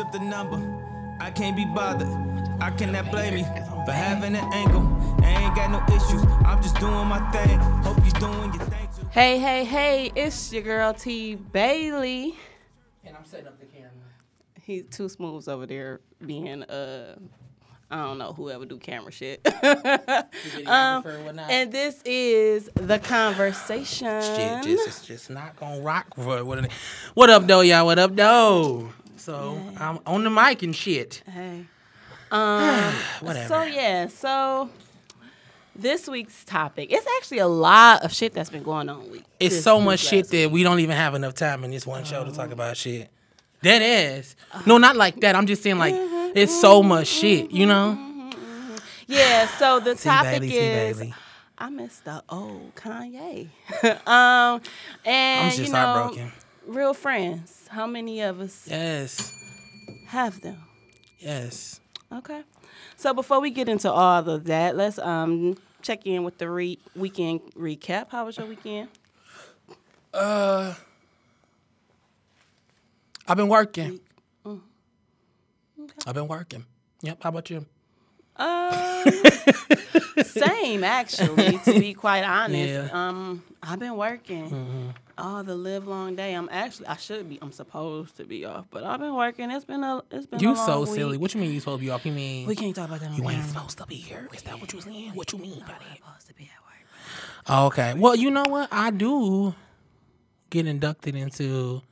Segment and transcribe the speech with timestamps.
[0.00, 0.60] up the number.
[1.20, 2.23] I can't be bothered.
[2.64, 3.44] I cannot blame you
[3.84, 4.80] for having an angle.
[5.22, 6.24] I ain't got no issues.
[6.46, 7.58] I'm just doing my thing.
[7.58, 9.06] Hope you're doing your thing too.
[9.10, 12.34] Hey, hey, hey, it's your girl T Bailey.
[13.04, 13.90] And I'm setting up the camera.
[14.62, 17.16] He's too smooth over there being uh
[17.90, 19.42] I don't know whoever do camera shit.
[19.46, 21.50] um, Videographer or whatnot.
[21.50, 24.22] and this is the conversation.
[24.22, 26.70] Shit, just it's just not gonna rock for what.
[27.12, 27.84] What up, though, y'all?
[27.84, 28.88] What up, though?
[29.18, 31.22] So I'm on the mic and shit.
[31.30, 31.66] Hey.
[32.34, 33.48] Um Whatever.
[33.48, 34.70] so yeah, so
[35.76, 36.92] this week's topic.
[36.92, 39.24] It's actually a lot of shit that's been going on week.
[39.40, 40.42] It's so much shit week.
[40.42, 43.08] that we don't even have enough time in this one show to talk about shit.
[43.62, 44.36] That is.
[44.52, 44.62] Uh-huh.
[44.66, 45.36] No, not like that.
[45.36, 48.14] I'm just saying like mm-hmm, it's so mm-hmm, much shit, you mm-hmm, know?
[49.06, 51.14] Yeah, so the topic Bailey, is
[51.56, 53.48] I miss the old Kanye.
[54.06, 54.60] um,
[55.04, 56.32] and I'm just you know, heartbroken.
[56.66, 57.68] real friends.
[57.68, 59.32] How many of us Yes.
[60.08, 60.58] have them?
[61.18, 61.80] Yes.
[62.12, 62.42] Okay.
[62.96, 66.78] So before we get into all of that, let's um check in with the re-
[66.96, 68.08] weekend recap.
[68.10, 68.88] How was your weekend?
[70.12, 70.74] Uh
[73.26, 74.00] I've been working.
[74.46, 74.60] Mm.
[76.06, 76.64] I've been working.
[77.02, 77.22] Yep.
[77.22, 77.66] How about you?
[78.36, 79.04] Um,
[80.24, 81.58] same actually.
[81.58, 82.82] To be quite honest, Yeah.
[82.88, 82.96] Mm-hmm.
[82.96, 86.34] um, I've been working all the live long day.
[86.34, 87.38] I'm actually I should be.
[87.40, 89.50] I'm supposed to be off, but I've been working.
[89.50, 90.90] It's been a it's been a You so week.
[90.90, 91.16] silly.
[91.16, 92.04] What you mean you supposed to be off?
[92.04, 93.16] You mean We can't talk about that.
[93.16, 94.28] you ain't supposed to be here?
[94.32, 95.10] Is that what you saying?
[95.14, 95.96] What you mean by that?
[95.98, 97.44] supposed to be at work.
[97.48, 97.94] Oh, okay.
[97.96, 98.68] Well, you know what?
[98.72, 99.54] I do
[100.50, 101.82] get inducted into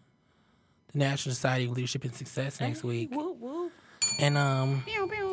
[0.93, 3.73] the National Society of Leadership and Success next week, Whoop whoop.
[4.21, 5.32] and um, Pew, pew.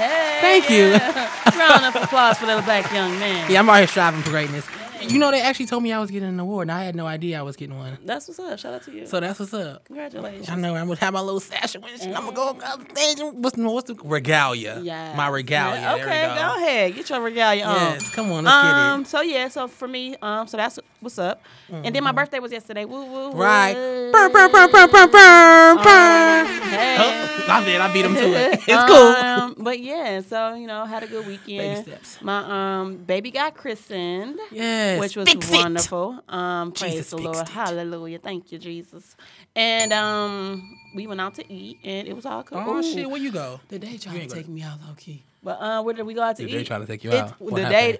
[0.00, 0.38] Hey.
[0.40, 0.86] Thank you.
[0.86, 0.92] you.
[1.60, 3.50] Round of applause for the black young man.
[3.50, 4.64] yeah, I'm out here striving for greatness.
[5.02, 7.06] You know, they actually told me I was getting an award, and I had no
[7.06, 7.98] idea I was getting one.
[8.04, 8.58] That's what's up.
[8.58, 9.06] Shout out to you.
[9.06, 9.84] So that's what's up.
[9.86, 10.48] Congratulations.
[10.48, 11.84] I know I'm gonna have my little sash and.
[11.84, 13.18] I'm gonna go across stage.
[13.20, 14.80] What's the what's the regalia?
[14.82, 15.14] Yeah.
[15.16, 15.80] my regalia.
[15.80, 16.34] Yeah, Okay, go.
[16.34, 16.56] go.
[16.56, 16.94] ahead.
[16.94, 17.74] Get your regalia on.
[17.74, 21.18] Yes, come on, let's um, get so yeah, so for me, um, so that's what's
[21.18, 21.42] up.
[21.70, 22.84] And then my birthday was yesterday.
[22.84, 23.30] Woo woo.
[23.30, 23.38] Mm-hmm.
[23.38, 23.74] Right.
[24.12, 26.44] Burr, burr, burr, burr, burr, burr, burr.
[26.70, 26.96] Hey.
[26.98, 27.80] Oh, I did.
[27.80, 28.60] I beat him to it.
[28.70, 28.96] It's cool.
[28.96, 31.84] Um, but yeah, so you know, had a good weekend.
[31.86, 32.22] Baby steps.
[32.22, 34.38] My um baby got christened.
[34.50, 34.89] Yes.
[35.00, 35.56] Which was Fix it.
[35.56, 36.22] wonderful.
[36.28, 37.52] Um, praise Jesus the fixed Lord, it.
[37.52, 39.16] Hallelujah, thank you, Jesus.
[39.56, 42.58] And um, we went out to eat, and it was all cool.
[42.64, 42.82] Oh Ooh.
[42.82, 43.60] shit, where you go?
[43.68, 45.24] The day tried You to take go- me out low key.
[45.42, 46.52] But uh, where did we go out to The eat?
[46.52, 47.40] day tried to take you It- out.
[47.40, 47.98] What the day.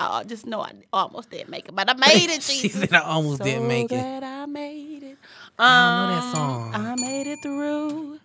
[0.00, 2.42] I just know I almost didn't make it, but I made it.
[2.44, 2.82] She Jesus.
[2.82, 3.96] said I almost so didn't make it.
[3.96, 5.18] glad I made it.
[5.58, 6.74] I don't know that Um, song.
[6.74, 8.17] I made it through,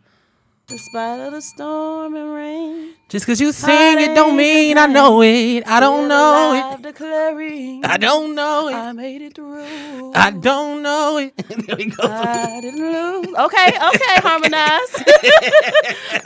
[0.74, 2.94] despite of the storm and rain.
[3.08, 5.64] Just cause you sing it don't mean I know it.
[5.68, 6.82] I don't know it.
[6.82, 8.74] Declaring, I don't know it.
[8.74, 10.12] I made it through.
[10.16, 11.38] I don't know it.
[11.68, 12.02] there we go.
[12.08, 13.36] I didn't lose.
[13.38, 14.94] Okay, okay, harmonize.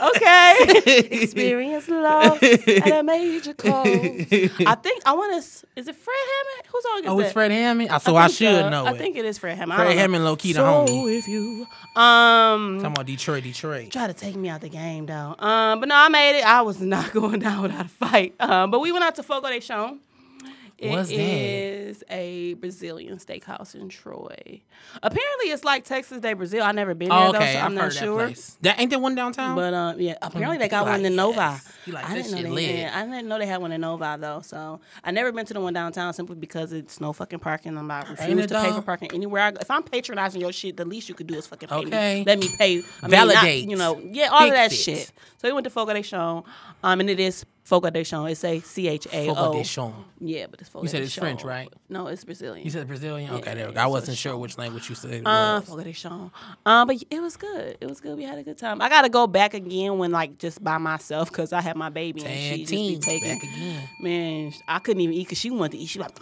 [0.00, 3.86] okay, experience loss at a major cost.
[3.88, 5.38] I think I want to.
[5.76, 6.66] Is it Fred Hammond?
[6.72, 7.06] Who's on?
[7.08, 7.90] Oh, it's Fred Hammond.
[7.90, 8.70] I- So I, think should so.
[8.70, 8.98] know I it.
[8.98, 9.78] think it is Fred Hammond.
[9.78, 9.96] Fred.
[9.96, 11.18] Hammond, low key the so homie.
[11.18, 11.66] if you
[12.00, 13.90] um Talking about Detroit, Detroit.
[13.90, 15.34] try to take me out the game though.
[15.38, 16.44] Um, but no, I made it.
[16.44, 18.34] I was not going down without a fight.
[18.40, 19.98] Um, but we went out to Fogo de Chão.
[20.78, 21.16] It What's that?
[21.16, 24.60] is a Brazilian steakhouse in Troy.
[25.02, 26.62] Apparently, it's like Texas de Brazil.
[26.62, 28.24] I never been there Oh, though, okay, so I've I'm heard not that sure.
[28.26, 28.56] place.
[28.62, 29.56] That ain't that one downtown.
[29.56, 31.40] But um, yeah, apparently Mm, they got one in Novi.
[31.84, 32.50] You like I didn't know shit they.
[32.52, 32.76] lit.
[32.76, 34.40] Yeah, I didn't know they had one in Novi though.
[34.42, 37.76] So I never been to the one downtown simply because it's no fucking parking.
[37.76, 38.74] I'm not refuse it to pay though?
[38.76, 39.42] for parking anywhere.
[39.42, 39.58] I go.
[39.60, 42.18] If I'm patronizing your shit, the least you could do is fucking pay Okay.
[42.20, 42.24] me.
[42.24, 42.78] Let me pay.
[43.02, 43.68] I mean, not, Validate.
[43.68, 44.76] you know, yeah, all of that it.
[44.76, 45.10] shit.
[45.38, 46.44] So we went to Fogo de Chão,
[46.84, 48.24] um, and it is Fogo de Chão.
[48.30, 49.92] It's a C H A Fogo de Chão.
[50.20, 51.68] Yeah, but it's Fogo You said it's French, right?
[51.90, 52.64] No, it's Brazilian.
[52.64, 53.30] You said Brazilian.
[53.34, 53.80] Okay, there we go.
[53.80, 55.10] Yeah, I wasn't sure which language you said.
[55.12, 55.60] It Uh.
[55.60, 56.30] Fogo de Chão.
[56.64, 57.76] Um, but it was good.
[57.80, 58.16] It was good.
[58.16, 58.80] We had a good time.
[58.80, 62.24] I gotta go back again when like just by myself because I had my baby
[62.24, 63.28] and she just be taking.
[63.34, 63.88] back again.
[64.00, 65.86] Man, I couldn't even eat because she wanted to eat.
[65.90, 66.12] She like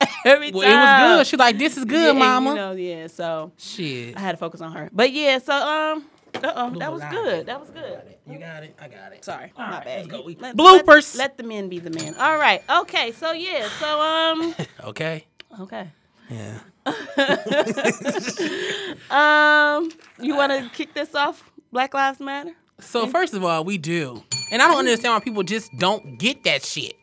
[0.24, 0.72] every Well, time.
[0.72, 1.26] it was good.
[1.28, 2.50] She like this is good, Yeah, mama.
[2.50, 3.06] You know, yeah.
[3.06, 4.16] So Shit.
[4.16, 4.88] I had to focus on her.
[4.92, 6.04] But yeah, so um,
[6.36, 7.46] uh oh, that was good.
[7.46, 8.00] That was good.
[8.26, 8.76] You got it.
[8.80, 9.24] I got it.
[9.24, 9.96] Sorry, All my right, bad.
[9.98, 10.22] let's go.
[10.22, 11.16] We- Let- Bloopers.
[11.16, 12.14] Let, let the men be the men.
[12.16, 12.62] All right.
[12.68, 13.12] Okay.
[13.12, 13.68] So yeah.
[13.78, 14.54] So um.
[14.84, 15.26] Okay.
[15.60, 15.88] Okay.
[16.30, 16.58] Yeah.
[19.10, 19.90] Um.
[20.20, 21.44] You want to kick this off?
[21.72, 22.52] Black Lives Matter.
[22.80, 26.44] So first of all, we do, and I don't understand why people just don't get
[26.44, 26.94] that shit.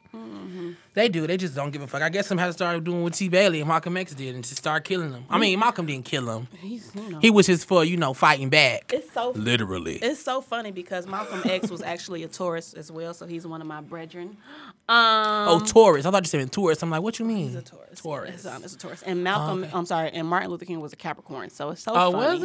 [0.98, 1.28] They do.
[1.28, 2.02] They just don't give a fuck.
[2.02, 3.30] I guess some had to start doing what T.
[3.30, 5.26] Bailey and Malcolm X did and just start killing them.
[5.30, 6.48] I mean, Malcolm didn't kill him.
[6.60, 7.20] He's, you know.
[7.20, 8.92] He was just for you know fighting back.
[8.92, 9.98] it's so Literally.
[9.98, 13.62] It's so funny because Malcolm X was actually a Taurus as well, so he's one
[13.62, 14.38] of my brethren.
[14.90, 16.08] Um, oh, Taurus.
[16.08, 16.82] I thought you said Taurus.
[16.82, 17.50] I'm like, what you mean?
[17.50, 18.02] he's a Taurus.
[18.02, 18.34] Taurus.
[18.34, 19.04] It's, um, it's a Taurus.
[19.04, 19.72] And Malcolm, Okay.
[19.76, 21.52] I'm sorry, and Martin Luther King was a Capricorn.
[21.52, 22.40] So it's so Oh, funny.
[22.40, 22.42] was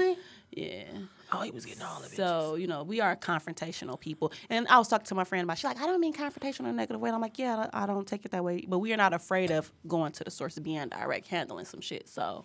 [0.52, 0.62] he?
[0.64, 0.84] Yeah.
[1.34, 2.16] Oh, he was getting all of it.
[2.16, 4.32] So, you know, we are confrontational people.
[4.50, 6.66] And I was talking to my friend about, she's like, I don't mean confrontational in
[6.66, 7.08] a negative way.
[7.08, 8.64] And I'm like, yeah, I don't- take it that way.
[8.68, 11.80] But we are not afraid of going to the source, of being direct, handling some
[11.80, 12.08] shit.
[12.08, 12.44] So,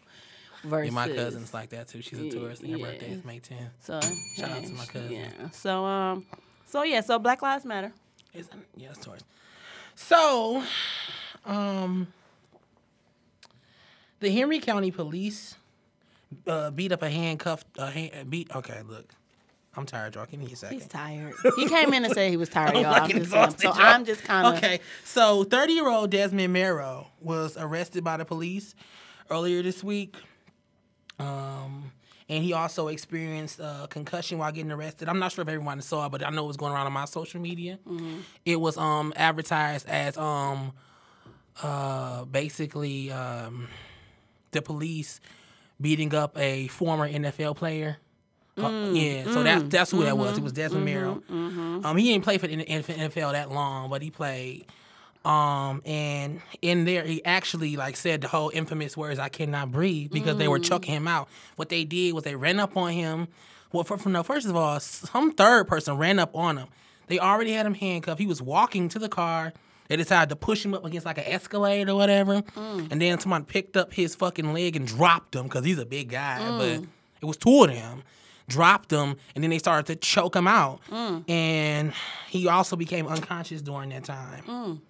[0.63, 0.87] versus.
[0.89, 2.01] Yeah, my cousin's like that too.
[2.01, 2.85] She's a Yeah, Taurus, and her yeah.
[2.85, 3.69] birthday is May 10th.
[3.79, 3.99] So,
[4.37, 5.11] Shout out to my cousin.
[5.11, 5.49] Yeah.
[5.51, 6.25] So, um,
[6.67, 7.91] so yeah, so Black Lives Matter.
[8.33, 9.23] Is yeah, it's Taurus.
[9.95, 10.63] So,
[11.45, 12.07] um,
[14.19, 15.55] the Henry County Police
[16.47, 17.68] uh, beat up a handcuffed.
[17.77, 18.50] Uh, hand, beat.
[18.56, 19.13] Okay, look,
[19.75, 20.25] I'm tired, y'all.
[20.25, 20.79] Give me a second.
[20.79, 21.33] He's tired.
[21.56, 22.85] He came in and said he was tired, y'all.
[22.88, 23.21] I'm just saying.
[23.24, 23.77] exhausted, So y'all.
[23.81, 28.25] I'm just kind of Okay, so 30 year old Desmond Marrow was arrested by the
[28.25, 28.75] police
[29.29, 30.15] earlier this week.
[31.19, 31.91] Um,
[32.30, 35.07] and he also experienced uh, concussion while getting arrested.
[35.09, 36.94] I'm not sure if everyone saw it, but I know it was going around on
[36.94, 37.80] my social media.
[38.45, 40.73] It was um, advertised as um,
[41.63, 43.68] uh, basically um,
[44.51, 45.19] the police
[45.79, 47.97] beating up a former NFL player.
[48.57, 50.38] Uh, yeah, so that's that's who that was.
[50.38, 51.24] It was Desmond Merrill.
[51.29, 54.65] Um, he didn't play for the NFL that long, but he played.
[55.24, 60.12] Um, and in there, he actually like said the whole infamous words "I cannot breathe"
[60.12, 61.27] because they were chucking him out.
[61.56, 63.27] What they did was they ran up on him.
[63.71, 66.68] Well, for, for, no, first of all, some third person ran up on him.
[67.07, 68.19] They already had him handcuffed.
[68.19, 69.53] He was walking to the car.
[69.87, 72.43] They decided to push him up against like an escalator or whatever.
[72.55, 76.09] And then someone picked up his fucking leg and dropped him because he's a big
[76.09, 76.39] guy.
[76.57, 76.83] But
[77.21, 78.03] it was two of them.
[78.49, 80.79] Dropped him, and then they started to choke him out.
[81.27, 81.91] And
[82.29, 84.81] he also became unconscious during that time.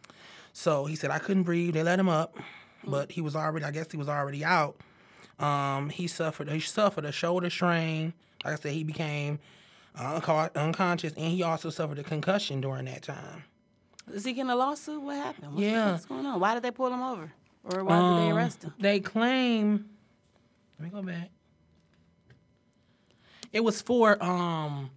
[0.53, 1.73] So he said, I couldn't breathe.
[1.73, 2.35] They let him up,
[2.85, 4.75] but he was already, I guess he was already out.
[5.39, 8.13] Um, he suffered, he suffered a shoulder strain.
[8.43, 9.39] Like I said, he became
[9.95, 13.43] uh, unconscious, and he also suffered a concussion during that time.
[14.13, 15.01] Is he getting a lawsuit?
[15.01, 15.53] What happened?
[15.53, 15.91] What's Yeah.
[15.93, 16.39] fuck's going on?
[16.39, 17.31] Why did they pull him over?
[17.63, 18.73] Or why did they Um, arrest him?
[18.79, 19.89] They claim.
[20.79, 21.29] Let me go back.
[23.53, 24.91] It was for um.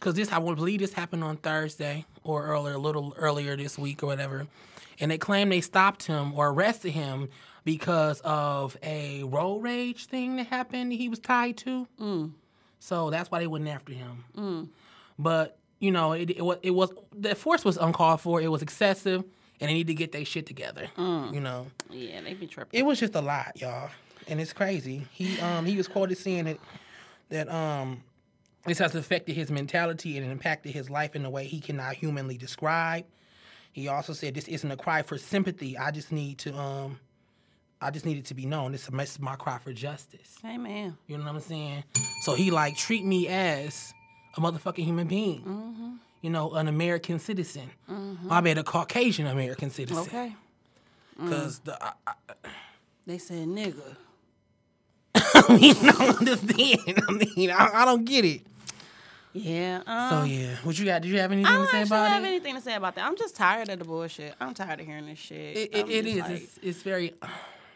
[0.00, 3.76] Cause this, I would believe this happened on Thursday or earlier, a little earlier this
[3.76, 4.46] week or whatever,
[4.98, 7.28] and they claim they stopped him or arrested him
[7.64, 10.94] because of a road rage thing that happened.
[10.94, 11.86] He was tied to,
[12.78, 14.70] so that's why they went after him.
[15.18, 18.40] But you know, it, it was it was the force was uncalled for.
[18.40, 19.24] It was excessive,
[19.60, 20.88] and they need to get their shit together.
[20.96, 21.66] You know.
[21.90, 22.78] Yeah, they be tripping.
[22.78, 23.90] It was just a lot, y'all,
[24.28, 25.06] and it's crazy.
[25.10, 26.58] He um he was quoted saying that
[27.30, 28.02] that um
[28.66, 32.36] this has affected his mentality and impacted his life in a way he cannot humanly
[32.36, 33.06] describe.
[33.72, 35.78] He also said this isn't a cry for sympathy.
[35.78, 36.98] I just need to um
[37.80, 38.72] I just need it to be known.
[38.72, 40.36] This is my- this is my cry for justice.
[40.44, 40.98] Amen.
[41.06, 41.84] You know what I'm saying?
[42.24, 43.94] So he like treat me as
[44.36, 45.40] a motherfucking human being.
[45.40, 45.90] Mm-hmm.
[46.22, 47.70] You know, an American citizen.
[47.88, 48.44] I mm-hmm.
[48.44, 50.02] mean, a Caucasian American citizen.
[50.02, 50.34] Okay.
[51.18, 51.64] Because mm.
[51.64, 52.12] the I, I,
[53.06, 53.96] They said nigga.
[55.14, 57.02] I mean, I don't understand.
[57.08, 58.42] I mean, I, I don't get it.
[59.32, 59.82] Yeah.
[59.86, 61.02] Um, So yeah, what you got?
[61.02, 63.04] Did you have anything to don't I don't have anything to say about that.
[63.04, 64.34] I'm just tired of the bullshit.
[64.40, 65.56] I'm tired of hearing this shit.
[65.56, 66.18] It, it, it is.
[66.18, 67.14] like, it's, it's very.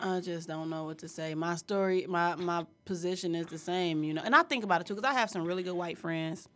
[0.07, 1.35] I just don't know what to say.
[1.35, 4.23] My story, my my position is the same, you know.
[4.25, 6.47] And I think about it too, because I have some really good white friends,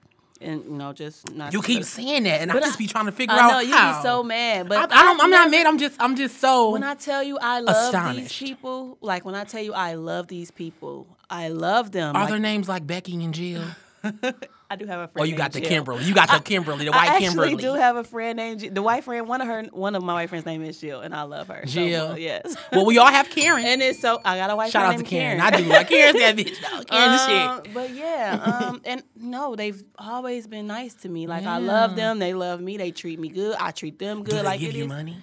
[0.41, 1.53] and you know, just not.
[1.55, 3.59] You keep saying that, and I just I- be trying to figure I out know
[3.61, 3.97] you how.
[3.97, 5.21] be so mad, but I, I don't.
[5.23, 5.67] I'm not mad.
[5.67, 5.97] I'm just.
[5.99, 6.71] I'm just so.
[6.73, 8.39] When I tell you I love Astonished.
[8.41, 12.15] these people, like when I tell you I love these people, I love them.
[12.15, 13.65] are Like, their names like Becky and Jill?
[14.71, 15.23] I do have a friend.
[15.23, 15.69] Oh, you got the Jill.
[15.71, 16.05] Kimberly?
[16.05, 17.49] You got the Kimberly, the white Kimberly.
[17.49, 18.71] I actually do have a friend named Jill.
[18.75, 19.27] the white friend.
[19.27, 21.63] One of her, one of my white friends' name is Jill, and I love her.
[21.65, 22.11] Jill.
[22.11, 22.55] much, yes.
[22.71, 23.65] well, we all have Karen.
[23.65, 25.41] and it's so I got a white Shout out to named Karen.
[25.41, 25.65] I do.
[25.65, 26.87] Like Karen's that bitch.
[26.87, 27.13] Karen
[27.59, 27.73] Um, shit.
[27.73, 31.27] But yeah, um, and no, they've always been nice to me.
[31.27, 33.57] Like I love them, they love me, they treat me good.
[33.59, 34.33] I treat them good.
[34.33, 35.17] Do they like give it you is- money?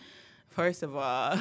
[0.49, 1.31] First of all,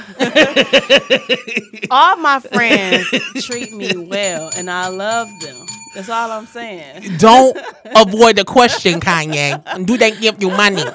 [1.91, 3.09] all my friends
[3.47, 5.64] treat me well, and I love them.
[5.95, 7.17] That's all I'm saying.
[7.19, 9.87] Don't avoid the question, Kanye.
[9.87, 10.83] Do they give you money?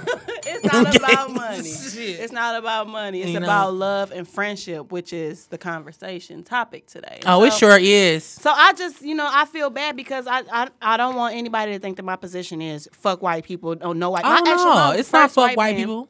[0.51, 1.63] It's not about money.
[1.71, 2.19] Shit.
[2.19, 3.21] It's not about money.
[3.21, 3.45] It's You know.
[3.45, 7.19] about love and friendship, which is the conversation topic today.
[7.25, 8.23] Oh, it sure is.
[8.25, 11.73] So I just, you know, I feel bad because I, I, I don't want anybody
[11.73, 13.75] to think that my position is fuck white people.
[13.81, 14.23] Oh no white.
[14.25, 16.09] Oh my, actually, no, my it's not first fuck white friend- people.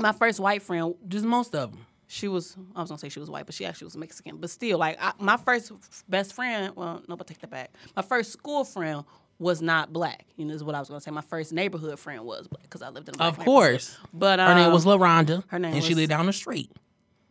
[0.00, 1.85] My first white friend, Just most of them.
[2.08, 2.56] She was.
[2.74, 4.36] I was gonna say she was white, but she actually was Mexican.
[4.38, 5.72] But still, like I, my first
[6.08, 6.74] best friend.
[6.76, 7.70] Well, no, but take that back.
[7.96, 9.04] My first school friend
[9.38, 10.24] was not black.
[10.36, 11.10] You know, is what I was gonna say.
[11.10, 13.98] My first neighborhood friend was black because I lived in a black Of course.
[14.12, 15.44] But um, Her name was LaRonda.
[15.48, 16.70] her name and she lived down the street.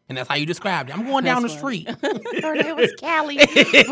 [0.08, 0.96] And that's how you described it.
[0.96, 1.84] I'm going down the That's funny.
[1.84, 2.44] street.
[2.44, 3.38] her name was Callie.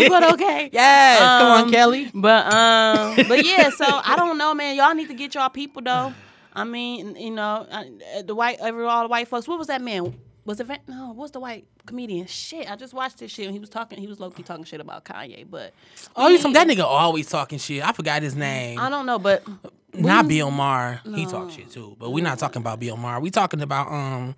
[0.10, 0.70] but okay.
[0.72, 1.20] yes.
[1.20, 2.12] Come on, Um, Kelly.
[2.14, 3.72] But um, but yeah.
[3.72, 4.76] So I don't know, man.
[4.76, 6.14] Y'all need to get y'all people though.
[6.54, 9.48] I mean, you know, uh, the white, every all the white folks.
[9.48, 10.14] What was that man?
[10.46, 11.14] Was it Van- no?
[11.14, 12.28] What's the white comedian?
[12.28, 13.46] Shit, I just watched this shit.
[13.46, 13.98] and He was talking.
[13.98, 15.74] He was low key talking shit about Kanye, but
[16.16, 17.86] Oh, you some that nigga always talking shit.
[17.88, 18.78] I forgot his name.
[18.80, 19.20] I don't know.
[19.20, 19.48] But
[19.94, 21.00] Not Bill Maher.
[21.16, 21.96] He talk shit too.
[21.98, 23.20] But we're not talking about Bill Maher.
[23.22, 24.36] We talking about um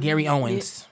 [0.00, 0.86] Gary Owens.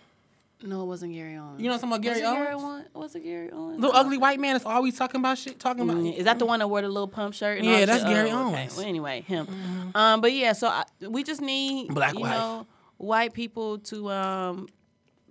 [0.63, 1.61] no, it wasn't Gary Owens.
[1.61, 2.63] You know something about was Gary it Gary Owens?
[2.63, 2.89] Owens?
[2.95, 3.81] Was it Gary Owens?
[3.81, 5.59] The ugly white man is always talking about shit.
[5.59, 7.59] Talking about Mm, Is that the one that wore the little pump shirt?
[7.59, 8.09] And Yeah, all that's shit?
[8.09, 8.59] Gary Oh, okay.
[8.59, 8.77] Owens.
[8.77, 9.93] Well, anyway, him.
[9.95, 12.31] Um, but yeah, so I, we just need Black you wife.
[12.33, 12.67] know
[13.03, 14.69] white people to um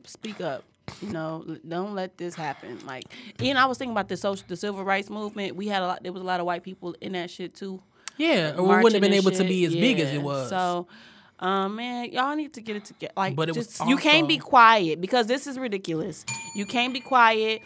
[0.03, 0.63] speak up.
[1.01, 2.77] You know, don't let this happen.
[2.85, 3.05] Like,
[3.39, 5.55] know, I was thinking about the social, the civil rights movement.
[5.55, 6.03] We had a lot.
[6.03, 7.81] There was a lot of white people in that shit too.
[8.17, 10.49] Yeah, or we wouldn't have been and able to be as big as it was.
[10.49, 10.87] So,
[11.39, 13.13] um, man, y'all need to get it together.
[13.15, 16.25] Like, But it was just you can't be quiet because this is ridiculous.
[16.55, 17.61] You can't be quiet.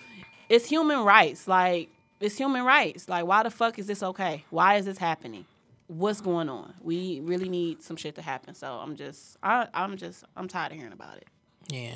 [0.48, 1.48] It's human rights.
[1.48, 3.10] Like, it's human rights.
[3.10, 4.46] Like, why the fuck is this okay?
[4.52, 5.46] Why is this happening?
[5.88, 6.74] What's going on?
[6.82, 8.56] We really need some shit to happen.
[8.56, 11.27] So I'm just, I, I'm just, I'm tired of hearing about it.
[11.68, 11.92] yeah.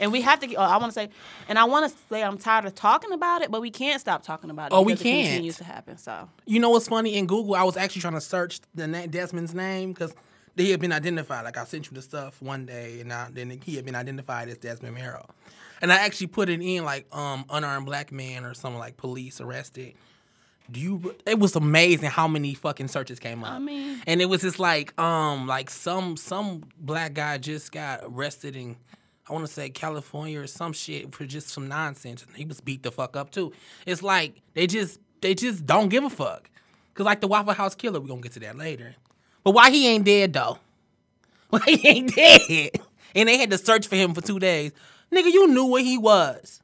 [0.00, 0.46] And we have to.
[0.46, 1.08] get- Oh, I want to say,
[1.48, 4.22] and I want to say, I'm tired of talking about it, but we can't stop
[4.22, 4.74] talking about it.
[4.74, 5.26] Oh, we can't.
[5.28, 5.98] continues to happen.
[5.98, 7.14] So You know what's funny?
[7.16, 10.14] In Google, I was actually trying to search the na- Desmond's name because
[10.56, 11.44] he had been identified.
[11.44, 14.48] Like I sent you the stuff one day, and I, then he had been identified
[14.48, 15.28] as Desmond Merrill.
[15.80, 19.40] And I actually put it in like um unarmed black man or something like police
[19.40, 19.94] arrested.
[20.70, 21.14] Do you?
[21.26, 23.52] It was amazing how many fucking searches came up.
[23.52, 28.00] I mean- and it was just like um like some some black guy just got
[28.04, 28.76] arrested in
[29.28, 32.24] I want to say California or some shit for just some nonsense.
[32.26, 33.52] And he was beat the fuck up too.
[33.86, 36.48] It's like they just they just don't give a fuck.
[36.94, 38.94] Cause like the Waffle House killer, we're gonna get to that later.
[39.44, 40.58] But why he ain't dead though?
[41.50, 42.70] Why he ain't dead?
[43.14, 44.72] And they had to search for him for two days.
[45.12, 46.61] Nigga, you knew where he was.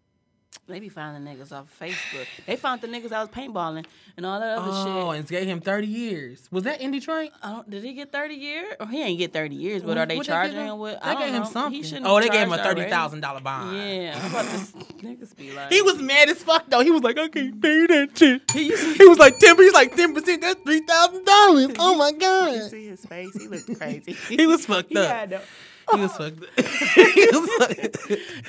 [0.68, 2.26] They be finding niggas off Facebook.
[2.46, 3.86] They found the niggas I was paintballing
[4.18, 4.92] and all that other Oh, shit.
[4.94, 6.46] Oh, and gave him 30 years.
[6.50, 7.30] Was that in Detroit?
[7.42, 8.74] I don't, did he get 30 years?
[8.78, 10.94] Or he ain't get 30 years, but are they What charging give him with?
[11.02, 11.48] They I gave him know.
[11.48, 11.82] something.
[11.82, 13.76] He oh, they gave him a thirty thousand dollar bond.
[13.76, 15.72] Yeah, I'm about to s- niggas be like.
[15.72, 16.80] He was mad as fuck though.
[16.80, 18.42] He was like, I can't pay that shit.
[18.52, 18.68] He,
[19.06, 19.56] was like ten.
[19.56, 20.42] He's like ten percent.
[20.42, 21.68] That's three thousand dollars.
[21.78, 22.54] Oh my god.
[22.54, 23.32] You see his face?
[23.40, 24.12] He looked crazy.
[24.12, 25.30] He was fucked He up.
[25.30, 25.40] no-
[25.94, 27.98] He was fucked he was fucked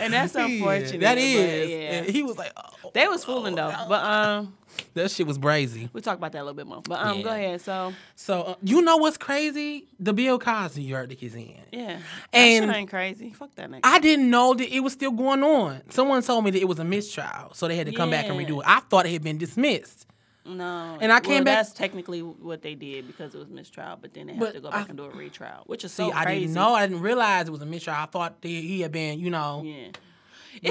[0.01, 1.01] and that's unfortunate.
[1.01, 1.69] That but is.
[1.69, 2.01] yeah.
[2.03, 3.74] He was like, oh, They was fooling though.
[3.88, 4.55] But um,
[4.93, 5.89] that shit was brazy.
[5.93, 6.81] we'll talk about that a little bit more.
[6.88, 7.62] But um, go ahead.
[7.62, 9.88] So So uh, you know what's crazy?
[10.00, 11.55] The Bill Cosby verdict is in.
[11.72, 12.00] yeah,
[12.34, 13.29] And- that shit ain't crazy.
[13.31, 13.81] Fuck that nigga.
[13.84, 15.81] I didn't know that it was still going on.
[15.89, 18.38] Someone told me that it was a mistrial, so they had to come back and
[18.39, 18.65] redo it.
[18.67, 20.05] I thought it had been dismissed.
[20.50, 23.98] No, And I came well, back- That's technically what they did because it was mistrial,
[24.01, 25.91] but then they have But to go back I- and do a retrial, which is
[25.94, 26.39] See, so I crazy.
[26.41, 26.74] didn't know.
[26.74, 27.98] I didn't realize it was a mistrial.
[28.00, 29.62] I thought that he had been, you know.
[29.65, 30.00] Yeah, But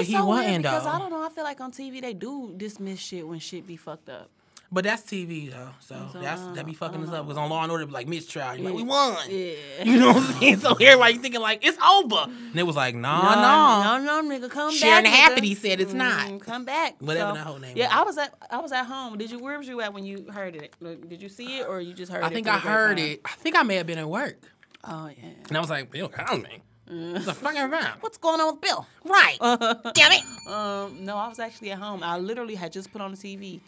[0.01, 0.89] it's he so weird wasn't, because though.
[0.89, 1.23] I don't know.
[1.23, 4.29] I feel like on TV they do dismiss shit when shit be fucked up.
[4.71, 7.25] But that's TV though, so, So, that's that be fucking us up.
[7.25, 8.53] Because on Law and Order, be like mistrial.
[8.55, 9.17] You're like, we won.
[9.27, 9.53] Yeah.
[9.83, 10.59] You know what I'm saying?
[10.59, 13.97] So everybody thinking like it's over, and it was like, nah, nah.
[13.99, 15.13] no, no, nigga, come Sharon back.
[15.13, 15.57] Hafferty nigga.
[15.57, 16.27] said it's not.
[16.27, 16.95] Mm, Come back.
[17.01, 17.93] Whatever So, that whole name Yeah, was.
[17.95, 19.17] I was at I was at home.
[19.17, 19.39] Did you?
[19.39, 20.73] Where was you at when you heard it?
[21.09, 22.25] Did you see it or you just heard it?
[22.25, 23.21] I think through I heard it.
[23.25, 24.37] I think I may have been at work,
[24.83, 25.29] Oh yeah.
[25.47, 26.61] and I was like, Bill Cosby.
[26.91, 27.99] It's a fucking around.
[28.01, 28.85] What's going on with Bill?
[29.03, 29.37] Right.
[29.41, 30.47] Damn it.
[30.47, 32.01] Um, no, I was actually at home.
[32.03, 33.59] I literally had just put on the TV,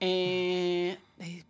[0.00, 1.44] and they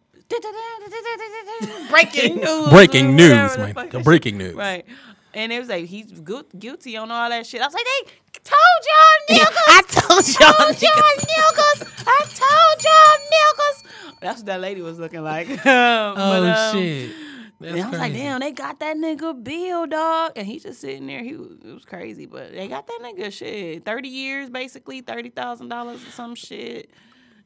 [1.89, 2.69] breaking news.
[2.71, 3.75] Breaking news, man.
[3.75, 4.55] fuck The that breaking news.
[4.55, 4.85] Right.
[5.33, 7.61] And it was like he's gu- guilty on all that shit.
[7.61, 9.57] I was like, they told y'all niggas.
[9.69, 11.79] I told y'all told y'all niggas.
[11.79, 12.05] niggas.
[12.07, 14.19] I told y'all niggas.
[14.21, 15.49] That's what that lady was looking like.
[15.67, 17.13] Oh um, shit.
[17.61, 20.33] That's and I was like, damn, they got that nigga Bill, dog.
[20.35, 21.23] And he's just sitting there.
[21.23, 23.85] He was, it was crazy, but they got that nigga shit.
[23.85, 26.91] 30 years, basically, $30,000 or some shit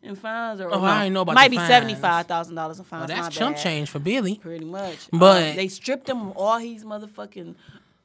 [0.04, 0.60] in fines.
[0.60, 2.90] Or, Oh, no, I ain't know about Might be $75,000 in fines.
[2.90, 3.62] Well, my that's chump bad.
[3.62, 4.36] change for Billy.
[4.36, 5.08] Pretty much.
[5.12, 7.54] But- Um, they stripped him of all his motherfucking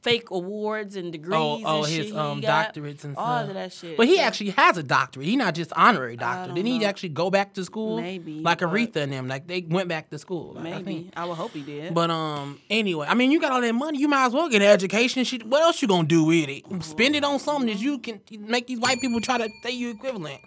[0.02, 2.16] fake awards and degrees Oh, oh, and his shit.
[2.16, 3.48] um doctorates and all stuff.
[3.50, 3.98] of that shit.
[3.98, 5.26] But he So- actually has a doctorate.
[5.26, 6.54] He not just honorary doctor.
[6.54, 8.00] Didn't he actually go back to school?
[8.00, 9.28] Maybe, Like Aretha and them.
[9.28, 10.54] Like they went back to school.
[10.54, 10.70] Like, I.
[10.78, 11.12] Maybe.
[11.18, 11.94] I would hope he did.
[11.94, 14.00] But um, anyway, I mean, you got all that money.
[14.00, 15.26] You might as well get an education.
[15.26, 16.64] Shit, what else you gonna do with it?
[16.82, 19.90] Spend it on something that you can make these white people try to say you
[19.90, 20.40] equivalent.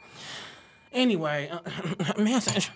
[0.93, 1.61] Anyway, uh,
[2.23, 2.71] message.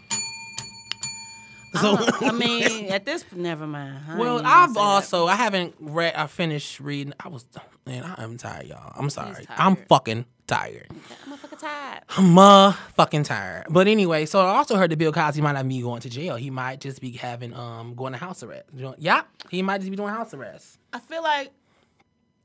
[1.81, 3.99] So, I mean, at this, never mind.
[4.09, 4.81] I well, I've say that.
[4.81, 6.15] also I haven't read.
[6.15, 7.13] I finished reading.
[7.21, 7.45] I was
[7.87, 8.93] man, I am tired, y'all.
[8.97, 9.47] I'm sorry.
[9.51, 10.87] I'm fucking tired.
[11.27, 12.03] I'm a fucking tired.
[12.09, 12.75] I'm tired.
[12.97, 13.67] Motherfucking tired.
[13.69, 16.37] But anyway, so I also heard that Bill Cosby might not be going to jail.
[16.37, 18.71] He might just be having um going to house arrest.
[18.99, 20.79] Yeah, he might just be doing house arrest.
[20.95, 21.51] I feel like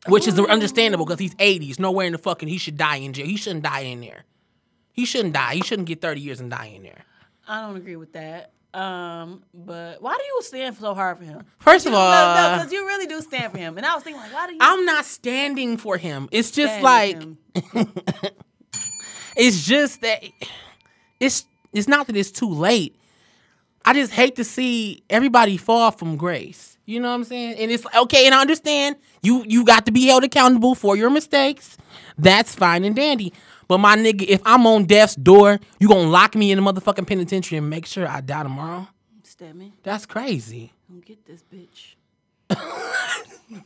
[0.08, 1.66] Which is understandable because he's 80.
[1.66, 3.25] He's nowhere in the fucking he should die in jail.
[3.28, 4.25] He shouldn't die in there.
[4.94, 5.56] He shouldn't die.
[5.56, 7.06] He shouldn't get 30 years and die in there.
[7.48, 8.52] I don't agree with that.
[8.74, 11.46] Um, but why do you stand so hard for him?
[11.60, 13.78] First of no, all, no, because you really do stand for him.
[13.78, 14.60] And I was thinking, like, why do you?
[14.62, 16.30] I'm not standing for him.
[16.32, 17.22] It's just like
[19.36, 20.24] it's just that
[21.20, 22.96] it's it's not that it's too late.
[23.84, 26.78] I just hate to see everybody fall from grace.
[26.86, 27.58] You know what I'm saying?
[27.58, 31.10] And it's okay, and I understand you you got to be held accountable for your
[31.10, 31.78] mistakes.
[32.18, 33.34] That's fine and dandy.
[33.72, 37.08] But my nigga, if I'm on death's door, you gonna lock me in the motherfucking
[37.08, 38.86] penitentiary and make sure I die tomorrow?
[39.24, 39.72] Stab me.
[39.82, 40.74] That's crazy.
[40.90, 41.96] Don't get this bitch.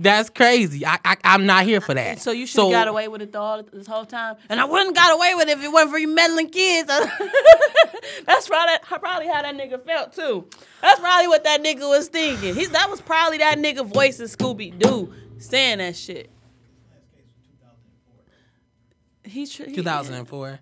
[0.00, 0.84] That's crazy.
[0.84, 2.18] I, I I'm not here for that.
[2.18, 4.96] So you should have got away with it all this whole time, and I wouldn't
[4.96, 6.88] got away with it if it wasn't for you meddling kids.
[8.26, 10.48] That's probably probably how that nigga felt too.
[10.82, 12.52] That's probably what that nigga was thinking.
[12.56, 16.32] He's that was probably that nigga voice in Scooby Doo saying that shit.
[19.26, 20.60] He, tr- he 2004.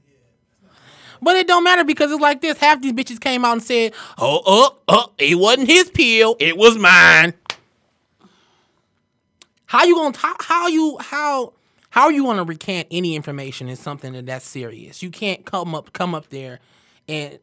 [1.23, 2.59] But it don't matter because it's like this.
[2.59, 6.57] Half these bitches came out and said, "Oh, oh, oh, it wasn't his pill, it
[6.57, 7.35] was mine."
[9.67, 11.53] How you gonna how, how you how
[11.91, 15.03] how you gonna recant any information in something that that's serious?
[15.03, 16.61] You can't come up come up there
[17.09, 17.39] and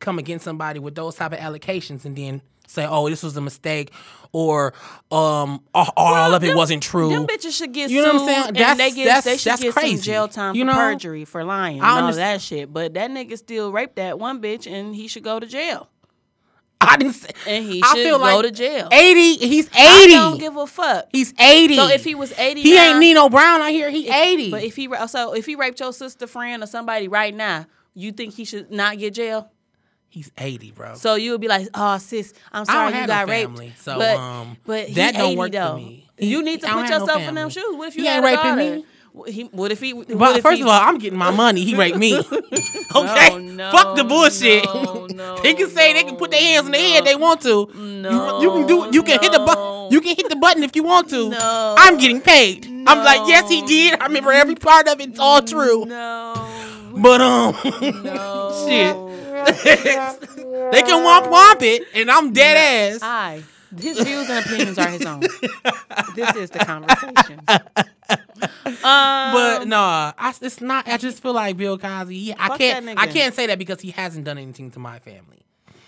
[0.00, 2.42] come against somebody with those type of allocations and then
[2.72, 3.90] say, "Oh, this was a mistake,"
[4.32, 4.72] or
[5.10, 7.10] um, all, all of it them- wasn't true.
[7.10, 8.46] Them bitches should get You know what I'm saying?
[8.48, 9.96] and That's- they get that's- they should that's get crazy.
[9.96, 10.74] some jail time You for know?
[10.74, 12.72] perjury for lying and I all that shit.
[12.72, 15.88] But that nigga still raped that one bitch and he should go to jail.
[16.84, 17.30] I didn't say.
[17.46, 18.88] And he I should feel go like to jail.
[18.90, 19.36] Eighty.
[19.36, 19.76] He's eighty.
[19.78, 20.12] I eighty.
[20.14, 21.06] don't give a fuck.
[21.12, 21.76] He's eighty.
[21.76, 23.88] So if he was 80 he ain't Nino Brown out here.
[23.88, 24.50] He eighty.
[24.50, 28.10] But if he so if he raped your sister friend or somebody right now, you
[28.10, 29.51] think he should not get jail?
[30.12, 30.94] He's eighty, bro.
[30.94, 33.32] So you would be like, "Oh, sis, I'm I sorry don't you have got no
[33.32, 35.70] raped." family, so but um, but he that don't 80 work though.
[35.72, 36.08] for me.
[36.18, 37.64] You need to put have no yourself in them shoes.
[37.76, 38.86] What if you He had ain't a raping me.
[39.12, 39.92] What He, what if he?
[39.92, 41.64] But if first he, of all, I'm getting my money.
[41.64, 42.16] He raped me.
[42.94, 44.64] okay, No, no, fuck the bullshit.
[44.64, 47.04] no, no, they can say they can put their hands on their head.
[47.04, 47.10] no.
[47.10, 47.68] They want to.
[47.74, 48.88] No, you, you can do.
[48.96, 49.92] You can hit the button.
[49.92, 51.28] You can hit the button if you want to.
[51.28, 51.74] No.
[51.76, 52.66] I'm getting paid.
[52.86, 54.00] I'm like, yes, he did.
[54.00, 55.10] I remember every part of it.
[55.10, 55.84] It's all true.
[55.84, 56.32] no,
[56.96, 57.54] But um,
[58.02, 58.96] no, shit.
[59.44, 63.00] They can womp womp it, and I'm dead ass.
[63.02, 63.42] I.
[63.74, 65.20] His views and opinions are his own.
[66.14, 67.40] this is the conversation.
[67.48, 70.86] Um, But I, it's not.
[70.88, 72.18] I just feel like Bill Cosby.
[72.18, 72.98] He, I can't.
[72.98, 75.42] I can't say that because he hasn't done anything to my family,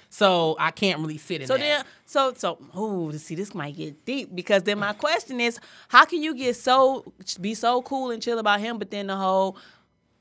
[0.08, 1.60] so I can't really sit in So that.
[1.60, 6.06] then, so so, ooh, see, this might get deep because then my question is, how
[6.06, 9.58] can you get so be so cool and chill about him, but then the whole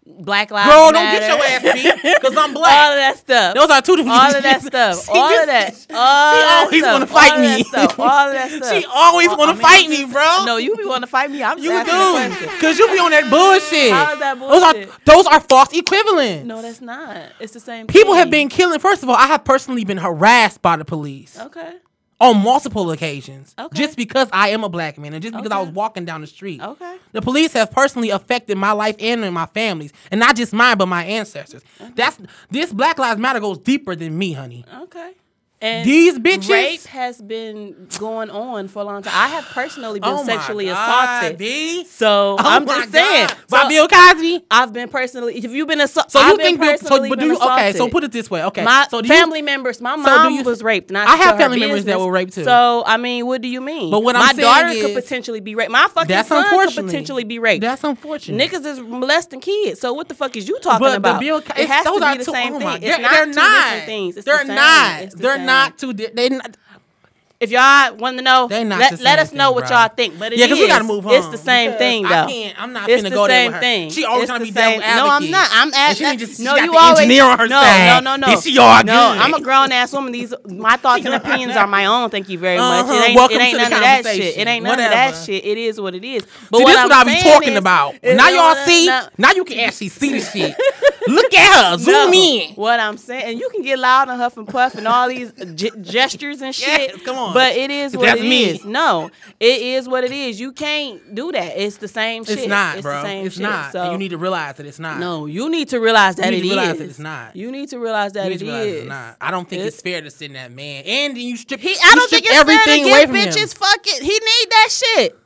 [0.06, 2.74] Black Lives Girl, don't get your ass beat because I'm black.
[2.78, 4.18] all of that stuff, Those are two different.
[4.18, 7.64] all of that stuff, She all of that, all She always want to fight me.
[7.74, 8.74] all of that stuff.
[8.74, 10.44] She always want I to mean, fight me, bro.
[10.46, 11.42] No, you be want to fight me.
[11.42, 12.48] I'm you asking a question.
[12.50, 13.92] do because you be on that bullshit.
[13.94, 14.90] How is that bullshit?
[15.06, 16.46] Those are those are false equivalents.
[16.48, 17.18] No, that's not.
[17.40, 17.88] It's the same.
[17.88, 18.80] People have been killing.
[18.82, 21.40] First of all, I have personally been harassed by the police.
[21.40, 21.76] okay.
[22.24, 23.54] On multiple occasions.
[23.60, 23.78] Okay.
[23.78, 26.28] Just because I am a black man and just because I was walking down the
[26.28, 26.62] street.
[26.62, 26.96] Okay.
[27.12, 30.88] The police have personally affected my life and my family's, and not just mine, but
[30.88, 31.64] my ancestors.
[31.96, 32.18] That's
[32.50, 34.64] this Black Lives Matter goes deeper than me, honey.
[34.84, 35.14] Okay.
[35.64, 39.14] And These bitches- rape has been going on for a long time.
[39.16, 41.38] I have personally been Oh sexually God, assaulted.
[41.38, 41.86] B.
[41.86, 43.30] So Oh I'm just saying.
[43.50, 44.46] By So Bill Cosby.
[44.52, 45.38] I've been personally.
[45.38, 46.68] If you've been assaulted, So you think Bill?
[46.78, 47.38] So, personally but do you?
[47.40, 48.44] Okay, so put it this way.
[48.44, 50.92] Okay, My so do you- family members, my mom you- was raped.
[50.92, 52.44] Not I have family members that were raped, too.
[52.44, 53.90] So I mean, what do you mean?
[53.90, 55.72] But what I'm my daughter could potentially be raped.
[55.72, 57.62] My fucking That's son could potentially be raped.
[57.62, 58.52] That's unfortunate.
[58.52, 59.80] Niggas is molesting kids.
[59.80, 61.20] So what the fuck is you talking But about?
[61.22, 62.68] the Bill, it has to be the same oh thing.
[62.74, 63.64] It's they're, not they're two not.
[63.64, 64.16] different things.
[64.26, 65.10] They're not.
[65.12, 65.46] They're same.
[65.54, 65.94] Not too.
[65.94, 66.58] di- They not.
[67.44, 69.78] If y'all want to know, They not let, let same us know thing, what bro.
[69.78, 70.18] y'all think.
[70.18, 71.14] But it Yeah, 'cause we gotta move on.
[71.14, 72.10] It's the same because thing, though.
[72.10, 73.60] I can't- I'm not it's finna go there with her.
[73.60, 73.90] thing.
[73.92, 75.50] She always It's trying to the be devil same- No, I'm not.
[75.54, 76.98] I'm And she ain't just- no, got you the always.
[77.00, 78.04] engineer on her no, side.
[78.04, 78.34] no, no, no.
[78.34, 79.22] And she all no, good.
[79.22, 80.12] I'm a grown ass woman.
[80.14, 82.10] These my thoughts and opinions are my own.
[82.10, 82.86] Thank you very much.
[82.86, 82.94] Uh-huh.
[82.94, 84.38] It ain't, Welcome it ain't to the none of that shit.
[84.38, 85.44] It ain't none of that shit.
[85.46, 86.24] It is what it is.
[86.50, 87.96] But See, what this I'm what I be talking about.
[88.04, 88.88] Now y'all see.
[89.18, 90.56] Now you can actually see the shit.
[91.08, 91.78] Look at her.
[91.78, 92.50] Zoom no, in.
[92.56, 95.34] What I'm saying, and you can get loud and huff and puff and all these
[95.54, 96.92] ge- gestures and shit.
[96.94, 97.33] Yes, come on.
[97.34, 98.46] But it is what That's it me.
[98.46, 98.66] is.
[98.66, 100.40] No, it is what it is.
[100.40, 101.58] You can't do that.
[101.62, 102.40] It's the same shit.
[102.40, 102.94] It's not, it's bro.
[102.96, 103.44] The same it's shit.
[103.44, 103.72] not.
[103.72, 105.00] So you need to realize that it's not.
[105.00, 106.78] no, you need to realize that need it to realize is.
[106.80, 107.36] that it's not.
[107.36, 108.76] You need to realize that You it to realize is.
[108.82, 109.18] it's not.
[109.22, 110.84] I don't think It- it's fair to send that man.
[110.86, 111.60] And then you strip.
[111.60, 113.30] He, you I don't think it's everything fair to away give from him.
[113.30, 114.02] bitches fuck it.
[114.04, 115.20] He need that shit.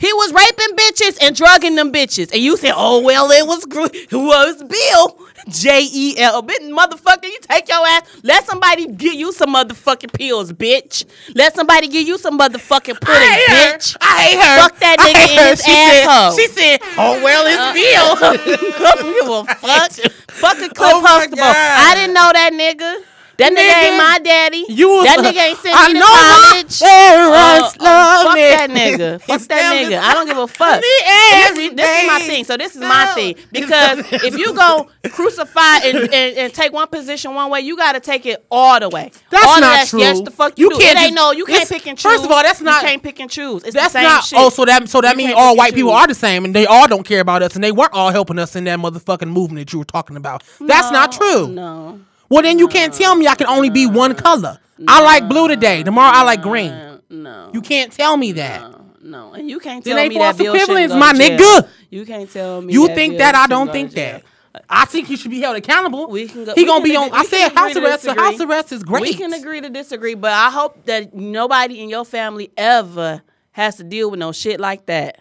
[0.00, 2.32] He was raping bitches and drugging them bitches.
[2.32, 3.66] And you said, oh, well, it was,
[4.10, 5.27] who was Bill?
[5.48, 6.42] J E L.
[6.42, 8.02] Bit Motherfucker, you take your ass.
[8.22, 11.04] Let somebody give you some motherfucking pills, bitch.
[11.34, 13.76] Let somebody give you some motherfucking pudding, I her.
[13.78, 13.96] bitch.
[14.00, 14.62] I hate her.
[14.62, 16.32] Fuck that nigga in his she asshole.
[16.32, 20.12] Said, she said, "Oh well, it's uh, Bill." I don't give a fuck.
[20.38, 23.07] Fucking Cliff Oh I didn't know that nigga.
[23.38, 24.64] That nigga, Nigga, ain't my daddy.
[24.68, 26.80] You was, that nigga ain't sent I me to college.
[26.80, 28.40] parents Uh, uh, fuck me.
[28.50, 29.20] that nigga.
[29.28, 29.98] Fuck that nigga.
[30.00, 30.80] I don't give a fuck.
[30.82, 30.88] Me
[31.30, 32.44] This, is- this is my thing.
[32.44, 36.88] So this is my thing because if you go crucify and, and, and take one
[36.88, 39.12] position one way, you got to take it all the way.
[39.30, 40.00] That's all not of that, true.
[40.00, 40.78] Yes, the fuck You you, do.
[40.78, 41.30] can't It ain't no.
[41.30, 42.10] You can't pick and choose.
[42.12, 43.62] first of all, that's not- You can't pick and choose.
[43.62, 44.24] It's That's the same not.
[44.24, 44.38] shit.
[44.40, 46.88] Oh, so that so that means all white people are the same, and they all
[46.88, 49.72] don't care about us, and they weren't all helping us in that motherfucking movement that
[49.72, 50.42] you were talking about.
[50.60, 51.46] That's not true.
[51.48, 52.00] No.
[52.28, 54.58] Well, then you can't tell me I can only be one color.
[54.86, 55.82] I like blue today.
[55.82, 57.00] Tomorrow I like green.
[57.08, 57.50] No.
[57.52, 58.78] You can't tell me that.
[59.00, 61.68] No, and you can't Then tell they me that false equivalence, go my nigga.
[61.90, 62.74] You can't tell me.
[62.74, 63.34] You that think that?
[63.34, 64.22] I don't think that.
[64.68, 66.08] I think he should be held accountable.
[66.08, 66.54] We can go.
[66.54, 67.10] he gonna be on.
[67.12, 68.02] I said house arrest.
[68.02, 68.22] Disagree.
[68.22, 69.02] house arrest is great.
[69.02, 73.76] We can agree to disagree, but I hope that nobody in your family ever has
[73.76, 75.20] to deal with no shit like that.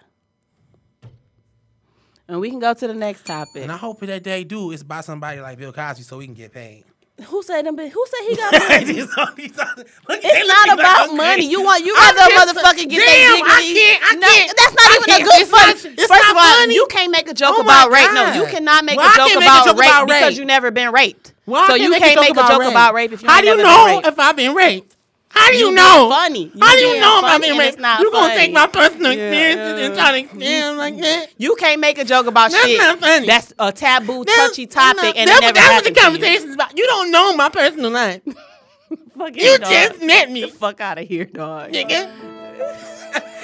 [2.28, 3.64] And we can go to the next topic.
[3.64, 6.34] And I hope that they do is by somebody like Bill Cosby so we can
[6.34, 6.84] get paid.
[7.26, 7.76] Who said them?
[7.78, 8.84] Who said he got money?
[8.94, 11.50] These are- these are- look, they It's look not like about money.
[11.50, 13.74] You want you I'm rather just- motherfucker get Damn, I dignity.
[13.80, 16.10] can't- I No, can't- that's not I even a can't- good it's not- it's First
[16.10, 16.76] not of all, funny.
[16.76, 18.14] you can't make a joke Oh my about rape.
[18.14, 18.36] No, God.
[18.36, 20.22] you cannot make Well, a I joke can't make a about joke rape about because
[20.30, 20.38] rape.
[20.38, 21.34] you never been raped.
[21.48, 23.58] Well, so you can't make a joke about rape if you How ain't do you
[23.58, 24.08] never know been raped.
[24.08, 24.96] if I've been raped?
[25.38, 25.98] How do you, You know?
[25.98, 26.52] being funny.
[26.54, 27.74] You How do you being know if I've funny raped?
[27.74, 28.40] it's not You gonna funny.
[28.40, 31.28] take my personal Yeah, experiences and try to extend like that?
[31.38, 32.78] You can't make a joke about That's shit.
[32.80, 33.28] not funny.
[33.28, 36.46] That's a taboo, That's- touchy topic, that's and not- it never that's what the to
[36.48, 36.54] you.
[36.54, 36.78] about.
[36.78, 38.22] You don't know my personal life.
[39.18, 39.72] Fuck You it, dog.
[39.72, 40.42] just met me.
[40.42, 41.72] Get the fuck out of here, dog.
[41.72, 42.10] nigga.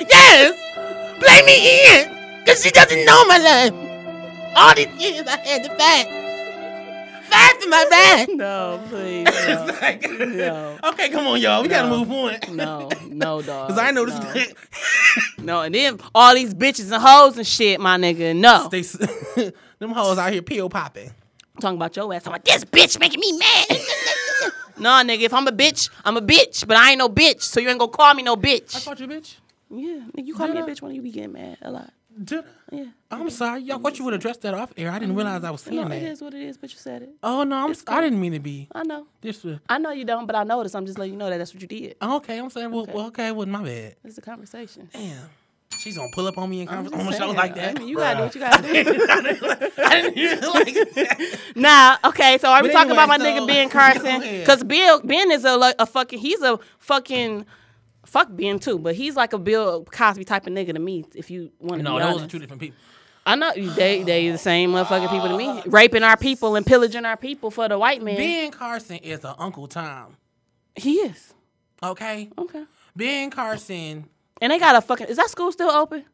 [0.10, 0.54] yes,
[1.20, 3.74] Blame me in, cause she doesn't know my life.
[4.56, 6.08] All these years I had to fight,
[7.34, 8.26] fight for my right.
[8.30, 9.28] No, please.
[9.34, 10.78] It's No, like- No.
[10.92, 11.62] Okay, come on, y'all.
[11.62, 12.36] We gotta move on.
[12.56, 13.70] no, no, dog.
[13.70, 14.34] Cause I noticed no.
[14.34, 14.54] that
[15.40, 18.36] No, and then all these bitches and hoes and shit, my nigga.
[18.36, 18.70] No.
[18.70, 18.82] they,
[19.80, 21.10] them hoes out here pill popping.
[21.56, 22.26] I'm talking about your ass.
[22.26, 23.68] I'm like, this bitch making me mad.
[24.80, 27.60] nah, nigga, if I'm a bitch, I'm a bitch, but I ain't no bitch, so
[27.60, 28.76] you ain't gonna call me no bitch.
[28.76, 28.86] I bitch.
[28.86, 29.36] caught you, bitch.
[29.70, 30.72] Yeah, nigga, you call me a Did I?
[30.74, 31.92] bitch when you be getting mad a lot.
[32.22, 32.76] Did I?
[32.76, 32.86] Yeah.
[33.12, 33.80] I'm sorry, y'all.
[33.80, 34.92] What you would address that off air?
[34.92, 35.96] I didn't realize I was saying No, that.
[35.96, 37.10] it is what it is, but you said it.
[37.24, 38.68] Oh no, I'm, It's I didn't mean to be.
[38.74, 39.08] I know.
[39.22, 40.76] This was I know you don't, but I noticed.
[40.76, 41.96] I'm just letting you know that that's what you did.
[42.02, 42.40] okay.
[42.40, 42.94] I'm saying, well, Okay.
[42.94, 43.96] well, okay, well, my bad.
[44.04, 44.90] It's a conversation.
[44.94, 45.18] Damn,
[45.80, 47.76] she's gonna pull up on me in I'm conver- just on a show like that.
[47.76, 49.78] I mean, you gotta do what you gotta do.
[49.84, 51.40] I didn't even like that.
[51.56, 52.38] Nah, okay.
[52.40, 54.22] So are we But talking about my so- nigga Ben Carson?
[54.22, 57.46] Because Bill Ben is a like, a fucking he's a fucking
[58.06, 61.06] fuck Ben too, but he's like a Bill Cosby type of nigga to me.
[61.16, 61.98] If you want to know.
[61.98, 62.26] No, those honest.
[62.26, 62.78] are two different people.
[63.26, 67.06] I know they they the same motherfucking people to me, raping our people and pillaging
[67.06, 68.18] our people for the white man.
[68.18, 70.18] Ben Carson is a Uncle Tom.
[70.76, 71.34] he is
[71.82, 72.64] Okay, okay.
[72.96, 74.06] Ben Carson.
[74.42, 76.06] And they got a fucking is that school still open?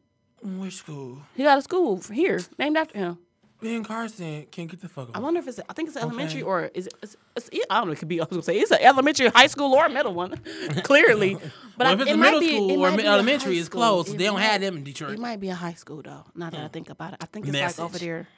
[0.42, 1.18] Which school?
[1.36, 3.18] He got a school here named after him.
[3.60, 5.10] Ben Carson can't get the fuck.
[5.14, 6.48] I wonder if it's I think it's elementary Okay.
[6.48, 6.94] or is it?
[7.02, 7.92] It's, it's, I don't know.
[7.92, 8.20] It could be.
[8.20, 10.36] I was gonna say it's an elementary, high school, or a middle one.
[10.82, 11.34] Clearly,
[11.76, 13.08] but Well, I, if it's it a middle be- school it or might mi- be
[13.08, 14.16] a elementary, it's closed.
[14.16, 15.12] They don't have them in Detroit.
[15.12, 16.24] It might be a high school though.
[16.34, 17.78] Now that I think about it, I think it's Message.
[17.78, 18.28] like over there.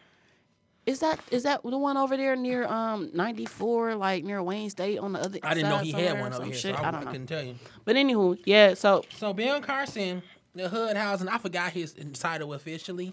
[0.85, 4.99] Is that is that the one over there near um 94, like near Wayne State
[4.99, 5.35] on the other?
[5.39, 5.45] Side.
[5.45, 6.75] I didn't know he had one over here, shit?
[6.77, 7.55] so I, I don't I couldn't tell you.
[7.85, 8.75] But anywho, yeah.
[8.75, 10.23] So So Ben Carson,
[10.57, 13.13] the hood housing, I forgot his title officially,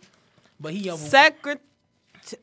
[0.59, 1.61] but he over secret.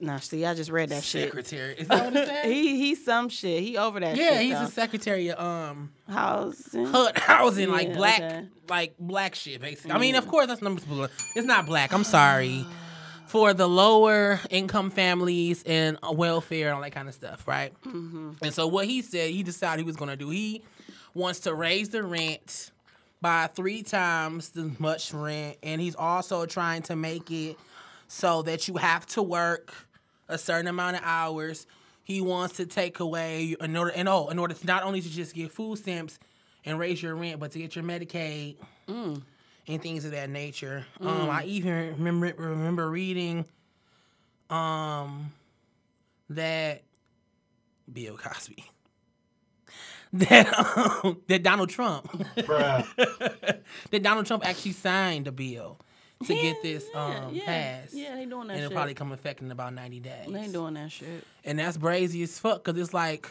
[0.01, 1.29] Nah, see, I just read that shit.
[1.29, 1.75] secretary.
[1.75, 2.45] Is that what it says?
[2.45, 3.63] He he's some shit.
[3.63, 4.43] He over that yeah, shit.
[4.43, 4.65] he's though.
[4.65, 6.87] a secretary of um housing.
[6.87, 8.47] hood housing, like black, okay.
[8.69, 9.93] like black shit, basically.
[9.93, 10.83] I mean, of course, that's number.
[11.35, 11.93] It's not black.
[11.93, 12.65] I'm sorry.
[13.27, 17.73] For the lower income families and uh, welfare and all that kind of stuff, right?
[17.83, 18.35] Mm-hmm.
[18.41, 20.31] And so what he said, he decided he was going to do.
[20.31, 20.63] He
[21.13, 22.71] wants to raise the rent
[23.21, 27.59] by three times the much rent, and he's also trying to make it
[28.09, 29.75] so that you have to work
[30.29, 31.67] a certain amount of hours.
[32.03, 35.09] He wants to take away in order and oh, in order to not only to
[35.11, 36.19] just get food stamps
[36.65, 38.57] and raise your rent, but to get your Medicaid
[38.89, 40.87] and things of that nature.
[41.01, 43.45] Um, I even remember remember reading
[44.51, 45.33] um
[46.31, 46.83] that
[47.93, 48.65] Bill Cosby.
[50.13, 50.47] That
[51.05, 55.79] um, that Donald Trump that Donald Trump actually signed a bill
[56.25, 57.95] to get this um yeah, passed.
[57.95, 58.57] yeah, they doing that shit.
[58.57, 58.73] and it'll shit.
[58.77, 60.27] probably come effect in about ninety days.
[60.29, 61.25] They ain't doing that shit.
[61.45, 63.29] and that's brazy as fuck because it's like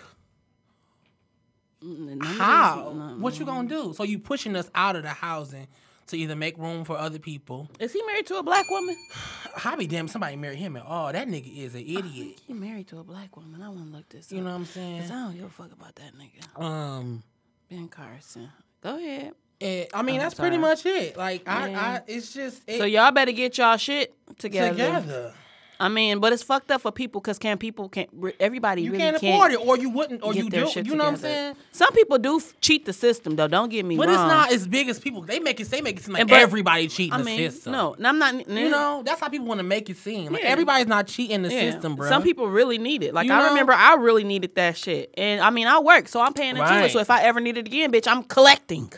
[1.84, 3.16] Mm, none of these- how?
[3.20, 3.94] What you gonna do?
[3.96, 5.68] So you pushing us out of the housing
[6.08, 7.70] to either make room for other people.
[7.80, 8.96] Is he married to a black woman?
[9.66, 11.12] I be damn somebody marry him at all.
[11.12, 12.40] That nigga is an idiot.
[12.48, 13.62] He married to a black woman.
[13.62, 15.02] I want to look this You know what I'm saying?
[15.02, 16.60] 'Cause I don't give a fuck about that nigga.
[16.64, 17.24] Um,
[17.70, 18.50] Ben Carson.
[18.82, 19.34] Go ahead.
[19.62, 21.18] Eh, I mean I'm that's pretty much it.
[21.18, 24.72] Like I, I it's just it, So y'all better get y'all shit together.
[24.72, 25.34] together.
[25.78, 29.04] I mean, but it's fucked up for people because can people can't everybody You really
[29.04, 30.70] can't can't afford it, or you wouldn't, or you do.
[30.74, 31.58] You know what I'm saying?
[31.74, 33.50] Some people do f- cheat the system though.
[33.50, 34.16] Don't get me But wrong.
[34.16, 35.24] it's not as big as people.
[35.24, 35.70] They make it.
[35.70, 37.74] They make it seem like And but- everybody cheating I the mean, system.
[37.74, 38.48] no, and I'm not.
[38.50, 40.32] You know, that's how people want to make it seem.
[40.32, 40.48] Like Yeah.
[40.48, 41.72] everybody's not cheating the Yeah.
[41.72, 42.08] system, bro.
[42.08, 43.14] Some people really need it.
[43.14, 43.50] Like You I know?
[43.50, 46.62] remember, I really needed that shit, and I mean, I work, so I'm paying into
[46.62, 46.86] Right.
[46.86, 46.94] it.
[46.94, 48.94] So if I ever need it again, bitch, I'm collecting.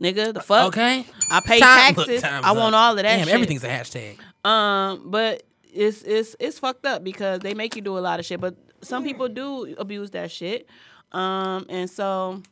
[0.00, 0.68] Nigga, the fuck.
[0.68, 1.06] Okay.
[1.30, 2.20] I pay Time- taxes.
[2.22, 2.80] time's I want up.
[2.80, 3.02] all of that.
[3.02, 3.34] Damn, shit.
[3.34, 4.18] everything's a hashtag.
[4.48, 8.26] Um, but it's it's it's fucked up because they make you do a lot of
[8.26, 8.40] shit.
[8.40, 10.68] But some people do abuse that shit.
[11.12, 12.42] Um, and so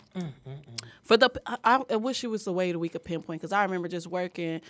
[1.02, 1.30] for the
[1.64, 4.06] I, I wish it was a way that we could pinpoint because I remember just
[4.06, 4.60] working.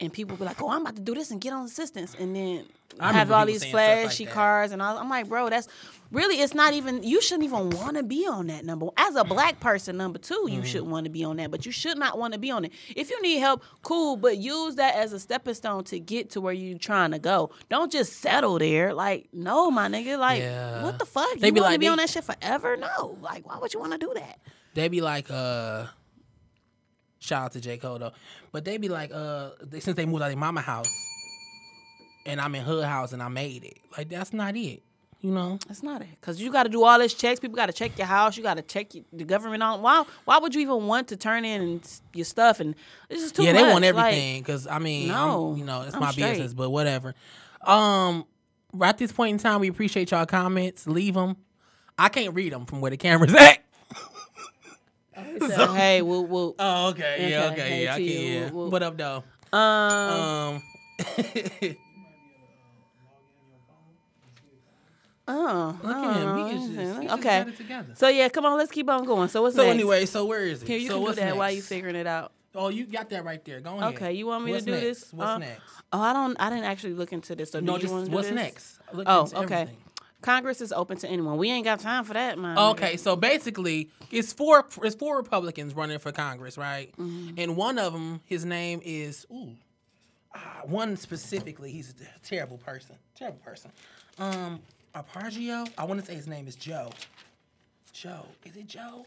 [0.00, 2.34] And people be like, "Oh, I'm about to do this and get on assistance," and
[2.34, 2.64] then
[2.98, 4.96] I have all these stuff like flashy cars, and all.
[4.96, 5.68] I'm like, "Bro, that's
[6.10, 7.02] really it's not even.
[7.02, 8.86] You shouldn't even want to be on that number.
[8.96, 10.62] As a black person, number 2 you Mm-hmm.
[10.64, 12.72] shouldn't want to be on that, but you should not want to be on it.
[12.96, 16.40] If you need help, cool, but use that as a stepping stone to get to
[16.40, 17.50] where you're trying to go.
[17.68, 18.94] Don't just settle there.
[18.94, 20.18] Like, no, my nigga.
[20.18, 20.82] Like, Yeah.
[20.84, 21.28] what the fuck?
[21.38, 22.78] They you want to like, be they- on that shit forever?
[22.78, 23.18] No.
[23.20, 24.38] Like, why would you want to do that?
[24.74, 25.86] They be like, uh,
[27.18, 28.12] shout out to J Cole though,
[28.52, 30.90] but they be like, uh, they, since they moved out of their mama house,
[32.26, 33.78] and I'm in her house and I made it.
[33.96, 34.82] Like that's not it.
[35.20, 35.58] You know.
[35.68, 36.08] That's not it.
[36.20, 37.38] Cause you got to do all this checks.
[37.38, 38.36] People got to check your house.
[38.36, 39.80] You got to check your, the government on.
[39.80, 40.04] Why?
[40.24, 41.80] Why would you even want to turn in
[42.12, 42.58] your stuff?
[42.58, 42.74] And
[43.08, 43.62] it's just too yeah, much.
[43.62, 46.30] they want Like, everything because I mean, No, I'm, you know, it's I'm my straight.
[46.30, 47.14] business, but whatever.
[47.64, 48.24] Um,
[48.72, 50.88] right at this point in time, we appreciate y'all comments.
[50.88, 51.36] Leave them.
[51.96, 53.61] I can't read them from where the camera's at.
[55.48, 58.12] So, hey, we'll, we'll Oh, okay, yeah, Okay, okay, hey, yeah, I can, you.
[58.20, 58.40] yeah.
[58.50, 59.24] We'll- we'll- What up, though?
[59.52, 60.62] um, Um,
[65.28, 66.36] oh, look at him.
[66.36, 67.44] He is just, he just okay.
[67.56, 67.92] together.
[67.94, 69.28] So yeah, come on, let's keep on going.
[69.28, 69.56] So what's?
[69.56, 69.74] So next?
[69.74, 70.68] anyway, so where is it?
[70.68, 71.36] here you so can do that next?
[71.36, 72.32] while you figuring it out.
[72.54, 73.60] Oh, you got that right there.
[73.60, 73.94] Go ahead.
[73.94, 75.00] Okay, you want me What's to do next?
[75.04, 75.12] this?
[75.14, 75.62] What's Uh, next?
[75.92, 76.36] Oh, I don't.
[76.40, 77.50] I didn't actually look into this.
[77.50, 78.34] So No, do you want just to do what's this?
[78.34, 78.78] next?
[78.92, 79.54] I looked Oh, into okay.
[79.62, 79.81] everything.
[80.22, 81.36] Congress is open to anyone.
[81.36, 82.58] We ain't got time for that, man.
[82.58, 86.92] Okay, so basically, it's four it's four Republicans running for Congress, right?
[86.96, 87.34] Mm-hmm.
[87.38, 89.54] And one of them, his name is ooh,
[90.34, 91.70] ah, one specifically.
[91.70, 93.70] He's a terrible person, terrible person.
[94.18, 94.60] Um,
[94.94, 95.68] Arpaio.
[95.76, 96.90] I want to say his name is Joe.
[97.92, 99.06] Joe, is it Joe?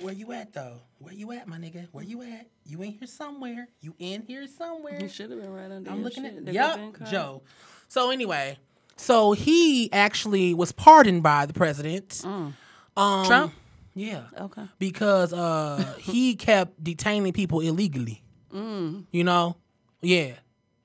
[0.00, 0.80] Where you at though?
[0.98, 1.88] Where you at, my nigga?
[1.92, 2.46] Where you at?
[2.64, 3.68] You in here somewhere?
[3.80, 5.00] You in here somewhere?
[5.00, 5.90] You should have been right under.
[5.90, 6.48] I'm looking shit.
[6.48, 6.78] at yep,
[7.10, 7.42] Joe.
[7.88, 8.56] So anyway,
[9.00, 12.22] so he actually was pardoned by the president.
[12.24, 12.54] Um,
[12.96, 13.26] Mm.
[13.26, 13.52] Trump?
[13.94, 14.24] Yeah.
[14.38, 14.64] Okay.
[14.78, 18.22] Because uh, he kept detaining people illegally.
[18.52, 19.04] Mm.
[19.10, 19.56] You know?
[20.02, 20.32] Yeah.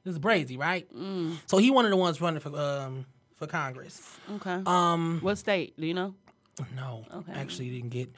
[0.04, 0.88] This is brazy, right?
[1.48, 3.06] So he one of the ones running for um
[3.38, 4.02] for Congress.
[4.36, 4.62] Okay.
[4.66, 5.74] Um, what state?
[5.80, 6.14] Do you know?
[6.76, 7.34] no, Okay.
[7.34, 8.10] actually didn't get.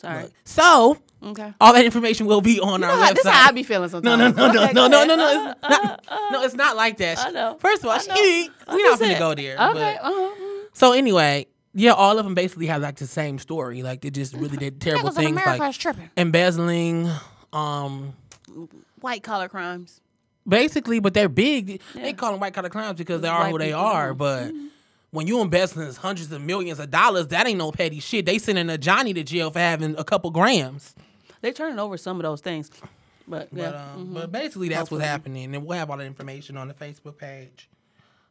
[0.00, 0.22] Sorry.
[0.24, 0.32] Look.
[0.44, 1.52] So Okay.
[1.60, 3.14] all that information will be on You our know how, website.
[3.16, 4.18] this how I be feeling sometimes.
[4.18, 5.52] no, no, no, Okay, no, go no, no, no.
[5.52, 7.18] It's not, no, it's not like that.
[7.18, 7.56] I know.
[7.60, 9.54] First of all, she, we're not gonna go there.
[9.60, 9.98] Okay.
[10.02, 10.64] but- uh-huh.
[10.72, 13.82] so anyway, yeah, all of them basically have like the same story.
[13.82, 16.08] Like they just really did terrible things, like tripping.
[16.16, 17.10] embezzling,
[17.52, 18.14] um,
[19.00, 20.00] White collar crimes.
[20.48, 21.00] basically.
[21.00, 21.80] But they're big.
[21.94, 22.02] Yeah.
[22.02, 23.96] They call them white collar crimes because they are White who they people, Mm-hmm.
[23.96, 24.14] are.
[24.14, 24.52] But
[25.10, 28.26] when you embezzling hundreds of millions of dollars, that ain't no petty shit.
[28.26, 30.94] They sending a Johnny to jail for having a couple grams.
[31.40, 32.70] They turning over some of those things,
[33.26, 33.70] but yeah.
[33.70, 34.14] But um, mhm.
[34.14, 35.00] but basically that's Hopefully.
[35.00, 37.68] what's happening, and we'll have all the information on the Facebook page.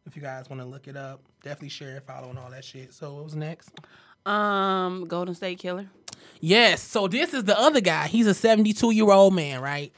[0.06, 2.64] If you guys want to look it up, definitely share and follow and all that
[2.66, 2.94] shit.
[2.94, 3.72] So what was next?
[4.26, 5.88] um, Golden State Killer.
[6.42, 6.82] Yes.
[6.82, 8.08] So this is the other guy.
[8.08, 9.92] He's a 72 year old man, right?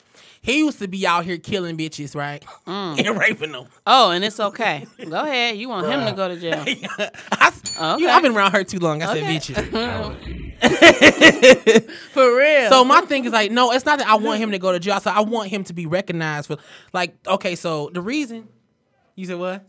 [0.44, 2.44] He used to be out here killing bitches, right?
[2.66, 3.00] Mm.
[3.08, 3.68] and raping them.
[3.86, 4.88] Oh, and it's okay.
[5.08, 5.56] Go ahead.
[5.58, 6.64] You want him to go to jail?
[7.32, 8.08] I, s- you know, Okay.
[8.08, 9.04] I've been around her too long.
[9.04, 9.40] I Okay.
[9.40, 10.32] said bitches.
[12.12, 12.70] For real.
[12.70, 14.80] So my thing is like, no, it's not that I want him to go to
[14.80, 15.00] jail.
[15.00, 16.58] So I want him to be recognized for,
[16.94, 17.56] like, okay.
[17.56, 18.48] So the reason
[19.16, 19.64] you said what?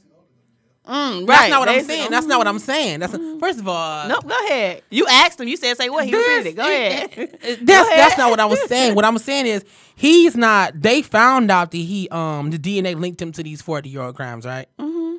[0.86, 2.10] Mm, That's not what They I'm saying.
[2.10, 3.00] That's not what I'm saying.
[3.00, 4.08] That's first of all.
[4.08, 4.82] No, go ahead.
[4.90, 5.46] You asked him.
[5.46, 6.04] You said say what?
[6.06, 6.56] He This- repeated it.
[6.56, 7.38] Go ahead.
[7.40, 8.96] That's Go that's not what I was saying.
[8.96, 9.64] What I'm saying is
[9.94, 10.80] he's not.
[10.82, 14.16] They found out that he um the DNA linked him to these 40 year old
[14.16, 14.66] crimes, right?
[14.78, 15.16] Mm-hmm.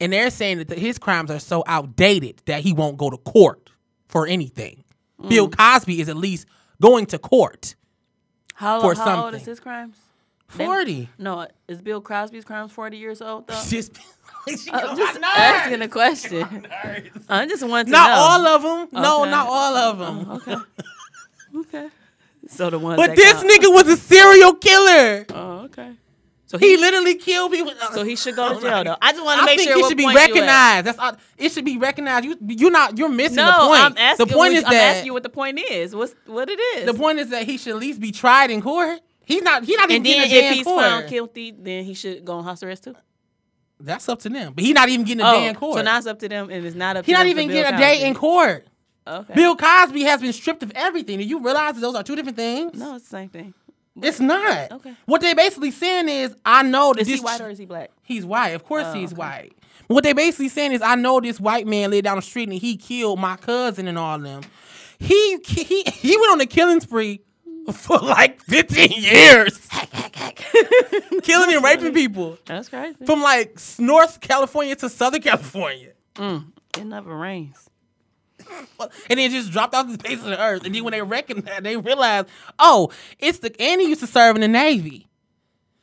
[0.00, 3.16] And they're saying that the, his crimes are so outdated that he won't go to
[3.16, 3.70] court
[4.08, 4.84] for anything.
[5.28, 5.56] Bill Mm.
[5.56, 6.46] Cosby is at least
[6.82, 7.76] going to court.
[8.54, 9.96] How, For how old is his crimes?
[10.48, 11.08] 40.
[11.18, 13.54] No, is Bill Cosby's crimes forty years old though?
[14.48, 16.66] Uh, just, I'm just asking a question.
[17.28, 18.14] I just want to Not know.
[18.16, 19.00] all of them.
[19.02, 20.30] No, not all of oh, them.
[20.32, 20.56] Okay.
[21.54, 21.88] Okay.
[22.48, 22.96] So the one.
[22.96, 23.50] But this count.
[23.50, 25.26] nigga was a serial killer.
[25.30, 25.92] Oh, okay.
[26.46, 27.72] So He he, literally killed people.
[27.92, 28.96] so he should go to jail though.
[29.00, 30.28] I just want to make think sure he should be point you at.
[30.28, 30.86] recognized.
[30.86, 32.24] That's all, it should be recognized.
[32.24, 33.80] You you're not you're missing No, the point.
[33.82, 34.26] I'm asking.
[34.26, 35.94] the point is I'm that asking you what the point is.
[35.94, 36.86] What's what it is.
[36.86, 39.00] the point is that he should at least be tried in court.
[39.24, 39.64] He's not.
[39.64, 40.82] He's not even and then getting a day if he's court.
[40.82, 42.96] found guilty, then he should go on house arrest too.
[43.84, 44.52] That's up to them.
[44.54, 45.74] But he's not even getting a oh, day in court.
[45.74, 47.04] Oh, so now it's up to them, and it's not up.
[47.04, 48.66] he's not even getting a day in court.
[49.06, 49.34] Okay.
[49.34, 51.18] Bill Cosby has been stripped of everything.
[51.18, 52.78] Do you realize that those are two different things?
[52.78, 53.52] No, it's the same thing.
[54.00, 54.70] It's not.
[54.72, 54.94] Okay.
[55.06, 57.66] What they basically saying is, I know that Is this he white or is he
[57.66, 57.90] black?
[58.02, 58.50] He's white.
[58.50, 59.18] Of course Oh, he's okay.
[59.18, 59.52] white.
[59.88, 62.58] What they basically saying is, I know this white man lived down the street and
[62.58, 64.42] he killed my cousin and all of them.
[64.98, 67.20] He he he went on a killing spree
[67.72, 69.68] for like 15 years.
[71.22, 72.38] killing and raping people.
[72.46, 73.04] That's crazy.
[73.04, 75.92] From like North California to Southern California.
[76.14, 76.52] Mm.
[76.78, 77.68] It never rains.
[79.08, 80.64] And then just dropped off the face of the earth.
[80.64, 81.00] And then when they
[81.42, 85.06] that, they realized, oh, it's the and he used to serve in the Navy.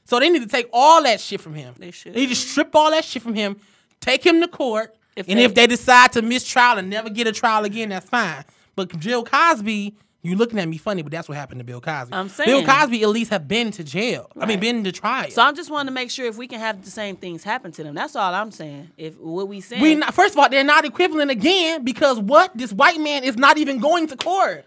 [0.06, 1.76] So they need to take all that shit from him.
[1.78, 2.14] They should.
[2.14, 3.58] They need to strip all that shit from him,
[4.02, 7.10] take him to court, If and they- if they decide to miss trial and never
[7.10, 8.44] get a trial again, that's fine.
[8.76, 12.14] But Bill Cosby, you looking at me funny, but that's what happened to Bill Cosby.
[12.14, 12.66] I'm saying Bill.
[12.66, 14.30] Cosby at least have been to jail.
[14.38, 15.32] I mean, been to trial.
[15.32, 17.72] So I'm just wanting to make sure if we can have the same things happen
[17.74, 17.96] to them.
[17.96, 18.92] That's all I'm saying.
[18.98, 22.56] If what we saying, we not, first of all, they're not equivalent again because what?
[22.58, 24.66] This white man is not even going to court.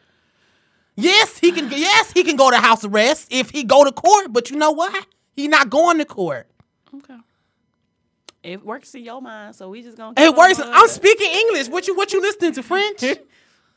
[0.96, 1.70] Yes, he can.
[1.70, 4.32] Yes, he can go to house arrest if he go to court.
[4.32, 5.06] But you know what?
[5.34, 6.46] He not going to court.
[6.94, 7.16] okay.
[8.42, 10.20] It works in your mind, so we just gonna.
[10.20, 10.60] It works.
[10.64, 11.68] I'm speaking English.
[11.68, 13.04] What you what you listening to French?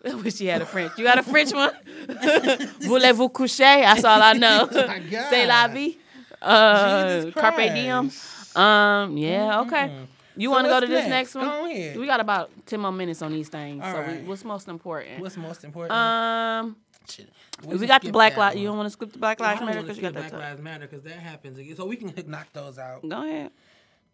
[0.06, 0.92] I wish you had a French.
[0.98, 1.72] You got a French one?
[2.82, 3.82] Voulez-vous coucher?
[3.82, 4.70] That's all I know.
[4.76, 5.00] Oh.
[5.30, 5.98] C'est la vie.
[6.42, 8.12] Uh, carpe diem.
[8.56, 9.18] Um.
[9.18, 9.62] Yeah.
[9.62, 9.92] Okay.
[10.38, 11.34] You want to go to this next?
[11.34, 11.46] next one?
[11.46, 11.98] Go ahead.
[11.98, 13.84] We got about ten more minutes on these things.
[13.84, 15.22] All so we, what's most important?
[15.22, 15.92] What's most important?
[15.94, 16.76] um.
[17.10, 17.30] Shit.
[17.64, 18.58] We, got the Black Lives.
[18.58, 20.32] You don't want to skip the Black Lives Matter because you got that.
[20.32, 21.76] Black Lives Matter because that happens again.
[21.76, 23.08] So we can knock those out.
[23.08, 23.52] Go ahead.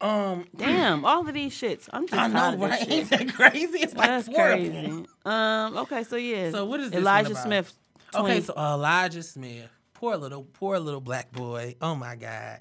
[0.02, 1.88] Um, Damn, all of these shits.
[1.94, 2.88] I'm just I know, of right?
[2.90, 3.80] Ain't that crazy?
[3.80, 4.70] It's like That's four of crazy.
[4.70, 5.06] them.
[5.26, 5.78] Um.
[5.78, 6.04] Okay.
[6.04, 6.52] So yeah.
[6.52, 7.36] So what is Elijah?
[7.36, 7.72] Smith?
[8.16, 11.76] Okay, so Elijah Smith, poor little, poor little black boy.
[11.82, 12.60] Oh my God.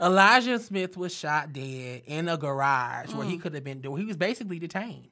[0.00, 3.40] Elijah Smith was shot dead in a garage where he Mm.
[3.42, 3.80] could have been.
[3.80, 5.08] Doing he was basically detained.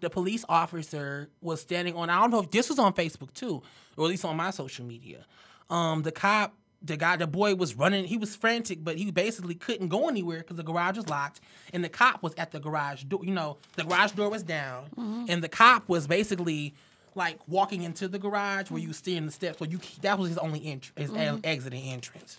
[0.00, 2.10] The police officer was standing on.
[2.10, 3.62] I don't know if this was on Facebook too,
[3.96, 5.24] or at least on my social media.
[5.70, 8.04] Um, the cop, the guy, the boy was running.
[8.06, 11.40] He was frantic, but he basically couldn't go anywhere because the garage was locked,
[11.72, 13.24] and the cop was at the garage door.
[13.24, 15.24] You know, the garage door was down, Mm-hmm.
[15.28, 16.74] and the cop was basically
[17.14, 19.58] like walking into the garage where you seeing the steps.
[19.58, 21.40] So you that was his only his Mm-hmm.
[21.44, 22.38] exit and entrance.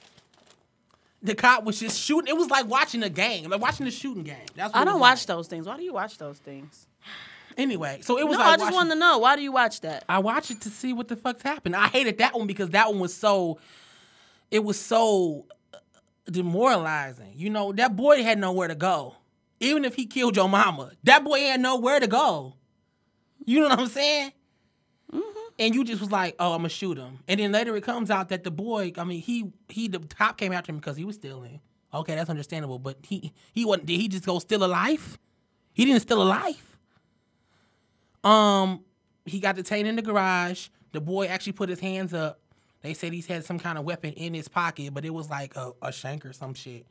[1.22, 2.28] The cop was just shooting.
[2.28, 4.36] It was like watching a game, like watching a shooting game.
[4.56, 5.28] That's what I don't watch like.
[5.28, 5.66] those things.
[5.68, 6.86] Why do you watch those things?
[7.56, 9.18] Anyway, so it was No, like I just watching- want to know.
[9.20, 10.04] Why do you watch that?
[10.10, 11.76] I watched it to see what the fuck's happened.
[11.76, 13.60] I hated that one because that one was so,
[14.54, 15.48] it was so
[16.26, 17.32] demoralizing.
[17.34, 19.16] You know, that boy had nowhere to go.
[19.60, 22.54] Even if he killed your mama, that boy had nowhere to go.
[23.46, 24.32] You know what I'm saying?
[25.58, 27.20] And you just was like, oh, I'm gonna shoot him.
[27.28, 30.38] And then later it comes out that the boy, I mean, he he the cop
[30.38, 31.60] came after him because he was stealing.
[31.92, 32.78] Okay, that's understandable.
[32.78, 33.88] But he he wasn't.
[33.88, 35.18] Did he just go steal a life?
[35.74, 36.78] He didn't steal a life.
[38.24, 38.84] Um,
[39.26, 40.70] he got detained in the garage.
[40.92, 42.40] The boy actually put his hands up.
[42.84, 45.56] They said he's had some kind of weapon in his pocket, but it was like
[45.56, 46.86] a, a shank or some shit.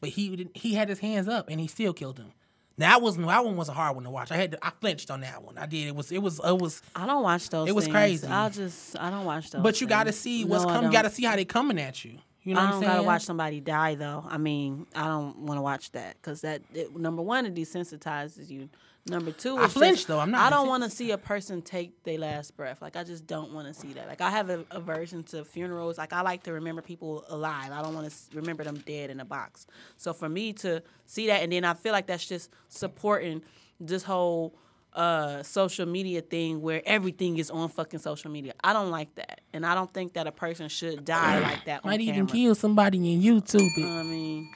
[0.00, 2.32] But he he had his hands up and he still killed him.
[2.78, 4.30] That was that one was a hard one to watch.
[4.30, 5.58] I had to, I flinched on that one.
[5.58, 5.88] I did.
[5.88, 6.80] It was it was it was.
[6.94, 7.68] I don't watch those.
[7.68, 7.94] It was things.
[7.94, 8.26] crazy.
[8.26, 9.62] I just I don't watch those.
[9.62, 10.84] But you got to see what's I coming.
[10.84, 12.18] You got to see how they coming at you.
[12.42, 12.96] You know I what don't I'm saying?
[12.96, 14.24] gotta watch somebody die though.
[14.26, 18.48] I mean, I don't want to watch that because that it, number one it desensitizes
[18.48, 18.70] you.
[19.06, 20.20] Number two, I just- though.
[20.20, 22.82] I'm not I don't want to see a person take their last breath.
[22.82, 24.06] Like I just don't want to see that.
[24.06, 25.96] Like I have a aversion to funerals.
[25.98, 27.72] Like I like to remember people alive.
[27.72, 29.66] I don't want to remember them dead in a box.
[29.96, 33.42] So for me to see that, and then I feel like that's just supporting
[33.80, 34.54] this whole
[34.92, 38.52] uh social media thing where everything is on fucking social media.
[38.62, 39.40] I don't like that.
[39.52, 42.32] And I don't think that a person should die like that Might even camera.
[42.32, 43.60] kill somebody in YouTube.
[43.78, 43.84] it.
[43.84, 44.50] I mean,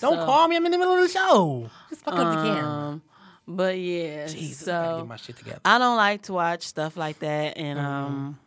[0.00, 0.56] Don't so- call me.
[0.56, 1.68] I'm in the middle of the show.
[1.90, 3.00] Just fuck up the camera.
[3.48, 5.60] Um, but yeah, Jesus, I so get my shit together.
[5.64, 7.86] I don't like to watch stuff like that, and Mm-hmm.
[7.86, 8.38] um,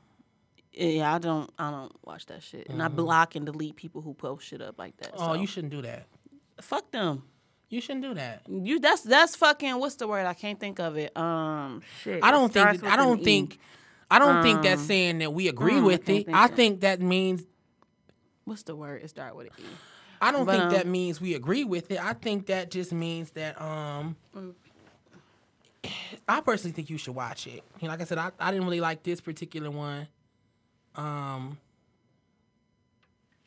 [0.73, 4.13] yeah, I don't, I don't watch that shit, and I block and delete people who
[4.13, 5.13] post shit up like that.
[5.13, 5.23] Mm-hmm.
[5.23, 5.39] oh, so.
[5.41, 6.05] you shouldn't do that.
[6.61, 7.23] fuck them.
[7.69, 8.43] You shouldn't do that.
[8.47, 10.25] You that's that's fucking what's the word?
[10.27, 11.15] I can't think of it.
[11.17, 12.23] Um, shit.
[12.23, 12.83] I don't think.
[12.83, 13.23] I don't E.
[13.23, 13.59] think.
[14.11, 16.25] I don't think that's saying that we agree mm, I with can't it.
[16.25, 17.43] think I of- think that means.
[18.43, 19.01] What's the word?
[19.03, 19.63] It start with an E.
[20.21, 21.99] I don't But, think um, that means we agree with it.
[22.03, 23.59] I think that just means that.
[23.61, 24.15] um
[26.27, 27.63] I personally think you should watch it.
[27.79, 30.07] You know, like I said, I, I didn't really like this particular one.
[30.95, 31.57] Um,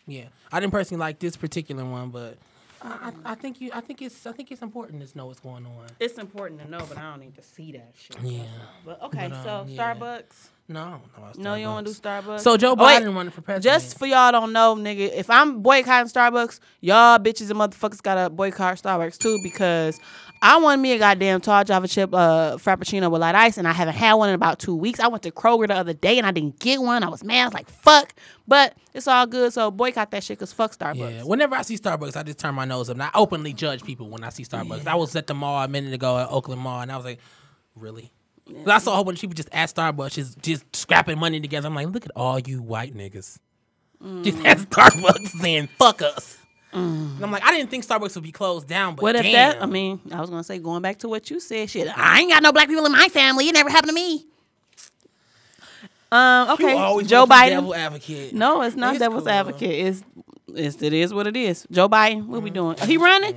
[0.06, 2.38] yeah, I didn't personally like this particular one, but
[2.82, 3.70] I, I, I think you.
[3.74, 4.26] I think it's.
[4.26, 5.86] I think it's important to know what's going on.
[5.98, 8.16] It's important to know, but I don't need to see that shit.
[8.22, 8.42] Yeah.
[8.84, 9.94] But okay, But, so um, yeah.
[9.94, 10.48] Starbucks.
[10.70, 12.24] No, I don't know about No, you don't want to Starbucks.
[12.26, 12.40] do Starbucks.
[12.40, 13.62] So Joe Oh, wait, running for president.
[13.64, 18.28] Just for y'all don't know, nigga, if I'm boycotting Starbucks, y'all bitches and motherfuckers gotta
[18.28, 19.98] boycott Starbucks too because
[20.40, 23.72] I want me a goddamn tall Java chip uh, frappuccino with light ice, and I
[23.72, 25.00] haven't had one in about two weeks.
[25.00, 27.02] I went to Kroger the other day and I didn't get one.
[27.02, 27.42] I was mad.
[27.42, 28.14] I was like, fuck.
[28.46, 29.52] But it's all good.
[29.52, 30.96] So boycott that shit because fuck Starbucks.
[31.16, 32.94] Yeah, whenever I see Starbucks, I just turn my nose up.
[32.94, 34.86] And I openly judge people when I see Starbucks.
[34.86, 37.18] I was at the mall a minute ago at Oakland Mall, and I was like,
[37.74, 38.12] really?
[38.46, 41.38] 'Cause I saw a whole bunch of people just at Starbucks, just, just scrapping money
[41.40, 41.66] together.
[41.68, 43.38] I'm like, look at all you white niggas.
[44.22, 46.38] Just at Starbucks saying, fuck us.
[46.72, 49.32] And I'm like, I didn't think Starbucks would be closed down, but What if damn.
[49.32, 49.62] that?
[49.62, 51.70] I mean, I was gonna say going back to what you said.
[51.70, 53.48] Shit, I ain't got no black people in my family.
[53.48, 54.26] It never happened to me.
[56.10, 56.50] Um.
[56.50, 56.72] Okay.
[56.74, 57.48] Joe want to be Biden.
[57.50, 58.34] devil advocate.
[58.34, 59.30] No, it's not It's devil's cool.
[59.32, 59.70] advocate.
[59.86, 60.02] It's,
[60.54, 61.66] it's it is what it is.
[61.70, 62.76] Joe Biden, what we doing?
[62.78, 63.34] He running?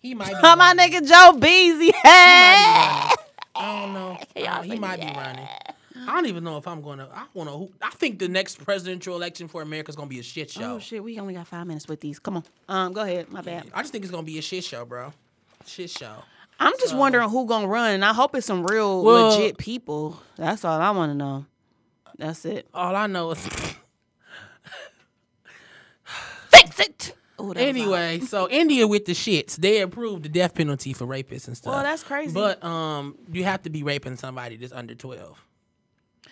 [0.00, 1.92] He might be my nigga Joe Beasy.
[1.92, 2.02] Hey.
[2.04, 3.14] I
[3.56, 4.18] don't know.
[4.62, 5.48] He might be running.
[6.06, 7.08] I don't even know if I'm going to.
[7.12, 7.72] I want to.
[7.82, 10.74] I think the next presidential election for America is going to be a shit show.
[10.74, 12.18] Oh shit, we only got five minutes with these.
[12.18, 12.44] Come on.
[12.68, 13.30] Um, go ahead.
[13.30, 13.66] My bad.
[13.74, 15.12] I just think it's going to be a shit show, bro.
[15.66, 16.14] Shit show.
[16.58, 20.18] I'm just wondering who gonna run, and I hope it's some real Well- legit people.
[20.36, 21.44] That's all I want to know.
[22.18, 22.66] That's it.
[22.72, 23.46] All I know is.
[26.48, 27.14] Fix it.
[27.38, 27.58] Ooh, that was loud.
[27.58, 31.74] anyway, so India with the shits, they approved the death penalty for rapists and stuff.
[31.74, 32.32] Well, that's crazy.
[32.32, 35.44] But um, you have to be raping somebody that's under twelve.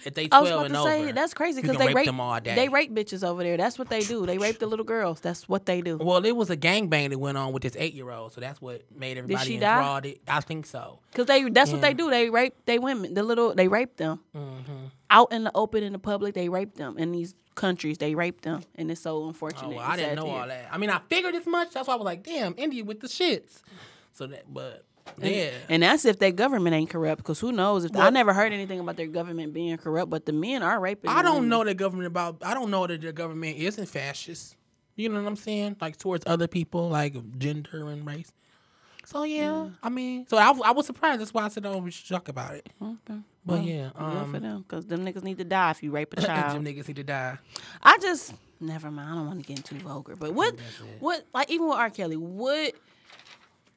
[0.05, 2.07] If they I was about and to over, say that's crazy because they rape rape
[2.07, 2.55] them all day.
[2.55, 3.57] They rape bitches over there.
[3.57, 4.27] That's what they do.
[4.27, 5.21] They rape the little girls.
[5.21, 5.97] That's what they do.
[5.97, 9.17] Well, it was a gangbang that went on with this eight-year-old, so that's what made
[9.19, 9.79] everybody she die?
[9.79, 10.07] enthralled.
[10.07, 10.21] It.
[10.29, 10.99] I think so.
[11.15, 12.11] Cause they that's what they do.
[12.11, 13.15] They rape they women.
[13.15, 14.87] The little they rape them Mm-hmm.
[15.11, 16.35] out in the open in the public.
[16.35, 17.99] They rape them in these countries.
[17.99, 19.69] They rape them, and it's so unfortunate.
[19.69, 20.69] Oh, well, I didn't know all that.
[20.73, 21.73] I mean, I figured as much.
[21.73, 23.63] That's why I was like, damn, India with the shits.
[24.13, 24.85] So that, but
[25.21, 27.19] yeah, And that's if their government ain't corrupt.
[27.19, 27.85] Because who knows?
[27.85, 31.11] If I never heard anything about their government being corrupt, but the men are raping.
[31.11, 31.49] I don't women.
[31.51, 32.39] know the government about.
[32.43, 34.57] I don't know that the government isn't fascist.
[34.97, 35.77] You know what I'm saying?
[35.81, 38.33] Like towards other people, like gender and race.
[39.07, 41.21] So yeah, I mean, so I, I was surprised.
[41.21, 43.21] That's why I said, "Oh, we should talk about it." Okay.
[43.45, 46.15] But yeah, Good for um, them, because them niggas need to die if you rape
[46.17, 46.57] a child.
[46.57, 47.37] them niggas need to die.
[47.83, 49.11] I just never mind.
[49.11, 50.55] I don't want to get too vulgar, but what,
[51.01, 51.91] what, like even with R.
[51.91, 52.75] Kelly, what,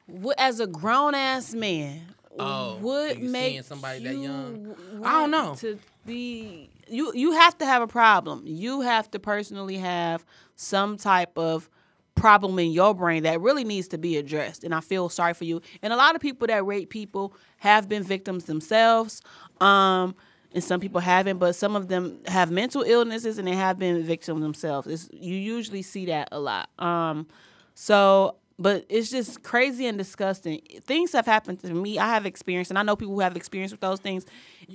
[0.08, 2.02] what as a grown ass man,
[2.40, 4.76] Oh, you make somebody that you young?
[5.04, 5.56] I don't know.
[5.56, 7.12] to be you.
[7.14, 8.44] You have to have a problem.
[8.46, 10.24] You have to personally have
[10.56, 11.70] some type of
[12.16, 14.64] problem in your brain that really needs to be addressed.
[14.64, 15.62] And I feel sorry for you.
[15.82, 19.22] And a lot of people that rape people have been victims themselves.
[19.62, 20.16] Um,
[20.54, 24.02] and some people haven't, but some of them have mental illnesses and they have been
[24.04, 24.88] victims themselves.
[24.88, 26.70] It's, you usually see that a lot.
[26.80, 27.28] Um,
[27.76, 30.62] so, but it's just crazy and disgusting.
[30.82, 32.00] Things have happened to me.
[32.00, 34.26] I have experience, and I know people who have experience with those things.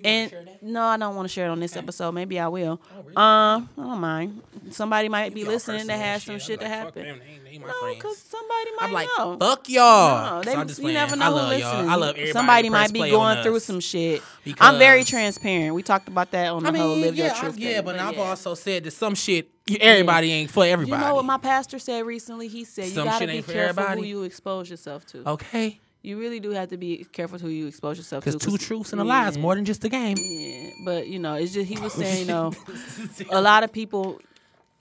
[0.04, 0.32] And
[0.62, 2.12] no, I don't want to share it on this episode.
[2.12, 2.80] Maybe I will.
[3.16, 4.42] Um, I don't mind.
[4.70, 6.60] Somebody might be listening that has some shit.
[6.60, 7.02] to like, happen.
[7.04, 9.36] them, they they No, because somebody might I'm like, know.
[9.38, 10.36] fuck y'all.
[10.36, 10.94] No, they, I'm you playing.
[10.94, 11.62] never I know who love listening.
[11.84, 11.90] y'all.
[11.90, 12.32] I love everybody.
[12.32, 14.22] Somebody might be going through some shit.
[14.60, 15.74] I'm very transparent.
[15.74, 17.58] We talked about that on the I whole mean, Live yeah, Your Truth.
[17.58, 18.22] yeah, thing, but I've yeah.
[18.22, 21.02] also said that some shit you- everybody ain't for everybody.
[21.02, 22.48] You know what my pastor said recently?
[22.48, 25.28] He said Some you gotta be for careful who you expose yourself to.
[25.30, 28.30] okay, You really do have to be careful who you expose yourself to.
[28.32, 30.16] because two truths and a lie is more than just a game.
[30.18, 32.52] Yeah, but you know, it's just he was saying, you know,
[33.30, 34.20] a lot of people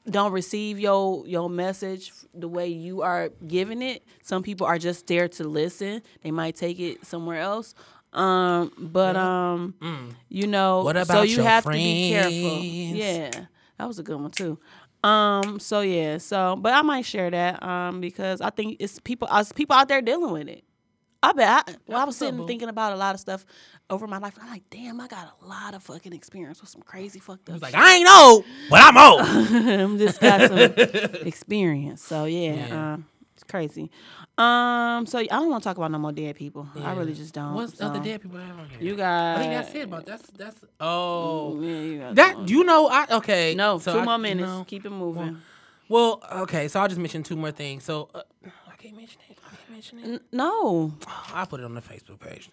[0.10, 4.04] don't receive your your message the way you are giving it.
[4.24, 6.02] Some people are just there to listen.
[6.24, 7.76] They might take it somewhere else.
[8.14, 9.76] Um, but um,
[10.28, 11.06] you know, Mm.
[11.06, 12.60] So you have to be careful.
[12.64, 13.30] Yeah,
[13.78, 14.58] that was a good one too.
[15.04, 19.28] Um, so yeah, so but I might share that um because I think it's people
[19.32, 20.64] us people out there dealing with it.
[21.24, 21.48] I bet.
[21.68, 23.46] I, well, I was sitting thinking about a lot of stuff
[23.90, 24.36] over my life.
[24.36, 27.48] And I'm like, damn, I got a lot of fucking experience with some crazy fucked
[27.50, 27.54] up.
[27.56, 27.80] He's like, shit.
[27.80, 29.22] I ain't old, but I'm old.
[29.22, 30.58] I'm just got some
[31.28, 32.02] experience.
[32.04, 32.94] So yeah, Yeah.
[32.94, 33.06] Um,
[33.36, 33.90] it's crazy.
[34.38, 36.68] Um, so I don't want to talk about no more dead people.
[36.80, 37.54] I really just don't.
[37.54, 38.68] What's the other dead people I have on?
[38.80, 39.38] You got.
[39.38, 39.90] I think that's it.
[39.90, 44.00] But that's that's oh Yeah, you got that you know I okay No, so two
[44.00, 44.48] I- more minutes.
[44.48, 44.64] no.
[44.68, 45.38] Keep it moving.
[45.90, 47.84] Well, okay, so I'll just mention two more things.
[47.84, 49.31] So uh, I can't mention it.
[49.82, 50.14] I can't mention it.
[50.16, 50.94] N- no.
[51.34, 52.50] I'll put it on the Facebook page.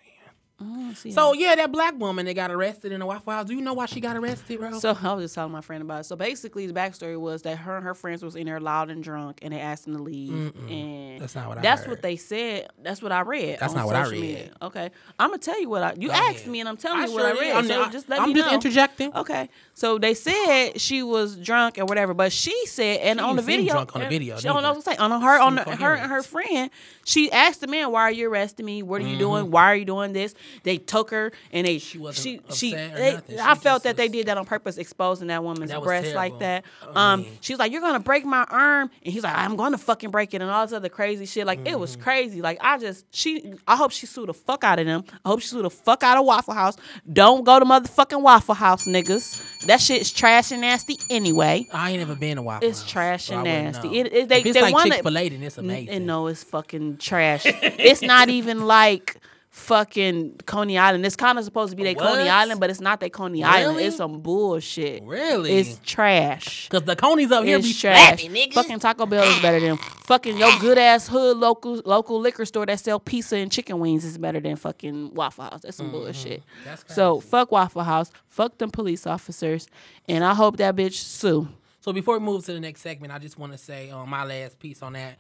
[0.61, 3.46] Oh, see So yeah, that black woman that got arrested in the Waffle House.
[3.46, 4.76] Do you know why she got arrested, bro?
[4.80, 6.04] So I was just telling my friend about it.
[6.04, 9.02] So basically, the backstory was that her and her friends was in there loud and
[9.02, 10.52] drunk, and they asked them to leave.
[10.68, 11.90] And That's not what I That's heard.
[11.90, 12.70] what they said.
[12.82, 13.59] That's what I read.
[13.61, 14.20] That's not what I read.
[14.20, 14.50] media.
[14.62, 15.94] Okay, I'm gonna tell you what I.
[15.96, 16.48] You Go asked ahead.
[16.48, 17.52] me, and I'm telling I you what I read.
[17.52, 18.54] I'm so not- just let I'm me just know.
[18.54, 19.14] interjecting.
[19.14, 23.36] Okay, so they said she was drunk or whatever, but she said, and She on
[23.36, 25.62] the video, drunk on the video, She, on, I was say, on her, on the,
[25.62, 26.68] her and her friend,
[27.04, 28.82] she asked the man, "Why are you arresting me?
[28.82, 29.44] What are you doing?
[29.44, 29.52] Mm-hmm.
[29.52, 32.74] Why are you doing this?" They took her and they She wasn't she she.
[32.74, 35.80] or they- She I felt that they did that on purpose, exposing that woman's That
[35.80, 36.64] was breast like that.
[36.94, 40.11] Um, mean- she's like, "You're gonna break my arm," and he's like, "I'm gonna fucking
[40.11, 41.46] break it," and all this other crazy shit.
[41.46, 41.80] Like it Mm-hmm.
[41.80, 42.40] was crazy.
[42.42, 43.55] Like I just she.
[43.66, 45.05] I hope she sued the fuck out of them.
[45.24, 46.76] I hope she sued the fuck out of Waffle House.
[47.12, 49.66] Don't go to motherfucking Waffle House, niggas.
[49.66, 51.66] That shit's trash and nasty anyway.
[51.72, 53.99] I ain't never been to Waffle It's House, It's trash so and nasty.
[53.99, 55.88] It- it- they- it's they like wanna- Chick Fil A, then it's amazing.
[55.90, 57.42] And no, it's fucking trash.
[57.46, 59.16] it's not even like
[59.51, 61.05] fucking Coney Island.
[61.05, 63.80] It's kind of supposed to be their Coney Island, but it's not their Coney Island.
[63.80, 65.03] It's some bullshit.
[65.03, 65.53] Really?
[65.53, 66.68] It's trash.
[66.68, 68.20] Because the Coney's up here be trash.
[68.20, 68.53] slapping, nigga.
[68.55, 72.66] Fucking Taco Bell is better than fucking your good ass hood local local liquor store
[72.66, 75.61] that sell pizza and chicken wings is better than fucking Waffle House.
[75.62, 76.40] That's some bullshit.
[76.40, 76.64] Mm-hmm.
[76.64, 78.11] That's So fuck Waffle House.
[78.28, 79.68] Fuck them police officers,
[80.09, 81.49] and I hope that bitch sue.
[81.80, 84.24] So before we move to the next segment, I just want to say um, my
[84.24, 85.18] last piece on that.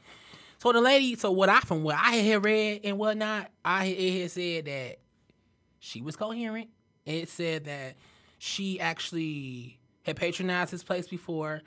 [0.58, 4.22] So the lady, so what I from what I had read and whatnot, I it
[4.22, 4.98] had said that
[5.78, 6.68] she was coherent.
[7.06, 7.94] It said that
[8.38, 11.62] she actually had patronized his place before,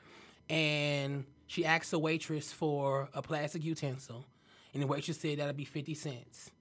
[0.49, 4.25] and she asked the waitress for a plastic utensil,
[4.73, 6.51] and the waitress said that'd be fifty cents.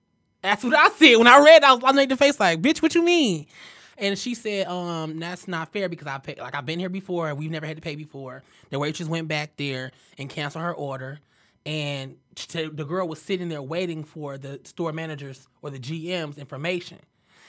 [0.40, 1.64] That's what I said when I read.
[1.64, 3.46] I was I made the face like, "Bitch, what you mean?"
[3.98, 7.28] And she said, "Um, that's not fair because I pay like I've been here before
[7.28, 10.72] and we've never had to pay before." The waitress went back there and canceled her
[10.72, 11.18] order,
[11.66, 12.16] and
[12.52, 16.98] the girl was sitting there waiting for the store managers or the GM's information.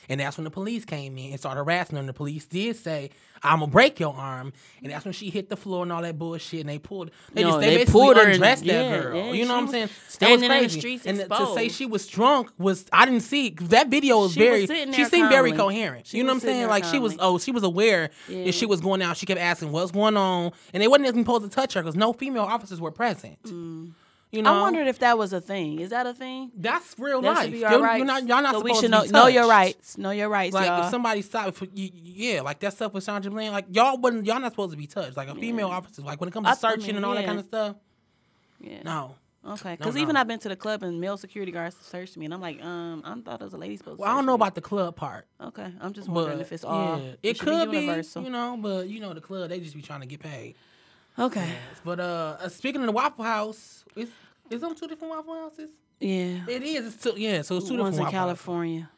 [0.09, 1.99] And that's when the police came in and started harassing her.
[2.01, 3.11] And the police did say,
[3.43, 4.51] "I'm gonna break your arm."
[4.83, 6.61] And that's when she hit the floor and all that bullshit.
[6.61, 9.15] And they pulled, they No, just they, they pulled her and- undressed that yeah, girl.
[9.15, 9.85] yeah, you know what I'm was saying?
[9.87, 13.21] That was standing in the streets and to say she was drunk was I didn't
[13.21, 14.67] see that video was She was very.
[14.67, 16.07] sitting she seemed very coherent.
[16.07, 16.67] She you know what I'm saying?
[16.67, 18.45] Like she was oh she was aware Yeah.
[18.45, 19.15] that she was going out.
[19.15, 21.95] She kept asking what's going on, and they wasn't even supposed to touch her because
[21.95, 23.41] no female officers were present.
[23.43, 23.91] Mm.
[24.31, 24.53] You know.
[24.53, 25.79] I wondered if that was a thing.
[25.79, 26.51] Is that a thing?
[26.55, 27.51] that's real That life.
[27.51, 27.97] be You're, rights.
[27.97, 29.97] you're not y'all not so we should to know, be know your rights.
[29.97, 30.85] Know your rights, Like y'all.
[30.85, 34.39] if somebody stopped, you, yeah, like that stuff with Sandra Bland, like y'all wasn't y'all
[34.39, 35.17] not supposed to be touched.
[35.17, 37.25] Like a female officer, like when it comes to I- searching mean, and all that
[37.25, 37.75] kind of stuff.
[38.61, 38.81] yeah.
[38.83, 40.15] No, Okay, No, because even.
[40.15, 43.01] I've been to the club and male security guards searched me, and I'm like, um,
[43.03, 43.97] I thought it was a lady supposed.
[43.97, 44.35] to well I don't know me.
[44.35, 45.25] about the club part.
[45.41, 46.99] Okay, I'm just But wondering if it's all.
[46.99, 48.23] yeah, it, it could be, universal.
[48.23, 50.55] you know, but you know the club they just be trying to get paid.
[51.19, 51.49] Okay,
[51.83, 54.09] But uh, uh, speaking of the Waffle House, is
[54.49, 55.69] is them two different Waffle Houses?
[55.99, 56.39] yeah.
[56.47, 56.93] It is.
[56.95, 58.81] It's two, yeah, so it's two One's different in Waffle California.
[58.81, 58.97] Houses.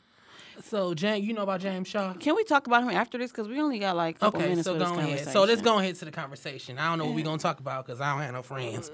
[0.65, 2.13] So James, you know about James Shaw?
[2.13, 3.31] Can we talk about him after this?
[3.31, 5.27] Because we only got like a couple Okay, minutes so go ahead.
[5.27, 6.77] So let's go ahead to the conversation.
[6.77, 8.91] I don't know what we're gonna talk about because I don't have no friends.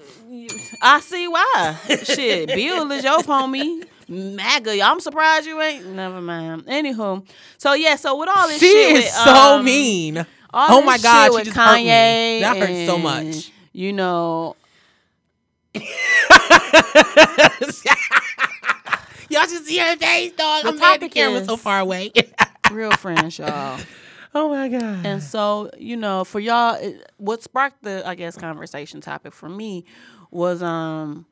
[0.82, 1.78] I see why.
[2.03, 3.84] Shit, Bill is your homie.
[4.07, 4.82] MAGA.
[4.82, 5.86] I'm surprised you ain't.
[5.88, 6.65] Never mind.
[6.65, 10.26] Anywho, so yeah, so with all this She shit, is with, so um, mean.
[10.54, 11.78] All Oh my God, she just hurt.
[11.78, 13.52] Kanye That hurts so much.
[13.72, 14.56] You know,
[19.30, 20.64] Y'all should see her face, dog.
[20.64, 22.12] The I'm mad the topic camera's so far away.
[22.72, 23.80] real friends, y'all.
[24.34, 25.06] oh my god.
[25.06, 29.47] And so, you know, for y'all, it, what sparked the, I guess, conversation topic for
[29.47, 29.86] me
[30.32, 31.28] was um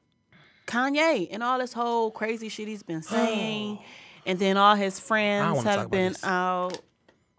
[0.68, 3.80] Kanye and all this whole crazy shit he's been saying,
[4.28, 6.80] and then all his friends have been out.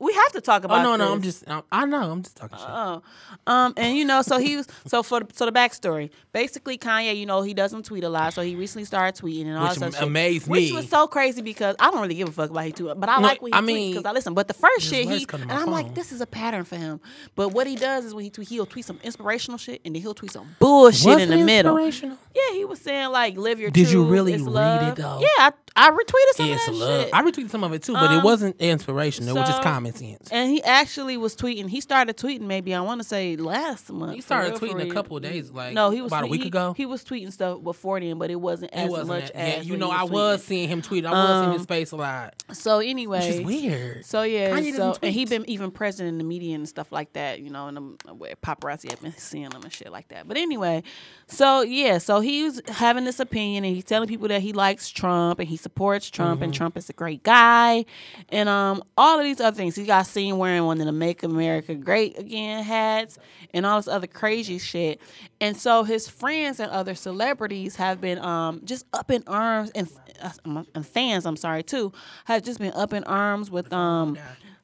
[0.00, 0.78] We have to talk about.
[0.78, 1.42] oh no, no, I'm just.
[1.48, 2.12] I, I know.
[2.12, 2.68] I'm just talking shit.
[2.70, 3.02] Oh,
[3.48, 6.10] um, and you know, so he was so for so the backstory.
[6.32, 9.56] Basically, Kanye, you know, he doesn't tweet a lot, so he recently started tweeting and
[9.58, 12.28] all Which this other shit, amazed which was so crazy because I don't really give
[12.28, 14.04] a fuck about he tweet, but I No, like when he I tweets mean, because
[14.04, 14.34] I listen.
[14.34, 15.72] But the first shit he and I'm phone.
[15.72, 17.00] like, this is a pattern for him.
[17.34, 20.02] But what he does is when he tweet, he'll tweet some inspirational shit and then
[20.02, 21.76] he'll tweet some bullshit Was in the middle.
[21.78, 23.70] Yeah, he was saying like, live your.
[23.70, 25.18] Did you really it's read it, though?
[25.20, 27.02] Yeah, I, I retweeted some Yeah, of it's that love.
[27.02, 27.14] shit.
[27.14, 29.36] I retweeted some of it too, but Um, it wasn't inspirational.
[29.36, 29.62] it was just so-
[29.92, 30.28] common sense.
[30.30, 31.68] And he actually was tweeting.
[31.68, 34.14] He started tweeting maybe I want to say last month.
[34.14, 36.42] He started real, tweeting a couple of days, like no, he was about a week
[36.42, 36.74] he- ago.
[36.76, 39.08] He was tweeting stuff before then, but it wasn't it as wasn't.
[39.08, 40.44] much that- as yeah, you know, he I was was tweeting.
[40.46, 41.06] seeing him tweet.
[41.06, 44.04] I was seeing his Um, face a lot, So anyway, which is weird.
[44.06, 45.28] So yeah, so and he tweet.
[45.30, 48.90] been even present in the media and stuff like that, you know, and the paparazzi
[48.90, 50.26] have been seeing him and shit like that.
[50.28, 50.82] But anyway,
[51.26, 54.88] so yeah, so he was having this opinion and he's telling people that he likes
[54.90, 56.42] Trump and he supports Trump Mm-hmm.
[56.44, 57.84] and Trump is a great guy,
[58.28, 59.74] and um all of these other things.
[59.78, 63.18] He got seen wearing one of the "Make America Great Again" hats
[63.54, 65.00] and all this other crazy shit.
[65.40, 69.88] And so his friends and other celebrities have been um just up in arms and
[70.22, 71.92] uh, and fans, I'm sorry too,
[72.26, 74.18] have just been up in arms with um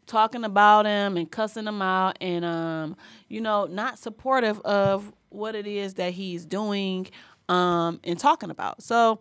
[0.06, 2.96] talking about him and cussing him out and um
[3.28, 7.06] you know not supportive of what it is that he's doing
[7.48, 8.82] um and talking about.
[8.82, 9.18] So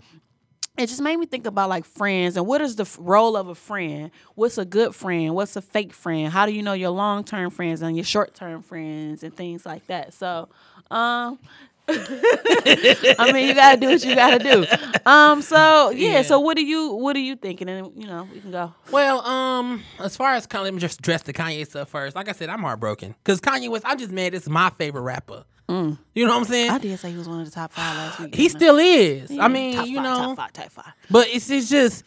[0.77, 3.55] it just made me think about like friends and what is the role of a
[3.55, 7.49] friend what's a good friend what's a fake friend how do you know your long-term
[7.51, 10.49] friends and your short-term friends and things like that so
[10.89, 11.37] um
[11.89, 14.65] I mean, you gotta do what you gotta do.
[15.05, 16.21] Um, so yeah, Yeah.
[16.21, 17.67] So what do you what are you thinking?
[17.67, 18.73] And you know, we can go.
[18.89, 22.15] Well, um, as far as Kanye, let me just address the Kanye stuff first.
[22.15, 23.81] Like I said, I'm heartbroken because Kanye was.
[23.83, 24.33] I'm just mad.
[24.33, 25.43] It's my favorite rapper.
[25.69, 26.69] You know what I'm saying?
[26.69, 28.35] I did say he was one of the top five last week.
[28.35, 29.31] he still is.
[29.31, 30.93] Yeah, I mean, top you five, know, top five, top five.
[31.09, 32.03] but it's it's just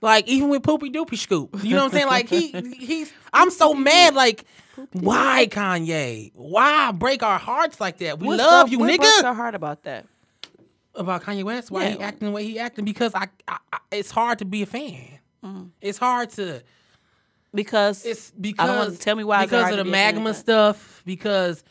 [0.00, 1.62] like even with Poopy Doopy Scoop.
[1.62, 2.06] You know what I'm saying?
[2.06, 2.48] Like he
[2.78, 3.12] he's.
[3.32, 4.14] I'm so mad.
[4.14, 4.44] Like
[4.92, 6.32] why Kanye?
[6.34, 8.18] Why break our hearts like that?
[8.18, 8.98] We What's love broke- you, what nigga.
[8.98, 10.06] broke your heart about that?
[10.94, 11.70] about Kanye West.
[11.70, 12.84] Why he acting the way he acting?
[12.84, 15.18] Because I, I, I it's hard to be a fan.
[15.44, 15.70] Mm.
[15.80, 16.62] It's hard to.
[17.54, 21.02] Because It's because tell me why because hard of the be a fan MAGA stuff.
[21.04, 21.62] Because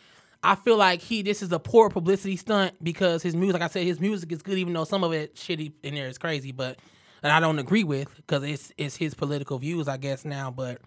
[0.44, 2.74] I feel like he this is a poor publicity stunt.
[2.84, 5.36] Because his music, like I said, his music is good, even though some of it
[5.36, 6.52] shitty in there is crazy.
[6.52, 6.80] But
[7.24, 10.52] and I don't agree with because it's it's his political views, I guess now.
[10.52, 10.82] But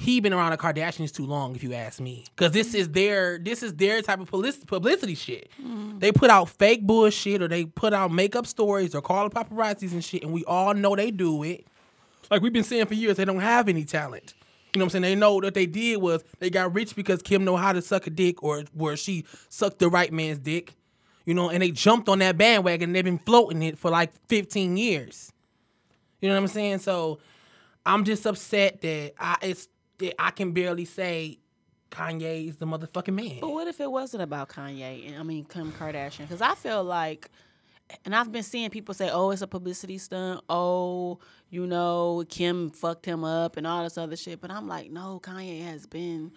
[0.00, 2.24] he been around the Kardashians too long, if you ask me.
[2.34, 5.50] Because this is their this is their type of publicity, publicity shit.
[5.60, 5.98] Mm-hmm.
[5.98, 9.92] They put out fake bullshit, or they put out makeup stories, or call the paparazzis
[9.92, 11.66] and shit, and we all know they do it.
[12.30, 14.34] Like we've been saying for years, they don't have any talent.
[14.74, 15.02] You know what I'm saying?
[15.02, 18.06] They know what they did was they got rich because Kim know how to suck
[18.06, 20.74] a dick, or where she sucked the right man's dick.
[21.24, 22.90] You know, and they jumped on that bandwagon.
[22.90, 25.32] and They've been floating it for like 15 years.
[26.20, 26.78] You know what I'm saying?
[26.78, 27.18] So
[27.84, 29.68] I'm just upset that I it's
[29.98, 31.38] that I can barely say
[31.90, 33.38] Kanye is the motherfucking man.
[33.40, 36.20] But what if it wasn't about Kanye and I mean Kim Kardashian?
[36.20, 37.30] Because I feel like,
[38.04, 41.18] and I've been seeing people say, "Oh, it's a publicity stunt." Oh,
[41.50, 44.40] you know, Kim fucked him up and all this other shit.
[44.40, 46.32] But I'm like, no, Kanye has been.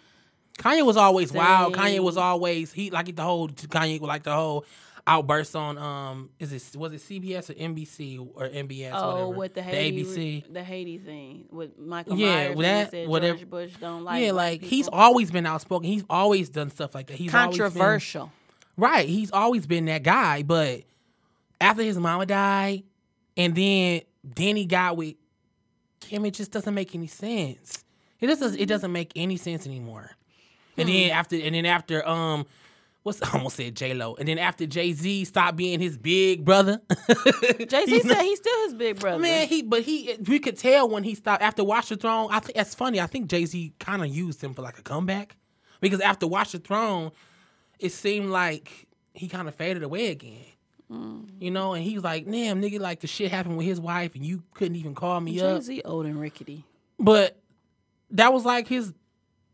[0.58, 1.74] Kanye was always wild.
[1.76, 4.66] Kanye was always he like the whole Kanye like the whole
[5.06, 9.54] outburst on um is it was it CBS or NBC or NBS Oh, whatever with
[9.56, 12.56] the the Haiti, ABC the Haiti thing with Michael Yeah, Myers.
[12.56, 14.22] with that, said whatever- George Bush don't like.
[14.24, 17.58] yeah black like he's always been outspoken he's always done stuff like that he's always
[17.58, 18.32] been- controversial.
[18.78, 20.84] right he's always been that guy but
[21.64, 22.84] after his mama died
[23.38, 24.02] and then
[24.36, 25.16] Danny got with
[26.00, 27.84] Kim it just doesn't make any sense
[28.20, 30.12] it doesn't it doesn't make any sense anymore
[30.78, 31.18] and then Hmm.
[31.18, 32.46] after and then after um
[33.04, 36.44] what's I almost said J Lo and then after Jay Z stopped being his big
[36.46, 39.20] brother Jay Z said he's still his big brother.
[39.20, 42.30] Man, he but he we could tell when he stopped after Watch the Throne.
[42.32, 43.00] I think that's funny.
[43.02, 45.36] I think Jay Z kind of used him for like a comeback
[45.82, 47.12] because after Watch the Throne,
[47.80, 50.46] it seemed like he kind of faded away again.
[50.90, 54.14] You know, and he was like, "Damn, nigga, like the shit happened with his wife,
[54.16, 56.66] and you couldn't even call me Jay up." Z old and rickety.
[57.00, 57.38] But
[58.12, 58.94] that was like his.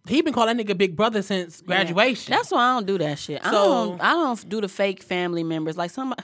[0.08, 2.32] He been calling that nigga big brother since graduation.
[2.32, 3.42] That's why I don't do that shit.
[3.46, 4.02] I So- don't.
[4.02, 6.24] I don't do the fake family members like somebody.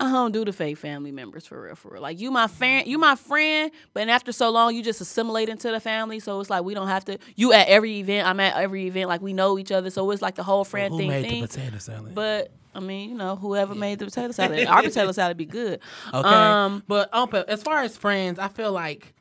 [0.00, 2.02] I don't do the fake family members for real, for real.
[2.02, 5.70] Like you, my friend, you my friend, but after so long, you just assimilate into
[5.70, 6.18] the family.
[6.18, 7.18] So it's like we don't have to.
[7.36, 9.08] You at every event, I'm at every event.
[9.08, 11.08] Like we know each other, so it's like the whole friend Who thing.
[11.08, 11.42] made thing.
[11.42, 12.14] the potato salad?
[12.14, 15.80] But I mean, you know, whoever made the potato salad, our potato salad be good.
[16.12, 16.28] Okay.
[16.28, 19.14] Um, but um, as far as friends, I feel like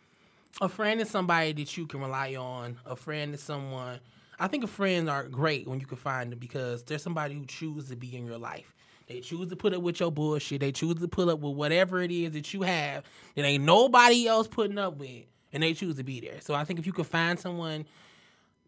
[0.61, 2.77] a friend is somebody that you can rely on.
[2.85, 3.99] A friend is someone.
[4.39, 7.45] I think a friends are great when you can find them because they're somebody who
[7.45, 8.73] chooses to be in your life.
[9.07, 10.61] They choose to put up with your bullshit.
[10.61, 13.03] They choose to put up with whatever it is that you have
[13.35, 16.39] that ain't nobody else putting up with, and they choose to be there.
[16.41, 17.85] So I think if you can find someone,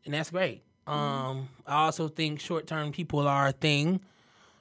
[0.05, 0.63] and that's great.
[0.86, 4.01] Um, I also think short term people are a thing.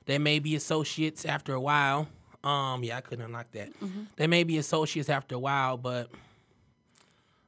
[0.06, 2.06] They may be associates after a while.
[2.44, 3.70] Um, yeah, I couldn't unlock that.
[4.16, 6.10] They may be associates after a while, but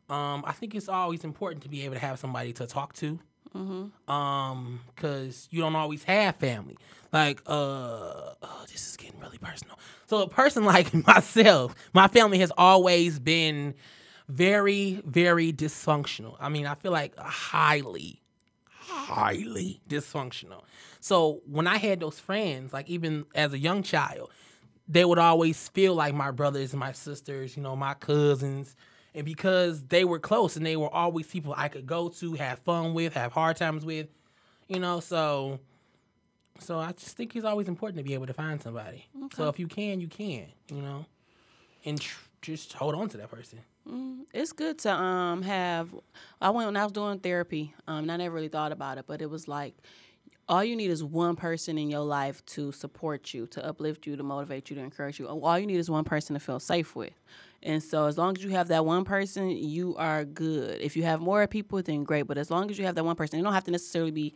[0.09, 3.19] um, I think it's always important to be able to have somebody to talk to.
[4.09, 6.77] Um, cause you don't always have family.
[7.13, 9.79] Like, uh, oh, this is getting really personal.
[10.07, 13.75] So a person like myself, my family has always been
[14.29, 16.37] very, very dysfunctional.
[16.41, 18.21] I mean, I feel like highly,
[18.69, 20.63] highly dysfunctional.
[21.01, 24.31] So when I had those friends, like even as a young child,
[24.89, 28.77] they would always feel like my brothers and my sisters, you know, my cousins.
[29.15, 32.59] And because they were close and they were always people I could go to, have
[32.61, 34.09] fun with, have hard times with,
[34.69, 35.61] you know, so
[36.61, 39.07] so I just think it's always important to be able to find somebody.
[39.35, 41.07] So if you can, you can, you know,
[41.85, 43.61] and tr- just hold on to that person.
[44.33, 45.95] it's good to um have.
[46.41, 47.75] I went when I was doing therapy.
[47.87, 49.75] Um, and I never really thought about it, but it was like
[50.49, 54.17] all you need is one person in your life to support you, to uplift you,
[54.17, 55.27] to motivate you, to encourage you.
[55.27, 57.15] All you need is one person to feel safe with.
[57.65, 60.81] And so, as long as you have that one person, you are good.
[60.81, 62.23] If you have more people, then great.
[62.23, 64.35] But as long as you have that one person, it don't have to necessarily be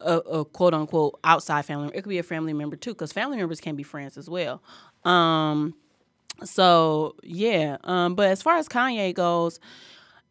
[0.00, 1.90] a, a quote unquote outside family.
[1.94, 4.62] It could be a family member too, because family members can be friends as well.
[5.04, 5.74] Um,
[6.44, 7.78] so yeah.
[7.84, 9.60] Um, but as far as Kanye goes,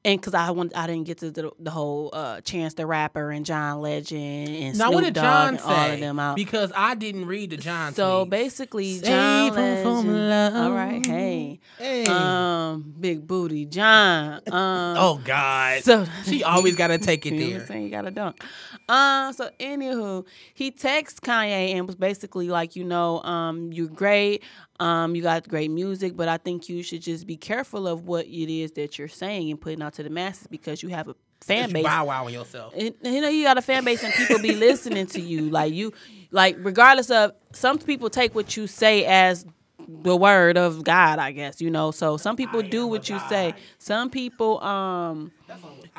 [0.06, 3.32] and because I want, I didn't get to the, the whole uh, Chance the Rapper
[3.32, 6.00] and John Legend and Now, Snoop what did Dogg John and all of say?
[6.00, 6.36] them out.
[6.36, 7.94] Because I didn't read the John.
[7.94, 8.30] So tweets.
[8.30, 10.30] basically, Save John her from Legend.
[10.30, 10.56] love.
[10.56, 12.06] All right, hey, Hey.
[12.08, 14.34] um, big booty John.
[14.48, 14.52] Um,
[14.98, 15.84] oh God.
[15.84, 17.68] so she always got to take it you know what I'm there.
[17.68, 17.84] saying?
[17.84, 18.44] You gotta dunk.
[18.90, 24.44] Um, so anywho, he texts Kanye and was basically like, you know, um, you're great.
[24.80, 28.28] Um, you got great music, but I think you should just be careful of what
[28.28, 31.16] it is that you're saying and putting out to the masses because you have a
[31.42, 31.84] fan base.
[31.84, 32.74] bow wowing yourself.
[32.78, 35.50] And, you know, you got a fan base and people be listening to you.
[35.50, 35.94] Like you,
[36.32, 39.46] like regardless of some people take what you say as
[39.88, 41.62] the word of God, I guess.
[41.62, 43.54] You know, so some people do what you say.
[43.80, 45.32] Some people, um,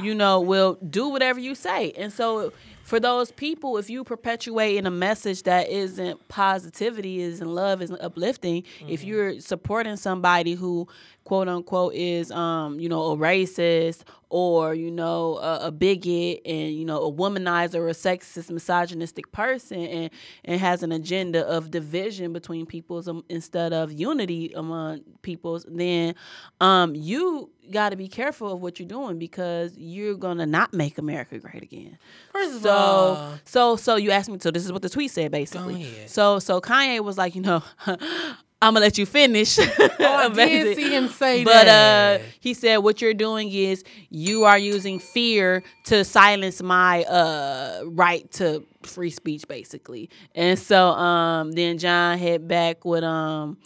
[0.01, 1.93] you know, will do whatever you say.
[1.93, 2.53] And so
[2.89, 8.01] for those people, if you perpetuate in a message that isn't positivity, isn't love, isn't
[8.01, 10.89] uplifting, if you're supporting somebody who
[11.25, 16.75] quote unquote is um, you know, a racist or, you know, a, a bigot and,
[16.75, 20.11] you know, a womanizer or a sexist, misogynistic person and,
[20.45, 26.15] and has an agenda of division between peoples um, instead of unity among peoples, then
[26.61, 30.97] um, you got to be careful of what you're doing because you're gonna not make
[30.99, 31.99] America great again.
[32.33, 34.39] First of so, all- so, so you asked me.
[34.41, 35.83] So this is what the tweet said, basically.
[36.07, 37.63] So, so Kanye was like, you know,
[38.61, 39.59] I'm gonna let you finish.
[40.01, 42.21] Oh, I did see him say but, that.
[42.21, 47.83] uh, he said, what you're doing is you are using fear to silence my uh
[47.87, 50.09] right to free speech, basically.
[50.35, 53.59] And so, um, then John hit back with um.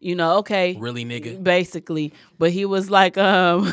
[0.00, 1.42] You know, okay, Really, nigga?
[1.42, 3.64] basically but he was like um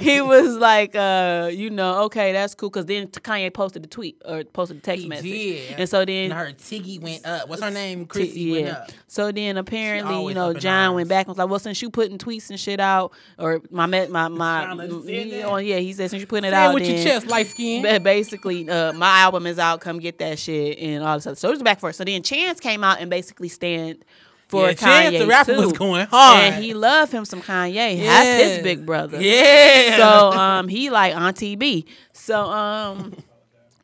[0.00, 4.20] he was like uh you know okay that's cool because then kanye posted the tweet
[4.24, 5.78] or posted the text He message did.
[5.78, 7.48] and so then And her Tiggy went up.
[7.48, 8.06] What's her name?
[8.06, 8.90] Chrissy went up.
[9.06, 12.18] so then apparently, you know, John went back and was like, "Well, since you putting
[12.18, 14.72] tweets and shit out, or my my my,
[15.04, 18.02] you know, yeah, he said since you putting it out, with your chest, light skin.
[18.02, 19.80] Basically, uh, my album is out.
[19.80, 21.36] Come get that shit and all this other.
[21.36, 21.94] So it was back for it.
[21.94, 24.04] So then Chance came out and basically stand
[24.48, 24.78] for Yeah, Kanye
[25.10, 25.60] Chance the rapper too.
[25.60, 26.52] was going hard.
[26.54, 28.00] and he loved him some Kanye.
[28.00, 29.20] That's his big brother.
[29.20, 29.96] Yeah.
[29.96, 31.86] So um, he like Auntie B.
[32.12, 33.14] So um,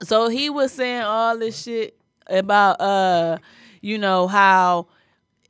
[0.02, 1.96] so he was saying all this shit
[2.28, 3.38] about uh,
[3.80, 4.86] you know how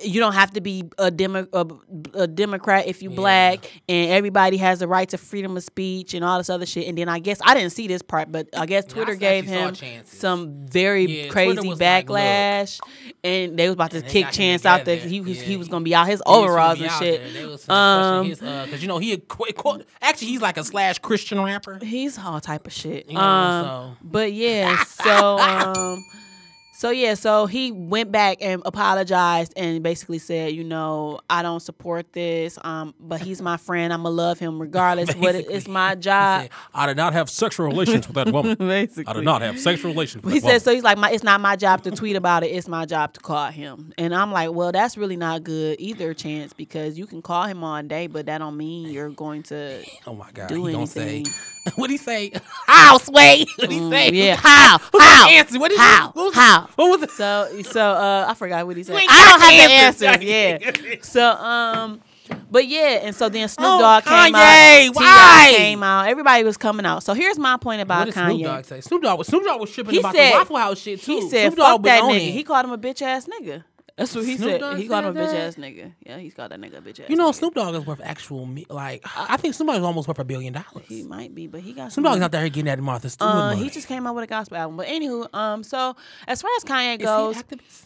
[0.04, 1.66] you don't have to be a demo a,
[2.14, 6.24] a Democrat if you black, and everybody has the right to freedom of speech and
[6.24, 6.88] all this other shit.
[6.88, 9.74] And then I guess I didn't see this part, but I guess Twitter gave him
[10.04, 12.80] some very Yeah, crazy was like, backlash,
[13.24, 14.96] and they was about to kick Chance out there.
[14.96, 17.32] He was Yeah, he was gonna be out his overalls and shit.
[17.32, 17.74] there.
[17.74, 20.98] Um, his, uh, cause you know he a qu- qu- actually he's like a slash
[20.98, 21.78] Christian rapper.
[21.82, 23.06] He's all type of shit.
[23.08, 26.04] You know, um, so- But yeah, so um,
[26.82, 31.60] so yeah, so he went back and apologized and basically said, you know, I don't
[31.60, 32.58] support this.
[32.64, 33.92] Um, but he's my friend.
[33.92, 35.14] I'ma love him regardless.
[35.14, 36.42] what it, it's my He job.
[36.42, 38.56] said, I did not have sexual relations with that woman.
[38.58, 39.04] Basically.
[39.06, 40.58] I did not have sexual relations with He that woman.
[40.58, 40.74] said so.
[40.74, 42.48] He's like, my, it's not my job to tweet about it.
[42.48, 43.92] It's my job to call him.
[43.96, 47.62] And I'm like, well, that's really not good either, Chance, because you can call him
[47.62, 50.88] all day, but that don't mean you're going to Oh my god, do he don't
[50.88, 51.18] say.
[51.18, 51.32] anything.
[51.76, 52.32] What he say?
[52.66, 53.46] How sway?
[53.56, 54.10] What he say?
[54.10, 55.60] Mm, yeah, how, how, answer?
[55.60, 56.16] What is how, it?
[56.16, 56.68] What was how?
[56.72, 56.76] It?
[56.76, 57.10] What was it?
[57.12, 58.96] So so uh I forgot what he said.
[58.96, 60.62] ain't I don't have the the answers.
[60.64, 60.82] answers.
[60.84, 60.94] Yeah.
[61.02, 62.00] So um
[62.50, 64.94] but yeah, and so then Snoop Oh, Dogg came Kanye, out.
[64.94, 65.52] why?
[65.56, 66.08] Came out.
[66.08, 67.02] Everybody was coming out.
[67.02, 68.44] So here's my point about What did Snoop Kanye.
[68.44, 68.80] Dogg say?
[68.80, 71.12] Snoop Dogg was Snoop Dogg was tripping He about said the Waffle House shit too.
[71.16, 72.32] He said, Snoop Dogg "Fuck was that nigga." it.
[72.32, 73.64] He called him a bitch ass nigga.
[73.96, 74.60] That's what he Snoop said.
[74.60, 75.92] Dogg He called him a bitch ass nigga.
[76.04, 77.10] Yeah, he's called that nigga a bitch ass.
[77.10, 77.34] You know, nigga.
[77.34, 80.24] Snoop Dogg is worth actual me- like I think Snoop Dogg is almost worth a
[80.24, 80.86] billion dollars.
[80.88, 83.30] he might be, but he got Snoop some Dogg's out there getting that Martha Stewart
[83.30, 83.62] Uh, money.
[83.64, 84.76] he just came out with a gospel album.
[84.76, 85.94] But anywho, um, so
[86.26, 87.84] as far as Kanye is he goes, an activist?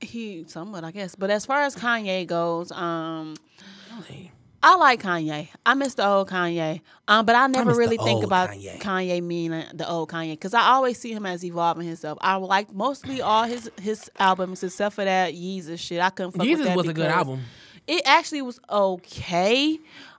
[0.00, 1.14] he somewhat, I guess.
[1.16, 3.34] But as far as Kanye goes, um,
[4.08, 4.30] Really?
[4.62, 5.48] I like Kanye.
[5.64, 6.80] I miss the old Kanye.
[7.06, 8.80] Um, but I never the really think about Kanye.
[8.80, 12.18] Kanye, meaning the old Kanye because I always see him as evolving himself.
[12.20, 16.00] I like mostly all his his albums except for that Yeezus shit.
[16.00, 17.42] I couldn't fuck with Yeezus that was a good album.
[17.86, 19.78] It actually was okay,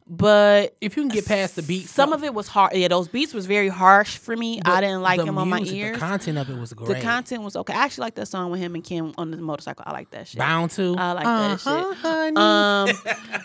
[0.10, 2.74] but If you can get past the beats, some of it was hard.
[2.74, 4.60] Yeah, those beats was very harsh for me.
[4.66, 5.94] I didn't like him on my music, ears.
[5.94, 6.96] The content of it was great.
[6.98, 7.74] The content was okay.
[7.74, 9.84] I actually like that song with him and Kim on the motorcycle.
[9.88, 10.40] I like that shit.
[10.40, 10.96] Bound to.
[10.98, 11.98] I like that Uh-huh, shit.
[12.00, 12.38] honey.
[12.38, 12.90] Um,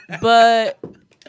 [0.20, 0.78] but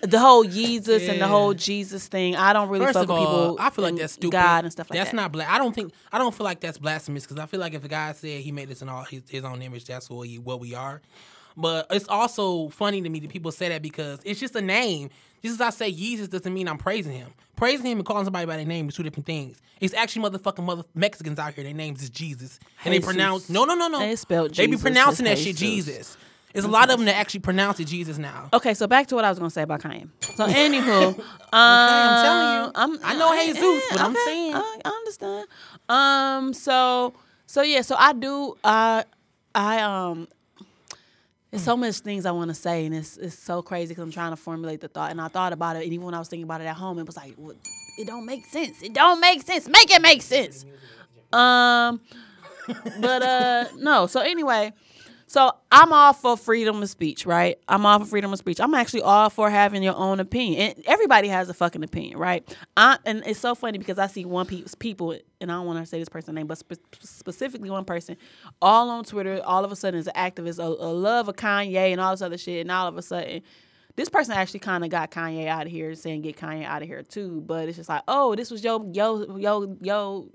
[0.02, 2.36] the whole Jesus and the whole Jesus thing.
[2.36, 3.58] I don't really First fuck of with people.
[3.60, 4.32] I feel like that's stupid.
[4.34, 5.16] God and stuff like that's that.
[5.16, 5.50] not black.
[5.50, 5.94] I don't think.
[6.12, 8.52] I don't feel like that's blasphemous because I feel like if a guy said he
[8.52, 11.02] made this in all his, his own image, that's what he, what we are.
[11.58, 15.10] But it's also funny to me that people say that because it's just a name.
[15.41, 17.30] Just as I say Jesus doesn't mean I'm praising him.
[17.56, 19.62] Praising him and calling somebody by their name is two different things.
[19.80, 21.64] It's actually motherfucking mother Mexicans out here.
[21.64, 23.99] Their names is Jesus, and they pronounce no, no, no, no.
[23.99, 25.95] They spelled They be pronouncing that shit Jesus.
[25.95, 26.18] Jesus.
[26.53, 28.47] There's a lot of them that actually pronounce it Jesus now.
[28.53, 30.08] Okay, so back to what I was gonna say about Kanye.
[30.22, 32.72] So anywho, um, I'm telling you.
[32.76, 34.56] I'm, I know Jesus, but I'm saying.
[34.56, 35.47] I, I understand.
[35.89, 37.14] Um, so
[37.45, 38.56] so yeah, so I do.
[38.64, 39.03] Uh,
[39.53, 40.30] I um.
[41.56, 44.12] There's so much things I want to say, and it's it's so crazy because I'm
[44.12, 45.12] trying to formulate the thought.
[45.12, 46.99] And I thought about it, and even when I was thinking about it at home,
[46.99, 47.56] it was like, well,
[47.97, 48.82] it don't make sense.
[48.82, 49.66] It don't make sense.
[49.70, 50.66] Make it make sense.
[51.32, 52.01] Um,
[52.99, 54.06] but uh, no.
[54.08, 54.74] So anyway,
[55.28, 57.57] so I'm all for freedom of speech, right?
[57.67, 58.59] I'm all for freedom of speech.
[58.59, 60.61] I'm actually all for having your own opinion.
[60.61, 62.57] And everybody has a fucking opinion, right?
[62.78, 65.80] I, and it's so funny because I see one pe- people, and I don't want
[65.80, 68.17] to say this person's name, but spe- specifically one person,
[68.61, 71.91] all on Twitter, all of a sudden is an activist, a, a love of Kanye
[71.91, 73.41] and all this other shit, and all of a sudden.
[73.95, 76.88] This person actually kind of got Kanye out of here, saying get Kanye out of
[76.88, 77.41] here too.
[77.41, 80.30] But it's just like, oh, this was yo, yo, yo, yo,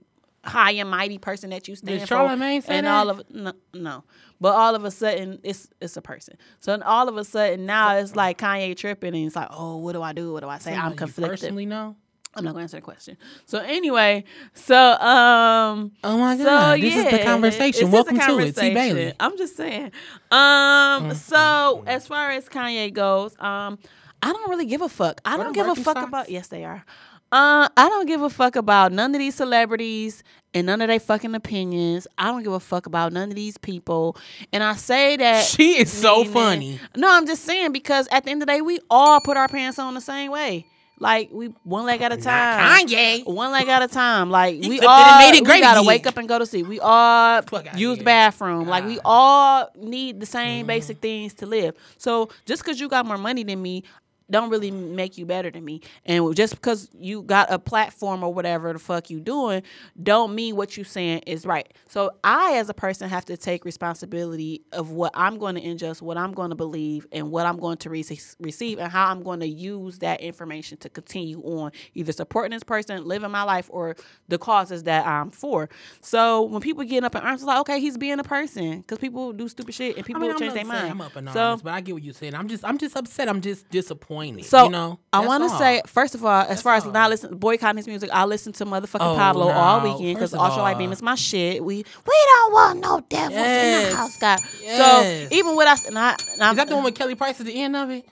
[0.44, 2.92] high and mighty person that you stand for, Charlamagne say and that?
[2.92, 4.04] all of no, no.
[4.40, 6.36] But all of a sudden, it's it's a person.
[6.60, 9.92] So all of a sudden now it's like Kanye tripping, and it's like, oh, what
[9.92, 10.32] do I do?
[10.32, 10.72] What do I say?
[10.72, 11.40] I'm Somebody you conflicted.
[11.40, 11.96] Personally, no.
[12.32, 13.16] I'm not going to answer the question.
[13.46, 14.22] So anyway,
[14.54, 17.90] so um, Oh my so God, this is the conversation.
[17.90, 18.72] Welcome a to it, T.
[18.72, 19.12] Bailey.
[19.18, 19.90] I'm just saying.
[20.30, 23.80] Um, so as far as Kanye goes, um,
[24.22, 25.20] I don't really give a fuck.
[25.24, 26.08] I don't give a fuck Birkenstocks?
[26.08, 26.30] about.
[26.30, 26.84] Yes, they are.
[27.32, 30.98] Uh, I don't give a fuck about none of these celebrities and none of their
[30.98, 32.08] fucking opinions.
[32.18, 34.16] I don't give a fuck about none of these people.
[34.52, 36.80] And I say that She is so meaning- funny.
[36.96, 39.46] No, I'm just saying because at the end of the day, we all put our
[39.48, 40.66] pants on the same way.
[41.02, 42.86] Like we one leg at a time.
[42.86, 43.24] Kanye.
[43.26, 44.28] One leg at a time.
[44.30, 46.66] Like He we all made it great we gotta wake up and go to sleep.
[46.66, 48.66] We all Fuck use the bathroom.
[48.68, 50.66] Like we all need the same Mm-hmm.
[50.66, 51.74] basic things to live.
[51.96, 53.84] So just because you got more money than me,
[54.30, 55.80] don't really make you better than me.
[56.04, 59.62] And just because you got a platform or whatever the fuck you doing,
[60.00, 61.72] don't mean what you saying is right.
[61.88, 66.02] So I, as a person, have to take responsibility of what I'm going to ingest,
[66.02, 68.04] what I'm going to believe, and what I'm going to re-
[68.38, 72.62] receive, and how I'm going to use that information to continue on either supporting this
[72.62, 73.96] person, living my life, or
[74.28, 75.68] the causes that I'm for.
[76.00, 78.98] So when people get up in arms, it's like, okay, he's being a person because
[78.98, 80.90] people do stupid shit and people I'm change their mind.
[80.90, 82.34] I'm up in so arms, but I get what you're saying.
[82.34, 83.28] I'm just, I'm just upset.
[83.28, 84.19] I'm just disappointed.
[84.42, 86.92] So you know, I want to say first of all, as far as all.
[86.92, 90.62] not listen boycotting his music, I listen to motherfucking Oh, Pablo all weekend because Ultra
[90.62, 90.78] Light.
[90.78, 91.64] Beam is my shit.
[91.64, 94.38] We we don't want no devils in the house, God.
[94.62, 95.28] Yes.
[95.30, 97.40] So even with us, and I, and I'm, Is that the one with Kelly Price
[97.40, 98.04] at the end of it?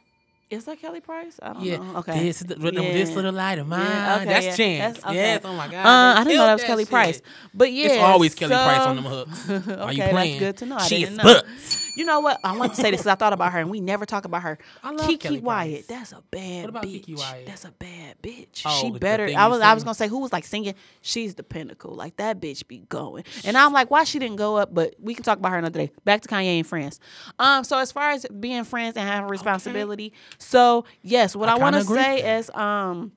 [0.51, 1.39] Is that Kelly Price?
[1.43, 1.77] I don't Yeah.
[1.77, 1.99] know.
[1.99, 2.21] Okay.
[2.21, 2.71] This, the, Yeah.
[2.95, 3.85] this little light of mine.
[3.85, 4.57] Yeah, okay, That's yeah.
[4.57, 4.97] Chance.
[4.97, 5.15] That's- okay.
[5.15, 5.43] Yes.
[5.45, 5.87] Oh my God.
[5.87, 6.91] Uh, I didn't know that was Kelly shit.
[6.91, 9.51] Price, but yeah, It's always Kelly so- Price on them hooks.
[9.69, 10.41] Are you playing?
[10.41, 10.79] that's good to know.
[10.79, 11.88] She is butts.
[11.99, 12.39] You know what?
[12.45, 14.43] I want to say this because I thought about her, and we never talk about
[14.43, 14.57] her.
[14.85, 15.73] I love Keke Kelly Wyatt.
[15.73, 15.87] Price.
[15.87, 17.07] That's a bad What about bitch.
[17.07, 17.47] Keke Wyatt?
[17.47, 18.63] That's a bad bitch.
[18.65, 19.29] Oh, she better.
[19.37, 19.61] I was.
[19.61, 20.75] I was gonna say who was like singing.
[21.01, 21.93] She's the pinnacle.
[21.93, 23.25] Like that bitch be going.
[23.45, 24.73] And I'm like, why she didn't go up?
[24.73, 25.91] But we can talk about her another day.
[26.05, 27.01] Back to Kanye and friends.
[27.41, 27.65] Um.
[27.65, 31.75] So as far as being friends and having responsibility, so yes, what I I, want
[31.75, 33.11] to say is um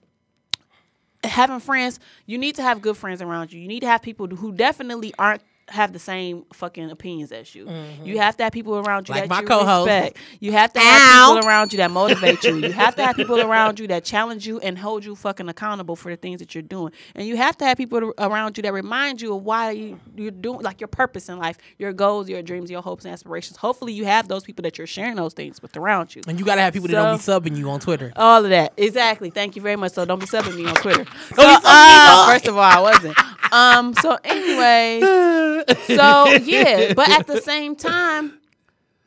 [1.24, 3.60] having friends, you need to have good friends around you.
[3.60, 7.70] You need to have people who definitely aren't have the same fucking opinions as you.
[8.04, 9.88] You have to have people around you Like that my you co-host.
[9.88, 10.18] respect.
[10.40, 11.34] You have to have Ow.
[11.36, 12.58] people around you that motivate you.
[12.58, 15.96] You have to have people around you that challenge you and hold you fucking accountable
[15.96, 16.92] for the things that you're doing.
[17.16, 20.32] And you have to have people around you that remind you of why you, you're
[20.32, 23.58] doing like your purpose in life, your goals, your dreams, your hopes and aspirations.
[23.58, 26.22] Hopefully you have those people that you're sharing those things with around you.
[26.28, 28.12] And you gotta have people that don't be subbing you on Twitter.
[28.16, 28.74] All of that.
[28.78, 29.30] Exactly.
[29.30, 29.94] Thank you very much.
[29.94, 31.06] So don't be subbing me on Twitter.
[31.06, 33.18] So, be subbing me, uh, first of all, I wasn't.
[33.54, 35.00] Um, so anyway,
[35.88, 38.40] so yeah, but at the same time,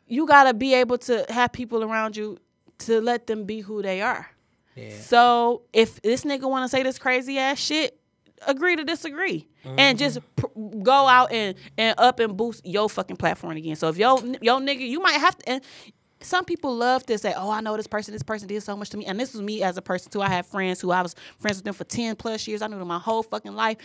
[0.07, 2.38] you gotta be able to have people around you
[2.78, 4.28] to let them be who they are.
[4.74, 4.98] Yeah.
[4.98, 7.98] So if this nigga want to say this crazy ass shit,
[8.46, 9.98] agree to disagree, and mm-hmm.
[9.98, 10.46] just pr-
[10.82, 13.76] go out and and up and boost your fucking platform again.
[13.76, 15.48] So if yo yo nigga, you might have to.
[15.48, 15.64] And
[16.25, 18.12] some people love to say, "Oh, I know this person.
[18.12, 20.22] This person did so much to me." And this was me as a person too.
[20.22, 22.62] I had friends who I was friends with them for ten plus years.
[22.62, 23.77] I knew them my whole fucking life,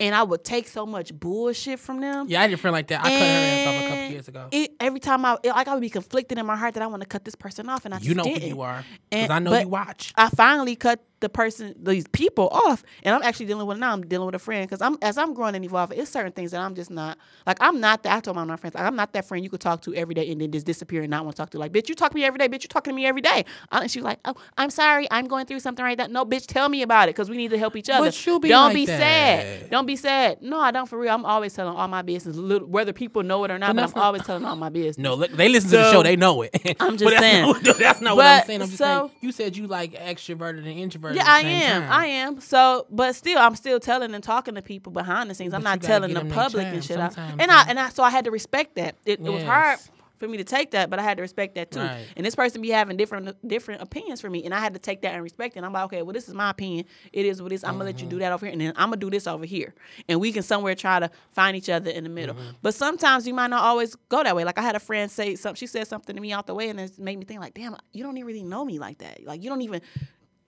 [0.00, 2.26] and I would take so much bullshit from them.
[2.28, 3.00] Yeah, I had a friend like that.
[3.04, 4.48] I cut her ass off a couple years ago.
[4.52, 6.86] It, every time I it, like I would be conflicted in my heart that I
[6.86, 8.42] want to cut this person off, and I You know didn't.
[8.42, 8.84] who you are.
[9.10, 10.12] Because And- I know but you watch.
[10.16, 13.92] I finally cut the person, these people off, and I'm actually dealing with now.
[13.92, 15.98] I'm dealing with a friend because I'm as I'm growing and evolving.
[15.98, 17.56] It's certain things that I'm just not like.
[17.60, 18.16] I'm not that.
[18.16, 20.14] I told my my friends, like, I'm not that friend you could talk to every
[20.14, 21.58] day and then just disappear and not want to talk to.
[21.58, 22.48] Like, bitch, you talk to me every day.
[22.48, 23.44] Bitch, you talking to me every day.
[23.72, 26.06] And she's like, oh, I'm sorry, I'm going through something right now.
[26.06, 28.10] No, bitch, tell me about it because we need to help each other.
[28.10, 28.98] you be don't like be that.
[28.98, 29.70] sad.
[29.70, 30.40] Don't be sad.
[30.42, 31.12] No, I don't for real.
[31.14, 33.68] I'm always telling all my business, little- whether people know it or not.
[33.68, 34.98] But, not I'm for- always telling all my business.
[34.98, 36.02] No, li- they listen to the show.
[36.02, 36.76] They know it.
[36.80, 37.46] I'm But just that's saying.
[37.46, 38.62] Not, that's not what I'm saying.
[38.62, 39.10] I'm just so- saying.
[39.20, 41.07] You said you like extroverted and introverted.
[41.14, 41.82] Yeah, I am.
[41.82, 41.92] time.
[41.92, 42.40] I am.
[42.40, 45.54] So, but still, I'm still telling and talking to people behind the scenes.
[45.54, 46.98] I'm not telling the public and shit.
[46.98, 48.96] I, and I and I so I had to respect that.
[49.04, 49.78] It, it was hard
[50.18, 51.78] for me to take that, but I had to respect that too.
[51.78, 52.04] Right.
[52.16, 55.02] And this person be having different different opinions for me, and I had to take
[55.02, 55.58] that and respect it.
[55.60, 56.86] And I'm like, okay, well, this is my opinion.
[57.12, 57.62] It is what it is.
[57.62, 58.16] I'm gonna let you Mm-hmm.
[58.16, 59.74] do that over here, and then I'm gonna do this over here,
[60.08, 62.34] and we can somewhere try to find each other in the middle.
[62.34, 62.50] Mm-hmm.
[62.62, 64.44] But sometimes you might not always go that way.
[64.44, 65.56] Like I had a friend say something.
[65.56, 67.76] She said something to me out the way, and it made me think like, damn,
[67.92, 69.24] you don't even really know me like that.
[69.24, 69.82] Like you don't even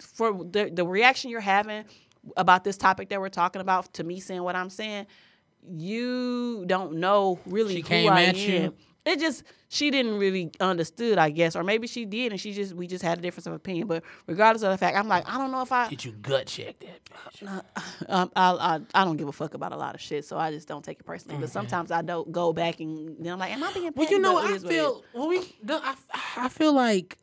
[0.00, 1.84] for the the reaction you're having
[2.36, 5.06] about this topic that we're talking about to me saying what I'm saying,
[5.68, 8.64] you don't know really She who came I at am.
[8.64, 8.74] you?
[9.06, 12.74] It just she didn't really understood, I guess, or maybe she did, and she just
[12.74, 13.86] we just had a difference of opinion.
[13.86, 16.46] But regardless of the fact, I'm like, I don't know if I Did you gut
[16.46, 17.64] check that?
[18.08, 20.50] um, I, I I don't give a fuck about a lot of shit, so I
[20.50, 21.38] just don't take it personally.
[21.40, 23.90] But sometimes I don't go back and then I'm like, am I being?
[23.94, 24.80] Well, you know, I is what it is.
[24.80, 25.04] feel.
[25.14, 25.38] Well, we.
[25.70, 25.94] I,
[26.36, 27.16] I feel like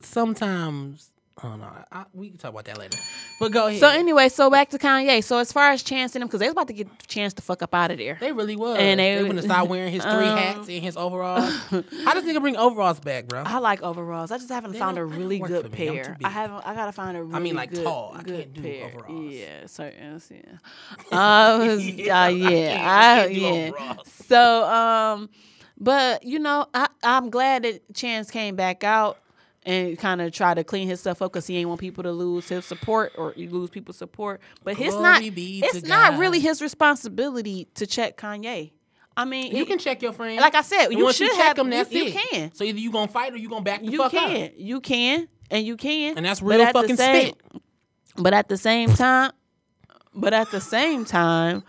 [0.00, 1.10] sometimes.
[1.42, 1.62] I don't.
[1.92, 2.98] I, we can talk about that later.
[3.40, 3.80] But go ahead.
[3.80, 5.22] So anyway, so back to Kanye.
[5.22, 7.42] So as far as Chance and him, because they was about to get Chance to
[7.42, 8.16] fuck up out of there.
[8.20, 8.78] They really was.
[8.78, 11.44] And And they- they, they gonna start wearing his three um, hats and his overalls.
[11.70, 13.42] How does nigga bring overalls back, bro?
[13.46, 14.30] I like overalls.
[14.30, 15.88] I just haven't They found a don't- they don't really good for me.
[15.88, 16.16] I'm too pair.
[16.24, 16.66] I haven't.
[16.66, 17.34] I gotta find a really.
[17.34, 18.14] I mean, like, good, tall.
[18.18, 18.84] I Good can't do pair.
[18.86, 19.32] overalls.
[19.34, 20.20] Yeah, certain.
[20.30, 20.40] Yeah.
[21.12, 23.48] Um, yeah, uh, yeah, I, can't do yeah.
[23.50, 24.08] overalls.
[24.26, 25.30] So, um,
[25.78, 29.18] but you know, I I'm glad that Chance came back out
[29.68, 32.10] and kind of try to clean his stuff up because he ain't want people to
[32.10, 34.40] lose his support or lose people's support.
[34.64, 36.18] But it's not it's not God.
[36.20, 38.70] really his responsibility to check Kanye.
[39.16, 40.40] I mean, You it- can check your friends.
[40.40, 42.54] Like I said, you should you check have- them, that's you- you can.
[42.54, 44.52] So either you gonna fight or you gonna back the you fuck can, up.
[44.56, 47.62] you can, and you can, And that's real fucking same- spit.
[48.16, 49.32] But at the same time,
[50.14, 51.62] but at the same time,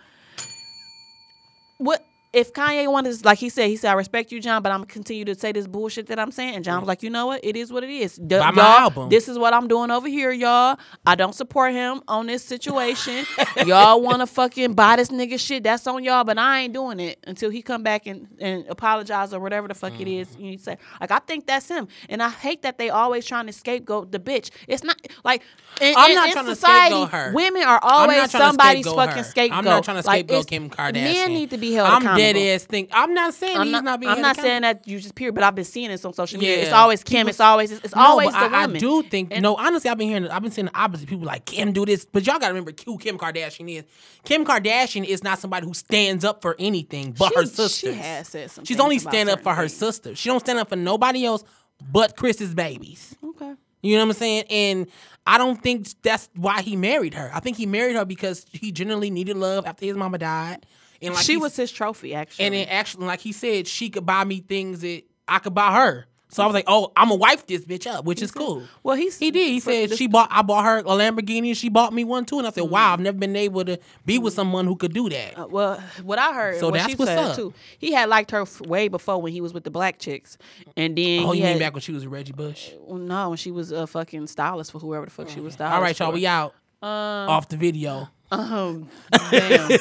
[1.78, 4.80] what if Kanye wanted, like he said, he said, "I respect you, John, but I'm
[4.82, 7.26] gonna continue to say this bullshit that I'm saying." And John was like, "You know
[7.26, 7.40] what?
[7.44, 8.16] It is what it is.
[8.18, 9.10] D- Buy my album.
[9.10, 10.78] This is what I'm doing over here, y'all.
[11.08, 13.26] I don't support him on this situation.
[13.66, 15.64] y'all want to fucking buy this nigga shit?
[15.64, 19.34] That's on y'all, but I ain't doing it until he come back and, and apologize
[19.34, 20.40] or whatever the fuck it is Mm.
[20.40, 20.78] you need to say.
[21.02, 24.20] Like I think that's him, and I hate that they always trying to scapegoat the
[24.20, 24.52] bitch.
[24.68, 25.42] It's not like
[25.82, 27.32] in, I'm in- not in trying to society, scapegoat her.
[27.34, 29.30] women are always to somebody's scapegoat fucking her.
[29.30, 29.58] scapegoat.
[29.58, 30.94] I'm not trying to Like, scapegoat it's- Kim Kardashian.
[31.14, 32.19] Men need to be held I'm accountable.
[32.20, 32.90] Dead ass think.
[32.94, 34.12] I'm not saying I'm he's not, not, being.
[34.12, 36.64] I'm not saying that you just period, but I've been seeing this on social media.
[36.64, 37.20] It's always Kim.
[37.26, 38.76] People- It's always it's, it's No, always the I, woman.
[38.76, 39.56] I do think And- no.
[39.56, 40.28] Honestly, I've been hearing.
[40.28, 41.08] I've been seeing the opposite.
[41.08, 43.84] People like Kim do this, but y'all gotta remember who Kim Kardashian is.
[44.24, 47.92] Kim Kardashian is not somebody who stands up for anything but She- her sister.
[47.94, 49.74] she has said some She's only stand up for her things.
[49.78, 50.16] sister.
[50.16, 51.44] She don't stand up for nobody else
[51.92, 53.16] but Kris's babies.
[53.24, 53.54] Okay.
[53.82, 54.44] You know what I'm saying?
[54.50, 54.88] And
[55.26, 57.32] I don't think that's why he married her.
[57.34, 60.66] I think he married her because he generally needed love after his mama died.
[61.02, 62.46] And like she was his trophy, actually.
[62.46, 65.74] and then actually, like he said, she could buy me things that I could buy
[65.74, 66.06] her.
[66.32, 68.62] So I was like, oh, I'm gonna wife this bitch up, which is cool.
[68.84, 69.48] well, he's He did.
[69.50, 70.28] He said she bought.
[70.32, 72.38] I bought her a Lamborghini, and she bought me one too.
[72.38, 72.70] And I said, Mm.
[72.70, 75.40] wow, I've never been able to be with someone who could do that.
[75.40, 77.36] Uh, well, what I heard, So what that's she what's said up.
[77.36, 77.52] too.
[77.80, 80.38] He had liked her f- way before when he was with the black chicks,
[80.78, 82.74] and then oh, he you mean back when she was Reggie Bush?
[82.82, 85.74] well, no, when she was a fucking stylist for whoever the fuck she was stylist.
[85.76, 86.14] All right, y'all, for.
[86.14, 86.90] we out Um,
[87.30, 88.08] off the video.
[88.32, 88.88] Um,
[89.32, 89.72] damn.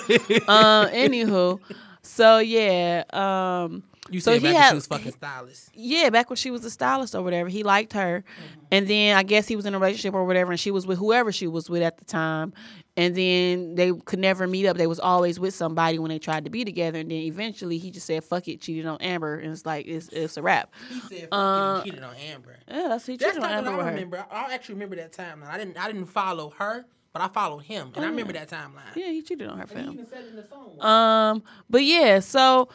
[0.48, 1.60] uh, anywho,
[2.02, 5.70] so yeah, um, You so said he back when had- she was fucking stylist.
[5.74, 8.24] yeah, back when she was a stylist or whatever, he liked her,
[8.70, 10.98] and then I guess he was in a relationship or whatever, and she was with
[10.98, 12.54] whoever she was with at the time,
[12.96, 14.76] and then they could never meet up.
[14.78, 17.90] They was always with somebody when they tried to be together, and then eventually he
[17.90, 20.72] just said, "Fuck it," cheated on Amber, and it's like it's it's a wrap.
[20.88, 22.56] He said, Uh, cheated on Amber.
[22.66, 24.26] Yeah, that's he That's cheated on not Amber I remember.
[24.30, 25.48] I I actually remember that timeline.
[25.50, 25.76] I didn't.
[25.78, 28.94] I didn't follow her, but I followed him, and I remember that timeline.
[28.94, 29.92] Yeah, he cheated on her, He fam.
[29.92, 30.80] even said it in the song.
[30.80, 32.68] Um, but yeah, so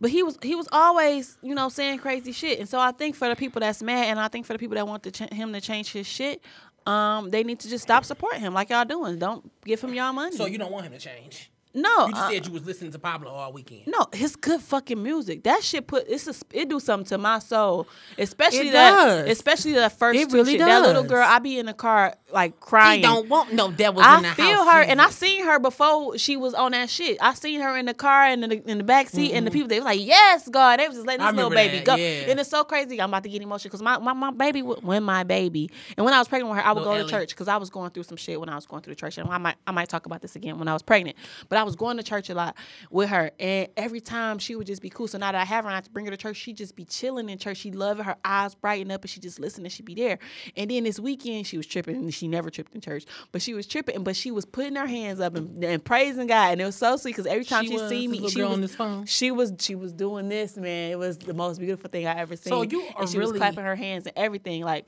[0.00, 3.14] but he was he was always you know saying crazy shit, and so I think
[3.16, 5.32] for the people that's mad, and I think for the people that want to ch-
[5.32, 6.42] him to change his shit,
[6.86, 9.18] um, they need to just stop supporting him like y'all doing.
[9.18, 10.36] Don't give him y'all money.
[10.36, 11.50] so you don't want him to change.
[11.74, 13.82] No, You just uh, said you was listening to Pablo all weekend.
[13.86, 15.44] no, it's good fucking music.
[15.44, 17.86] That shit put it's a, it do something to my soul,
[18.18, 19.28] especially It that does.
[19.30, 20.60] especially that first It two really shit.
[20.60, 23.00] That little girl, I be in the car like crying.
[23.00, 24.36] He don't want no devils in the I house.
[24.36, 27.18] feel her, and I seen her before she was on that shit.
[27.20, 29.50] I seen her in the car and in the, in the back seat, and the
[29.50, 31.36] people they was like, "Yes, God," they was just letting Mm-hmm.
[31.36, 32.30] This little baby that, go, yeah.
[32.30, 33.00] and it's so crazy.
[33.00, 36.04] I'm about to get emotional because my, my my baby w- when my baby, and
[36.04, 37.08] when I was pregnant with her, I would Little go Ellie.
[37.08, 39.00] to church because I was going through some shit when I was going through the
[39.00, 41.16] church, and I might I might talk about this again when I was pregnant,
[41.48, 42.56] but I was going to church a lot
[42.90, 45.08] with her, and every time she would just be cool.
[45.08, 46.36] So now that I have her, and I have to bring her to church.
[46.36, 47.58] She just be chilling in church.
[47.58, 48.04] She love it.
[48.06, 50.18] Her eyes brighten up, and she just listen and she be there.
[50.56, 53.54] And then this weekend she was tripping, and she never tripped in church, but she
[53.54, 56.64] was tripping, but she was putting her hands up and, and praising God, and it
[56.64, 58.74] was so sweet because every time She she, was, see me, she was on this
[58.74, 59.06] phone.
[59.06, 60.92] she was she was doing this, man.
[60.92, 62.52] It was the most beautiful thing I ever seen.
[62.52, 64.62] So you are and she was really- clapping her hands and everything.
[64.62, 64.86] Like,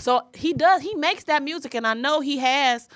[0.00, 0.82] so he does.
[0.82, 2.88] He makes that music, and I know he has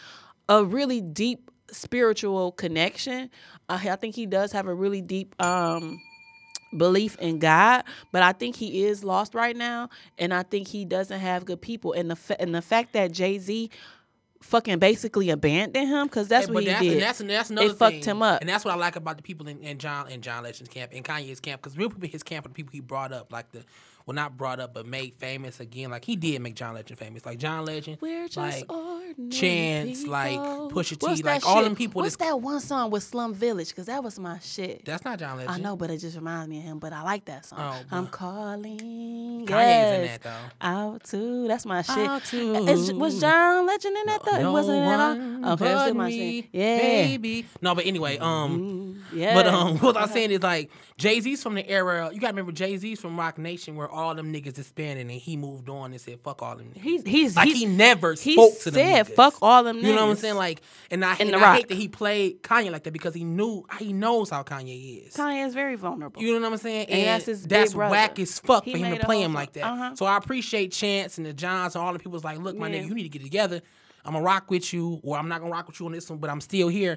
[0.48, 3.30] a really deep spiritual connection.
[3.68, 6.00] Uh, I think he does have a really deep um
[6.76, 10.84] belief in God, but I think he is lost right now, and I think he
[10.84, 11.92] doesn't have good people.
[11.92, 13.70] And the fa- and the fact that Jay Z
[14.42, 16.92] fucking basically abandoned him because that's Yeah, what he that's, did.
[16.92, 18.40] And that's, and that's another it fucked him up.
[18.40, 20.92] And that's what I like about the people in, in John in John Legend's camp,
[20.92, 23.32] in Kanye's camp, because real people in his camp are the people he brought up,
[23.32, 23.64] like the
[24.06, 25.90] well not brought up but made famous again.
[25.90, 27.26] Like he did make John Legend famous.
[27.26, 28.99] Like John Legend, We're just like ordinary
[29.30, 30.70] Chance, like, people.
[30.72, 31.64] Pusha T, What's like, all shit?
[31.64, 33.68] them people What's that's- that one song with Slum Village?
[33.68, 34.84] Because that was my shit.
[34.84, 35.54] that's not John Legend.
[35.54, 36.78] I know, but it just reminds me of him.
[36.78, 37.58] But I like that song.
[37.60, 39.46] Oh, I'm calling.
[39.46, 40.36] Kanye's in that, though.
[40.60, 41.48] Out too.
[41.48, 41.98] That's my shit.
[41.98, 42.54] Out too.
[42.68, 44.36] Is- was John Legend in that though?
[44.36, 45.00] He No wasn't in that.
[45.00, 45.52] all?
[45.54, 46.44] Okay, that's still my shit.
[46.52, 46.78] Yeah.
[46.78, 47.46] baby.
[47.60, 49.34] No, but anyway, um, Yeah.
[49.34, 50.70] But um, what I'm saying is like
[51.00, 52.10] Jay Z's from the era.
[52.12, 55.36] You gotta remember Jay Z's from Roc Nation, where all them niggas disbanded, and he
[55.36, 58.34] moved on and said, "Fuck all them niggas." He's he's like he's, he never he
[58.34, 58.86] spoke to them.
[58.86, 59.14] He said, niggas.
[59.16, 59.82] "Fuck all them Niggas.
[59.82, 60.34] You know what I'm saying?
[60.36, 63.64] Like, and I, and I hate that he played Kanye like that because he knew
[63.78, 65.14] he knows how Kanye is.
[65.14, 66.20] Kanye is very vulnerable.
[66.22, 66.90] You know what I'm saying?
[66.90, 67.92] And that's his that's brother.
[67.92, 69.64] whack as fuck He for him to play him like that.
[69.64, 69.94] Uh-huh.
[69.96, 72.12] So I appreciate Chance and the Johns and all the people.
[72.12, 72.82] was like, look, my Yeah.
[72.82, 73.62] nigga, you need to get together.
[74.04, 76.18] I'm gonna rock with you, or I'm not gonna rock with you on this one,
[76.18, 76.96] but I'm still here.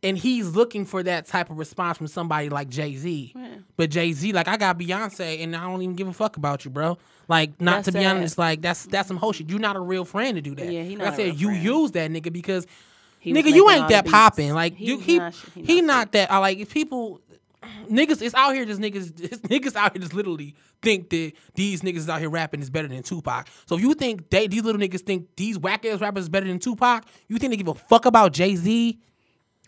[0.00, 3.34] And he's looking for that type of response from somebody like Jay Z.
[3.76, 6.64] But Jay Z, like I got Beyonce, and I don't even give a fuck about
[6.64, 6.98] you, bro.
[7.26, 8.16] Like, not That's to be sad.
[8.16, 9.50] honest, like that's that's some whole shit.
[9.50, 10.72] You're not a real friend to do that.
[10.72, 11.62] Yeah, he like not I a said, you friend.
[11.64, 12.64] use that nigga because
[13.24, 14.54] nigga, you ain't that popping.
[14.54, 16.30] Like He you, he not- he, he not not that.
[16.30, 17.20] I like if people
[17.90, 21.82] niggas it's out here just niggas just niggas out here just literally think that these
[21.82, 23.48] niggas out here rapping is better than Tupac.
[23.66, 26.46] So if you think they these little niggas think these whack ass rappers is better
[26.46, 28.98] than Tupac, you think they give a fuck about Jay Z?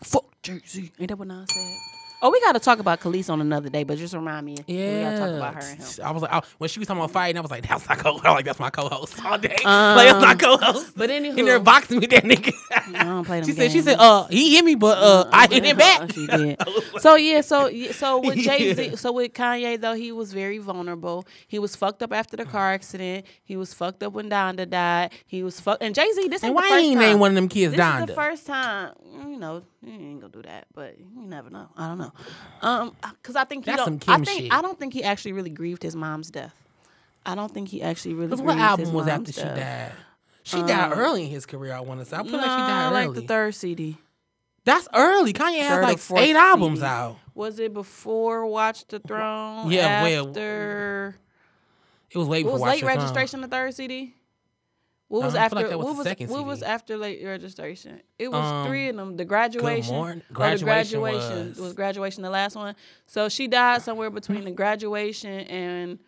[0.03, 0.91] Fuck Jay Z.
[0.99, 1.77] Ain't that what Nas said?
[2.23, 4.55] Oh, we got to talk about Khalees on another day, but just remind me.
[4.67, 6.05] Yeah, we got to talk about her and him.
[6.05, 7.95] I was like, I, when she was talking about fighting, I was like, that's my
[7.95, 8.09] co.
[8.11, 9.47] I was like, that's my co-host all day.
[9.65, 10.87] like that's my co-host.
[10.89, 12.53] Um, but anywho- in there boxing with that nigga.
[12.95, 15.47] I don't play them she said, she said, uh, he hit me, but uh, I
[15.47, 16.13] hit him back.
[16.13, 16.61] she did.
[16.99, 21.25] So yeah, so so with Jay Z, so with Kanye though, he was very vulnerable.
[21.47, 23.25] He was fucked up after the car accident.
[23.43, 25.11] He was fucked up when Donda died.
[25.25, 25.81] He was fucked.
[25.81, 27.09] And Jay Z, this ain't And the why first ain't time.
[27.09, 28.93] name one of them kids This is the first time,
[29.27, 31.67] you know, you ain't gonna do that, but you never know.
[31.77, 32.11] I don't know,
[32.61, 34.03] um, because I think he That's don't.
[34.03, 34.53] some I think shit.
[34.53, 36.53] I don't think he actually really grieved his mom's death.
[37.25, 38.27] I don't think he actually really.
[38.27, 39.55] Because grieved what his album was mom's after she death.
[39.89, 39.91] died?
[40.43, 41.73] She died early in his career.
[41.73, 42.17] I want to say.
[42.17, 43.19] I feel like she Nah, died like early.
[43.21, 43.97] the third CD.
[44.65, 45.33] That's early.
[45.33, 46.87] Kanye has Third or like fourth eight albums CD.
[46.87, 47.17] out.
[47.35, 49.71] Was it before Watch the Throne?
[49.71, 51.15] Yeah, well, after
[52.11, 52.97] It was late what before was Watch late Your Throne.
[52.99, 54.15] registration the third CD?
[55.11, 55.55] What was Uh, I feel after?
[55.57, 58.01] like that was what the was what was after late registration?
[58.17, 59.17] It was Um, three of them.
[59.17, 62.75] The graduation, morning- or the Graduation graduation was- graduation the last one.
[63.07, 65.99] So she died somewhere between the graduation and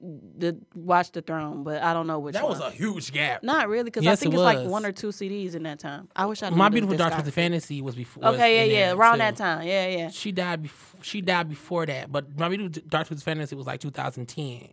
[0.00, 2.58] the Watch the Throne, but I don't know which That one.
[2.58, 3.44] was a huge gap.
[3.44, 5.78] Not really, because Yes, I think it it's like one or two CDs in that
[5.78, 6.08] time.
[6.16, 6.50] I wish I.
[6.50, 7.34] My knew the Beautiful Dark Twisted discography.
[7.36, 8.24] Fantasy was before.
[8.24, 9.18] Okay, in yeah, yeah, there, around too.
[9.18, 10.10] that time, yeah, yeah.
[10.10, 10.62] She died.
[10.62, 14.70] Before, she died before that, but My Beautiful Dark Twisted Fantasy was like 2010.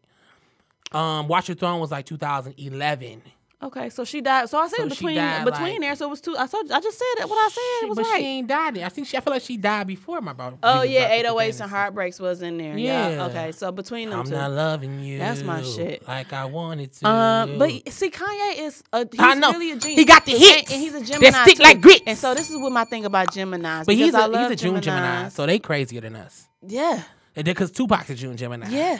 [0.91, 3.22] Um, Watch the Throne was like 2011.
[3.62, 4.47] Okay, so she died.
[4.49, 5.95] So I said So between died, between like- there.
[5.97, 6.34] So it was two.
[6.38, 6.72] I told.
[6.72, 7.30] I just said it.
[7.30, 8.20] What I said it was but right.
[8.22, 8.78] she ain't died.
[8.78, 9.18] I think she.
[9.18, 10.55] I feel like she died before my brother.
[10.64, 12.78] oh yeah, 808s and heartbreaks was in there.
[12.78, 13.10] Yeah.
[13.10, 13.26] Yeah.
[13.26, 14.32] Okay, so between them I'm two.
[14.32, 15.18] not loving you.
[15.18, 16.07] That's my shit.
[16.07, 17.07] Like I wanted to.
[17.07, 19.51] um, but see, Kanye is a he's I know.
[19.51, 19.99] really a genius.
[19.99, 21.64] He got the And- hits and, he's a that Gemini stick too.
[21.64, 22.03] like grits.
[22.07, 23.86] And so this is what my thing about Gemini's.
[23.86, 26.47] but he's love he's a June Gemini, so they crazier than us.
[26.66, 27.03] yeah,
[27.36, 28.70] And because Tupac's a June Gemini.
[28.70, 28.99] yeah.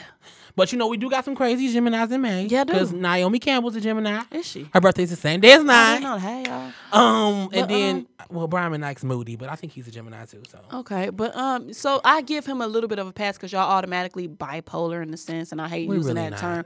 [0.56, 2.46] But you know, we do got some crazy Geminis in May.
[2.46, 2.64] Yeah.
[2.64, 4.22] Because Naomi Campbell's a Gemini.
[4.32, 4.68] Is she?
[4.74, 6.20] Her birthday's the same day as I mine.
[6.20, 6.72] Hey y'all.
[6.92, 10.44] Um, and But, then well, Brian McKnight's moody, but I think he's a Gemini too.
[10.50, 13.52] So Okay, but um, so I give him a little bit of a pass because
[13.52, 16.66] y'all automatically bipolar in the sense, and I hate We using really that not.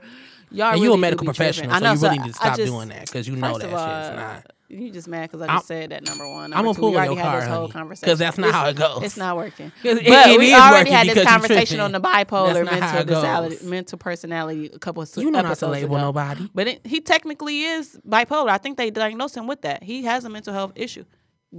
[0.50, 1.52] Y'all and you a do medical be tripping.
[1.54, 3.36] professional, I so know, you really need to I stop just- doing that because you
[3.36, 4.50] know first that of shit's all, not.
[4.68, 6.44] You just mad because I I'm- just said that number one.
[6.44, 8.18] I'm Number gonna two, pull we already your had card, this whole honey, conversation 'cause
[8.18, 9.02] that's not It's- how it goes.
[9.04, 9.72] It's not working.
[9.82, 14.70] But it- we already had this conversation on the bipolar mental it disability, mental personality
[14.72, 16.04] a couple of You know not to label ago.
[16.06, 16.48] nobody.
[16.54, 18.48] But it, he technically is bipolar.
[18.48, 19.82] I think they diagnosed him with that.
[19.82, 21.04] He has a mental health issue.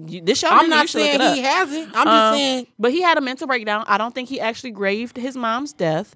[0.07, 1.88] You, this show, I'm not saying he hasn't.
[1.95, 3.86] I'm just Um, saying But he had a mental breakdown.
[3.88, 6.15] I don't think he actually grieved his mom's death.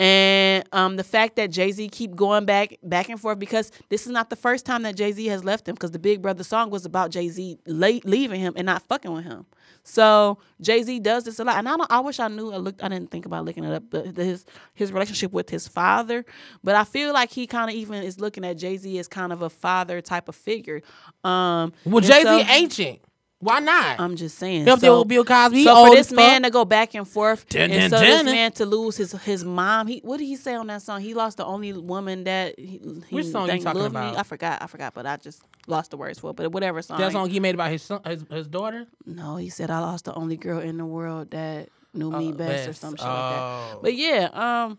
[0.00, 4.06] And um, the fact that Jay Z keep going back back and forth because this
[4.06, 6.44] is not the first time that Jay Z has left him because the Big Brother
[6.44, 9.44] song was about Jay Z le- leaving him and not fucking with him.
[9.82, 11.90] So Jay Z does this a lot, and I don't.
[11.90, 12.52] I wish I knew.
[12.52, 12.82] I looked.
[12.84, 14.44] I didn't think about looking it up, but his
[14.74, 16.24] his relationship with his father.
[16.62, 19.32] But I feel like he kind of even is looking at Jay Z as kind
[19.32, 20.82] of a father type of figure.
[21.24, 23.00] Um, well Jay Z so- ancient.
[23.40, 24.00] Why not?
[24.00, 24.64] I'm just saying.
[24.64, 25.62] He up there so- with Bill Cosby.
[25.62, 26.48] So for this man fuck.
[26.48, 29.44] to go back and forth, Dun, and dun, so this man to lose his his
[29.44, 31.00] mom, he what did he say on that song?
[31.00, 34.00] He lost the only woman that he, he Which song you talking loved me.
[34.00, 34.16] about?
[34.18, 36.36] I forgot, I forgot, but I just lost the words for it.
[36.36, 36.98] But whatever song.
[36.98, 38.86] that song he made about his son, his, his daughter.
[39.06, 42.32] No, he said I lost the only girl in the world that knew me Uh,
[42.32, 42.80] best, or best.
[42.80, 43.68] some shit like Oh.
[43.74, 43.82] that.
[43.82, 44.30] But yeah,
[44.66, 44.78] um,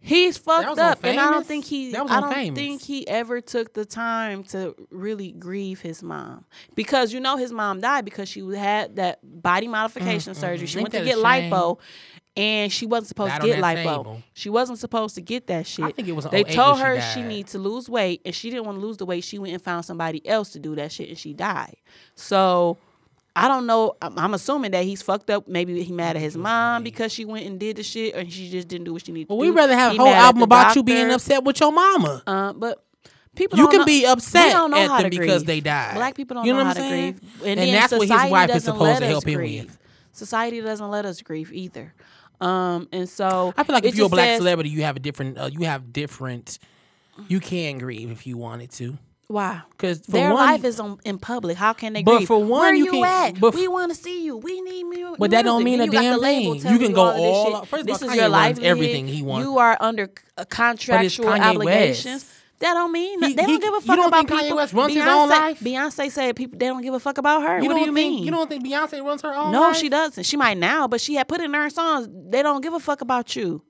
[0.00, 1.94] he's fucked up, and I don't think he.
[1.94, 2.58] I don't Famous.
[2.58, 6.44] think he ever took the time to really grieve his mom
[6.74, 10.66] because you know his mom died because she had that body modification surgery.
[10.66, 11.78] She went to get lipo.
[12.36, 13.74] And she wasn't supposed Died to get lipo.
[13.74, 14.22] table.
[14.32, 15.86] She wasn't supposed to get that shit.
[15.86, 18.32] I think it was They told when she her she needed to lose weight, and
[18.32, 19.24] she didn't want to lose the weight.
[19.24, 21.74] She went and found somebody else to do that shit, and she died.
[22.14, 22.78] So
[23.44, 23.96] I don't know.
[24.02, 25.46] I'm, I'm assuming that he's fucked up.
[25.48, 28.50] Maybe he mad at his mom because she went and did the shit, and she
[28.50, 30.74] just didn't do what she needed Well, to we'd rather have a whole album about
[30.76, 32.22] you being upset with your mama.
[32.26, 32.84] Uh, but
[33.36, 35.46] people You can know- be upset don't know at them because grieve.
[35.46, 35.94] they died.
[35.94, 38.30] Black people don't You know, know how what to grieve, And then that's what his
[38.30, 39.64] wife is supposed to help him grieve.
[39.66, 39.78] with.
[40.12, 41.94] Society doesn't let us grieve either.
[42.40, 45.00] Um, and so I feel like if you're a black says- celebrity, you have a
[45.00, 45.38] different.
[45.38, 46.58] Uh, you have different.
[47.28, 48.96] You can grieve if you wanted to.
[49.28, 49.60] Why?
[49.72, 51.58] Because Their one, life is on, in public.
[51.58, 52.28] How can they But grieve?
[52.28, 53.40] for one, Where you you, can't- at?
[53.40, 54.38] but we want to see you.
[54.38, 55.16] We need you.
[55.18, 56.54] But that don't mean a damn thing.
[56.54, 58.70] You can go all out- first this all, is Kanye your livelihood.
[58.70, 59.44] everything he wants.
[59.46, 60.10] You are under
[60.48, 62.24] contractual Kanye obligations.
[62.24, 62.34] West.
[62.60, 64.42] That don't mean He- they don't he- give a you fuck don't about think Kanye
[64.44, 64.56] people.
[64.56, 65.60] West runs Beyonce, his own life?
[65.60, 67.60] Beyonce said people they don't give a fuck about her.
[67.60, 68.24] you what don't you think mean?
[68.24, 69.76] you don't think Beyonce runs her own no, life?
[69.76, 70.24] she doesn't.
[70.24, 72.08] She might now, but she had put in her songs.
[72.10, 73.62] They don't give a fuck about you.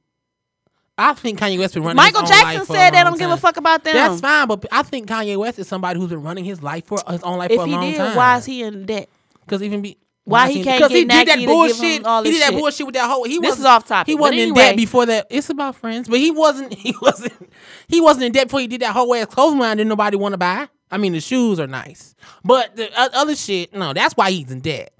[0.99, 1.97] I think Kanye West been running.
[1.97, 3.95] Michael Jackson said they don't give a fuck about them.
[3.95, 6.99] That's fine, but I think Kanye West is somebody who's been running his life for
[7.09, 8.17] his own life if for a he long did, time.
[8.17, 9.09] why is he in debt?
[9.45, 11.79] Because even be Why he can't because he did that Nike to give bullshit.
[11.79, 12.53] he did that shit?
[12.59, 13.25] bullshit with that whole.
[13.25, 15.29] He This is off topic, He wasn't in debt before that.
[15.31, 16.75] It's about friends, but he wasn't.
[16.79, 17.33] He wasn't.
[17.87, 19.77] He wasn't in debt before he did that whole ass clothing line.
[19.77, 20.69] Didn't nobody want to buy.
[20.91, 22.15] I mean, the shoes are nice,
[22.45, 23.93] but the other shit, no.
[23.93, 24.93] That's why he's in debt.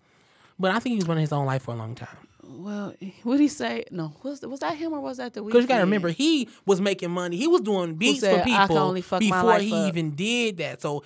[0.59, 2.17] But I think he was running his own life for a long time.
[2.59, 3.85] Well, what he say?
[3.93, 5.43] No, was was that him or was that the?
[5.43, 7.37] Because you gotta remember, he was making money.
[7.37, 10.83] He was doing beats said, for people before he up." even did that.
[10.83, 11.05] So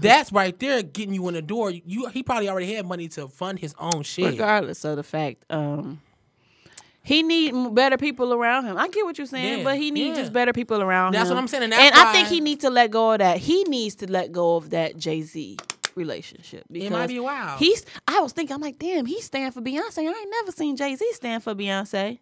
[0.00, 1.70] that's right there getting you in the door.
[1.70, 4.32] You he probably already had money to fund his own shit.
[4.32, 6.00] regardless of the fact, um,
[7.00, 8.76] he need better people around him.
[8.76, 10.22] I get what you're saying, Yeah, but he needs yeah.
[10.22, 11.28] just better people around That's him.
[11.28, 13.38] That's what I'm saying, and that's I think he needs to let go of that.
[13.38, 15.58] He needs to let go of that Jay Z
[15.98, 17.58] relationship because might be a while.
[17.58, 17.84] He's.
[18.06, 19.98] I was thinking, I'm like, damn, he's stand for Beyonce.
[19.98, 22.18] I ain't never seen Jay Z stand for Beyonce.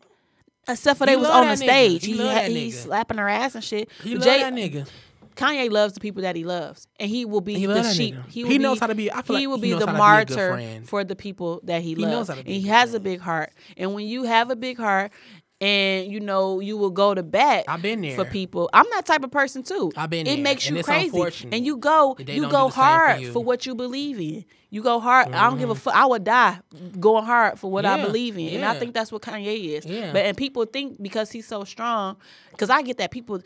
[0.68, 1.56] Except for He they was on the nigga.
[1.58, 2.04] stage.
[2.04, 3.88] He He, love he slapping her ass and shit.
[4.02, 4.88] He love Jay- that nigga.
[5.36, 8.14] Kanye loves the people that he loves, and he will be He the sheep.
[8.26, 9.78] He, will He be, knows how to be- I feel he like will he be
[9.78, 12.10] the to be martyr for the people that he, He loves.
[12.10, 14.50] knows how to be a and he has a big heart, and when you have
[14.50, 15.12] a big heart,
[15.60, 18.14] and you know you will go to bat I've been there.
[18.16, 18.68] for people.
[18.74, 19.90] I'm that type of person too.
[19.96, 22.70] I've been It there, makes and you it's crazy, and you go you go same
[22.70, 23.32] for hard you.
[23.32, 24.44] for what you believe in.
[24.70, 25.32] You go hard.
[25.32, 25.94] I don't give a fuck.
[25.94, 26.58] I would die
[27.00, 29.86] going hard for what I believe in, and I think that's what Kanye is.
[29.86, 30.12] Yeah.
[30.12, 32.16] But and people think because he's so strong,
[32.50, 33.36] because I get that people,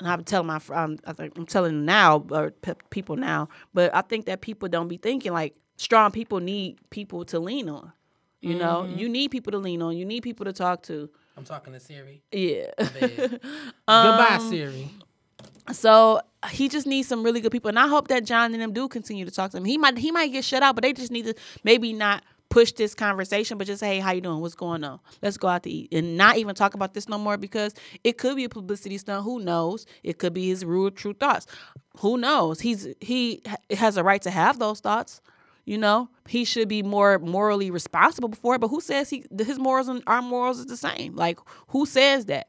[0.00, 4.26] and I'm telling my, I'm, I'm telling now or pe- people now, but I think
[4.26, 7.92] that people don't be thinking like strong people need people to lean on.
[8.42, 8.98] You know, Mm-hmm.
[8.98, 9.96] you need people to lean on.
[9.96, 11.08] You need people to talk to.
[11.36, 12.22] I'm talking to Siri.
[12.32, 12.70] Yeah.
[13.88, 14.90] Um, Goodbye, Siri.
[15.72, 18.72] So he just needs some really good people, and I hope that John and them
[18.72, 19.64] do continue to talk to him.
[19.64, 22.72] He might he might get shut out, but they just need to maybe not push
[22.72, 24.40] this conversation, but just say, hey, how you doing?
[24.40, 24.98] What's going on?
[25.22, 28.18] Let's go out to eat, and not even talk about this no more because it
[28.18, 29.24] could be a publicity stunt.
[29.24, 29.86] Who knows?
[30.02, 31.46] It could be his real true thoughts.
[31.98, 32.60] Who knows?
[32.60, 35.20] He's he has a right to have those thoughts.
[35.66, 38.60] You know, he should be more morally responsible for it.
[38.60, 41.14] But who says he his morals and our morals is the same?
[41.14, 41.38] Like
[41.68, 42.48] who says that?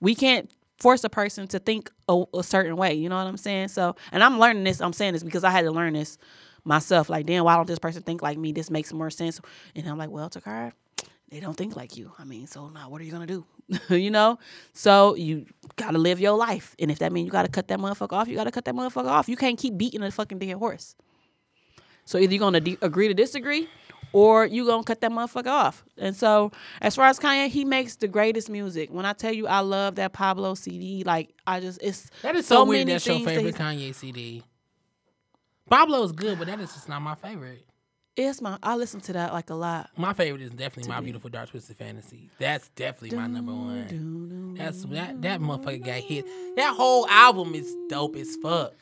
[0.00, 2.94] we can't force a person to think a, a certain way.
[2.94, 3.68] You know what I'm saying?
[3.68, 4.80] So, and I'm learning this.
[4.80, 6.18] I'm saying this because I had to learn this
[6.64, 7.08] myself.
[7.08, 8.52] Like, damn, why don't this person think like me?
[8.52, 9.40] This makes more sense.
[9.76, 10.72] And I'm like, well, Takara,
[11.30, 12.12] they don't think like you.
[12.18, 13.44] I mean, so now what are you gonna do?
[13.90, 14.38] you know?
[14.72, 15.46] So you
[15.76, 16.74] gotta live your life.
[16.78, 19.08] And if that means you gotta cut that motherfucker off, you gotta cut that motherfucker
[19.08, 19.28] off.
[19.28, 20.96] You can't keep beating a fucking dead horse.
[22.10, 23.68] So either you're gonna de- agree to disagree,
[24.12, 25.84] or you gonna cut that motherfucker off.
[25.96, 26.50] And so
[26.80, 28.92] as far as Kanye, he makes the greatest music.
[28.92, 32.48] When I tell you I love that Pablo CD, like I just it's That is
[32.48, 32.88] so, weird.
[32.88, 34.42] many That's your that favorite Kanye CD.
[35.70, 37.64] Pablo is good, but that is just not my favorite.
[38.16, 39.90] It's my I listen to that like a lot.
[39.96, 42.28] My favorite is definitely My Beautiful Dark Twisted Fantasy.
[42.40, 44.54] That's definitely my number one.
[44.58, 46.24] That's that that motherfucker got hit.
[46.56, 48.74] That whole album is dope as fuck.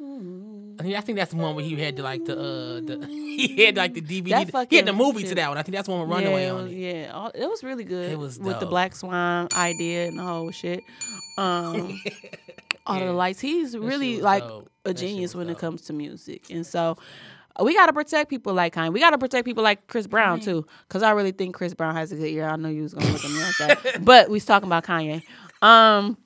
[0.00, 3.06] I think I think that's the one where he had the like the uh the
[3.08, 4.50] he had like the DVD.
[4.50, 5.56] That he had the movie to that one.
[5.56, 6.72] I think that's the one with Runaway yeah, on it.
[6.76, 8.10] yeah, all- it was really good.
[8.10, 8.66] It was with the.
[8.66, 10.82] Black Swan idea and the whole shit.
[11.38, 12.00] Um,
[12.86, 13.40] all of the lights.
[13.40, 14.68] He's really like dope.
[14.84, 16.96] a genius when it comes to music, and so.
[17.56, 18.92] uh, We gotta protect people like Kanye.
[18.92, 22.10] We gotta protect people like Chris Brown too, because I really think Chris Brown has
[22.10, 22.48] a good year.
[22.48, 24.84] I know you was gonna look at me like that, but we was talking about
[24.84, 25.22] Kanye.
[25.62, 26.18] Um,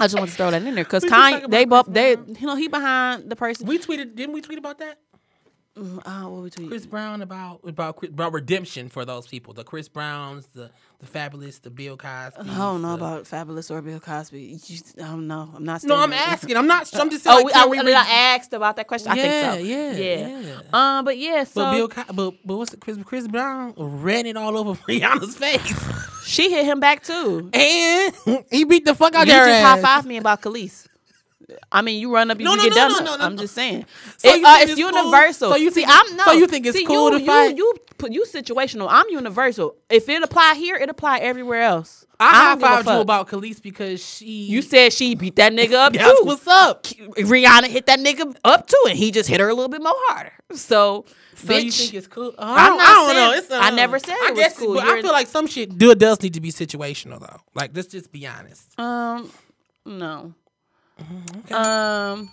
[0.00, 2.54] I just want to throw that in there because Kanye, they both, they, you know,
[2.54, 3.66] he behind the person.
[3.66, 4.98] We tweeted, didn't we tweet about that?
[5.78, 6.66] Uh, what we?
[6.66, 9.54] Chris Brown about about about redemption for those people.
[9.54, 12.40] The Chris Browns, the the Fabolous, the Bill Cosby.
[12.50, 14.58] I don't know about Fabolous or Bill Cosby.
[14.66, 15.48] You, I don't know.
[15.54, 15.84] I'm not.
[15.84, 16.56] No, I'm standing- asking.
[16.56, 16.92] I'm not.
[16.98, 17.38] I'm just saying.
[17.38, 18.02] Oh, like, we, can I, we I,
[18.34, 19.12] asked about that question.
[19.12, 19.58] I think so.
[19.62, 20.40] yeah, yeah.
[20.40, 20.60] yeah.
[20.72, 24.26] Um, but yeah, so But Bill, Co- but but what's the, Chris Chris Brown ran
[24.26, 27.50] it all over Rihanna's face, she hit him back too.
[27.52, 28.14] and
[28.50, 30.86] he beat the fuck out You of her just high five me about Khalees.
[31.72, 32.92] I mean, you run up, you No, no, get no, done.
[32.92, 33.42] no, no, no, I'm no.
[33.42, 33.86] just saying.
[34.18, 34.90] So It- you uh, it's it's cool?
[34.92, 35.50] universal.
[35.50, 36.24] So you see, think I'm no.
[36.24, 37.56] so you think it's see, cool you, to fight?
[37.56, 38.86] You, you put you situational.
[38.90, 39.76] I'm universal.
[39.88, 42.04] If it apply here, it apply everywhere else.
[42.20, 44.26] I don't give high fived you about Khalees because she.
[44.46, 46.26] You said she beat that nigga up That's too.
[46.26, 46.82] what's up.
[46.84, 49.92] Rihanna hit that nigga up too, and he just hit her a little bit more
[50.08, 50.32] harder.
[50.52, 51.04] So,
[51.36, 52.34] So bitch, you think it's cool?
[52.36, 53.32] Uh, I'm don't, I don't saying- know.
[53.38, 54.74] It's, uh, I never said I it was cool.
[54.74, 57.40] But I You're- feel like some shit do does need to be situational though.
[57.54, 58.78] Like let's just be honest.
[58.80, 59.30] um,
[59.86, 60.34] no.
[61.00, 62.30] Mm-hmm, Um,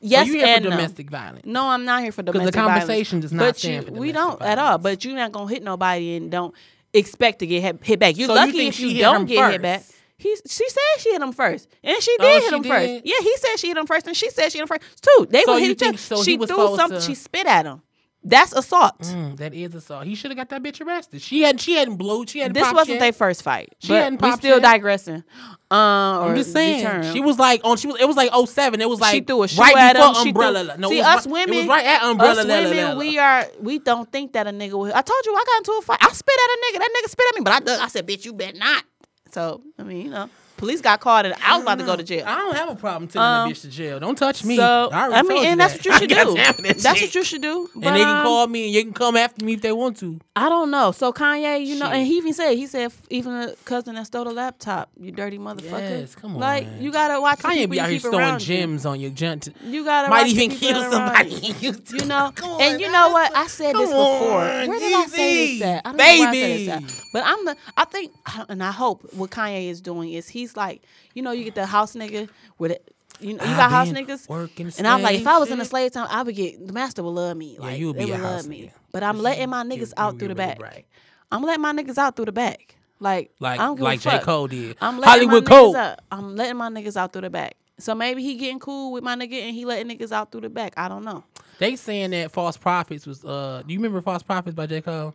[0.00, 0.70] yes so you here for no.
[0.70, 1.46] domestic violence?
[1.46, 2.54] No, I'm not here for domestic violence.
[2.54, 3.30] Because the conversation violence.
[3.30, 4.78] does not but stand you, we don't at all.
[4.78, 6.54] But you're not gonna hit nobody and don't
[6.92, 8.16] expect to get hit, hit back.
[8.16, 9.82] You're So lucky think if you don't get hit back.
[10.18, 12.88] He, she said she hit him first, and she Oh, did hit she him first.
[13.06, 15.26] Yeah, he said she hit him first, and she said she hit him first too.
[15.28, 15.98] They So were hit each other.
[15.98, 17.00] so she threw something.
[17.00, 17.82] to- She spit at him.
[18.24, 19.00] That's assault.
[19.00, 20.06] Mm, that is assault.
[20.06, 21.20] He should have got that bitch arrested.
[21.20, 22.24] She had she hadn't blew.
[22.26, 22.54] She hadn't.
[22.54, 23.74] This wasn't their first fight.
[23.80, 25.24] She but hadn't we still digressing.
[25.70, 27.12] Um, I'm just saying.
[27.12, 27.76] She was like on.
[27.78, 28.00] She was.
[28.00, 28.80] It was like 07.
[28.80, 30.28] It was like she threw a shoe right at before him.
[30.28, 30.64] Umbrella.
[30.64, 31.54] threw, no, see it was us right, women.
[31.54, 32.40] It was right at umbrella.
[32.40, 32.98] Us la, women, la, la.
[32.98, 33.46] we are.
[33.60, 34.78] We don't think that a nigga.
[34.78, 35.98] Will, I told you I got into a fight.
[36.00, 36.78] I spit at a nigga.
[36.78, 38.84] That nigga spit at me, but I I said, "Bitch, you bet not."
[39.32, 40.28] So I mean, you know,
[40.62, 42.24] police got called and I was about to go to jail.
[42.24, 43.98] I don't have a problem taking Um, a bitch to jail.
[43.98, 44.54] Don't touch me.
[44.54, 45.86] So I, I, mean, and that's that.
[45.86, 46.34] what you should do.
[46.62, 47.08] That's shit.
[47.08, 47.68] what you should do.
[47.74, 49.72] But, And they can um, call me and you can come after me if they
[49.72, 50.20] want to.
[50.36, 50.92] I don't know.
[50.92, 51.94] So Kanye, you know, Shit.
[51.96, 55.36] and he even said, he said, even a cousin that stole the laptop, you dirty
[55.36, 55.80] motherfucker.
[56.00, 56.80] Yes, come on, Like man.
[56.82, 57.40] you gotta watch.
[57.40, 58.46] Kanye be you out here throwing around you.
[58.46, 59.48] gems on your gent.
[59.64, 61.56] You gotta Might watch even kill that are around somebody.
[61.60, 62.06] you.
[62.06, 63.34] Know, and you know what?
[63.36, 64.38] I said this before.
[64.38, 65.86] Where did I say this at?
[65.86, 67.02] I don't know where I said this Baby.
[67.12, 67.56] But I'm the.
[67.76, 68.12] I think,
[68.48, 70.82] and I hope what Kanye is doing is he's like,
[71.14, 72.94] you know, you get the house nigga with it.
[73.20, 75.92] You know, you got house niggas, and I'm like, if I was in a slave
[75.92, 77.56] town, I would get the master would love me.
[77.58, 78.72] Like, you would they be a would house love me.
[78.90, 80.58] But I'm letting my niggas you- out you through the back.
[80.58, 80.86] bright.
[81.30, 82.76] I'm letting my niggas out through the back.
[82.98, 84.22] Like, Like I don't give like a J fuck.
[84.22, 84.76] Cole did.
[84.80, 85.76] I'm letting Hollywood Cole.
[86.10, 87.54] I'm letting my niggas out through the back.
[87.78, 90.50] So maybe he getting cool with my nigga and he letting niggas out through the
[90.50, 90.74] back.
[90.76, 91.24] I don't know.
[91.58, 93.24] They saying that False Prophets was.
[93.24, 95.14] uh Do you remember False Prophets by J Cole?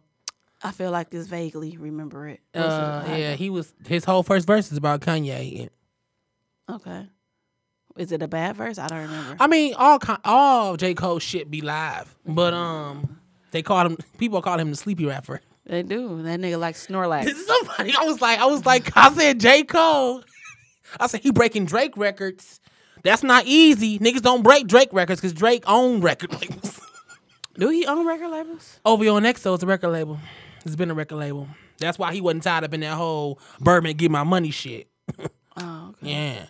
[0.63, 2.39] I feel like this vaguely remember it.
[2.53, 3.73] Uh, yeah, he was.
[3.87, 5.69] His whole first verse is about Kanye.
[6.69, 7.07] Okay.
[7.95, 8.77] Is it a bad verse?
[8.77, 9.37] I don't remember.
[9.39, 13.19] I mean, all all J Cole shit be live, but um,
[13.51, 13.97] they called him.
[14.17, 15.41] People call him the sleepy rapper.
[15.65, 16.21] they do.
[16.23, 17.33] That nigga like Snorlax.
[17.33, 20.23] Somebody, I was like, I was like, I said J Cole.
[20.99, 22.59] I said he breaking Drake records.
[23.03, 23.99] That's not easy.
[23.99, 26.79] Niggas don't break Drake records because Drake own record labels.
[27.57, 28.79] Do he own record labels?
[28.85, 30.19] OVO and EXO is a record label.
[30.67, 31.47] It's been a record label.
[31.79, 34.87] That's why he wasn't tied up in that whole Birdman get my money shit.
[35.57, 35.95] Oh, okay.
[36.01, 36.45] Yeah.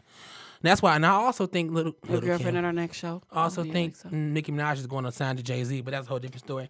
[0.64, 3.22] That's why, and I also think little, little girlfriend Kim, at our next show.
[3.32, 4.10] also yeah, think so.
[4.12, 6.70] Nicki Minaj is going to sign to Jay Z, but that's a whole different story.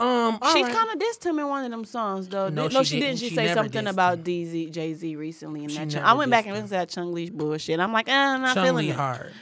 [0.00, 0.74] Um, She right.
[0.74, 2.48] kind of dissed him in one of them songs, though.
[2.48, 3.18] No, no, she she, didn't.
[3.18, 4.24] She, She say something about.
[4.24, 6.02] DZ, Jay Z recently and that.
[6.02, 7.78] I went back and listened to that Chun-Li's bullshit.
[7.78, 8.96] I'm like, eh, I'm not Chung feeling Lee it.
[8.96, 9.32] hard.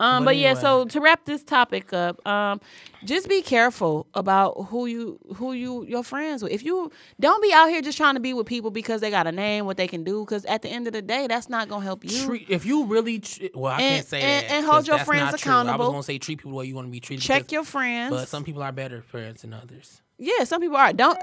[0.00, 2.60] Um, But but, yeah, so to wrap this topic up, um,
[3.04, 6.52] just be careful about who you who you your friends with.
[6.52, 9.26] If you don't be out here just trying to be with people because they got
[9.26, 10.24] a name, what they can do.
[10.24, 12.24] Because at the end of the day, that's not gonna help you.
[12.26, 14.52] Treat, if you really, tr- well, I And- can't say and- that.
[14.54, 15.76] and hold your friends accountable.
[15.76, 15.84] true.
[15.84, 17.22] I was gonna say treat people the way you want to be treated.
[17.24, 18.14] Check because- your friends.
[18.14, 20.00] But some people are better friends than others.
[20.18, 20.92] yeah, some people are.
[20.92, 21.18] Don't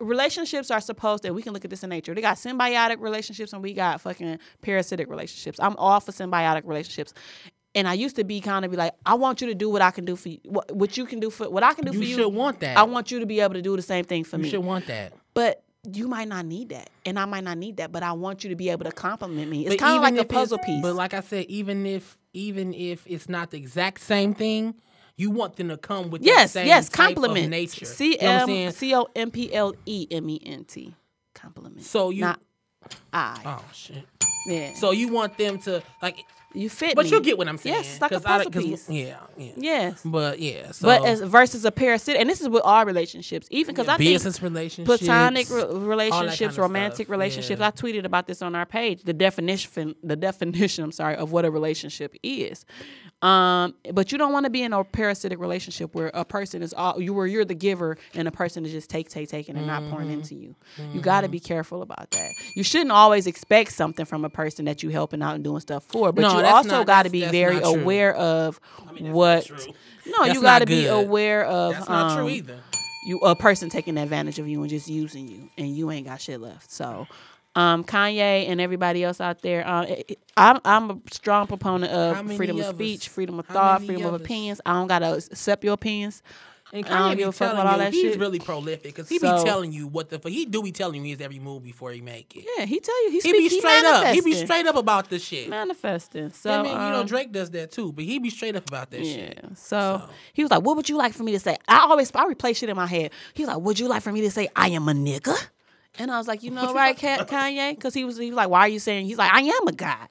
[0.00, 1.30] relationships are supposed to.
[1.30, 2.14] We can look at this in nature.
[2.14, 5.60] They got symbiotic relationships and we got fucking parasitic relationships.
[5.60, 7.14] I'm all for symbiotic relationships.
[7.74, 9.80] And I used to be kind of be like, I want you to do what
[9.80, 10.38] I can do for you.
[10.44, 12.10] What, what you can do for what I can do You for you.
[12.10, 12.76] You should want that.
[12.76, 14.48] I want you to be able to do the same thing for You me.
[14.48, 15.12] You should want that.
[15.32, 17.90] But you might not need that, and I might not need that.
[17.90, 19.66] But I want you to be able to complement me.
[19.66, 20.82] It's kind of like a puzzle piece.
[20.82, 24.74] But like I said, even if even if it's not the exact same thing,
[25.16, 27.48] you want them to come with yes, same yes, complement.
[27.50, 27.84] nature.
[27.84, 28.72] C You know what I'm M?
[28.72, 30.94] C O M P L E M E N T.
[31.34, 31.82] Complement.
[31.82, 32.40] So you- not
[33.12, 33.40] I.
[33.44, 34.04] Oh shit.
[34.46, 34.74] yeah.
[34.74, 36.24] So you want them to like,
[36.54, 37.10] you fit but me.
[37.10, 37.76] you'll get what I'm saying.
[37.76, 38.88] Yes, like a 'Cause I- piece.
[38.88, 39.52] Yeah, yeah.
[39.56, 40.00] Yes.
[40.04, 43.74] But yeah, so But as versus a parasitic, and this is with all relationships, even
[43.74, 47.60] because I think business relationships, platonic re- relationships, kind of romantic stuff, relationships.
[47.60, 47.66] yeah.
[47.66, 49.02] I tweeted about this on our page.
[49.04, 52.64] The definition, the definition, I'm sorry, of what a relationship is.
[53.22, 56.74] Um, but you don't want to be in a parasitic relationship where a person is
[56.74, 59.66] all you where you're the giver and a person is just take, take, taking and
[59.66, 60.14] not pouring Mm-hmm.
[60.14, 60.54] into you.
[60.92, 62.32] You got to be careful about that.
[62.56, 65.84] You shouldn't always expect something from a person that you helping out and doing stuff
[65.84, 68.60] for, but No, you also got to be that's very aware of
[68.92, 69.48] mean, what.
[70.04, 71.74] No, That's you got to be aware of.
[71.74, 72.58] That's not true um, either.
[73.06, 76.20] you a person taking advantage of you and just using you and you ain't got
[76.20, 77.06] shit left so
[77.54, 79.86] um kanye and everybody else out there uh,
[80.36, 84.14] I'm, I'm a strong proponent of freedom of of speech freedom of thought freedom of
[84.14, 86.22] of opinions i don't gotta accept your opinions
[86.74, 88.18] And Kanye be telling about all you, that he's shit.
[88.18, 90.32] really prolific because he So- be telling you what the fuck.
[90.32, 92.46] He do be telling you his every move before he make it.
[92.56, 94.14] yeah he tell you he, He be straight up.
[94.14, 95.50] He be straight up about the shit.
[95.50, 98.56] manifesting so I mean, you know, um, Drake does that too, but he be straight
[98.56, 99.14] up about that Yeah.
[99.14, 99.44] shit.
[99.58, 100.08] So, So.
[100.32, 102.56] he was like, "What would you like for me to say?" I always I replay
[102.56, 103.10] shit in my head.
[103.34, 105.36] He was like, "Would you like for me to say I am a nigga?"
[105.98, 108.48] And I was like, "You know, right, Ka- Kanye?" Because he was he was like,
[108.48, 110.08] "Why are you saying?" He's like, "I am a god.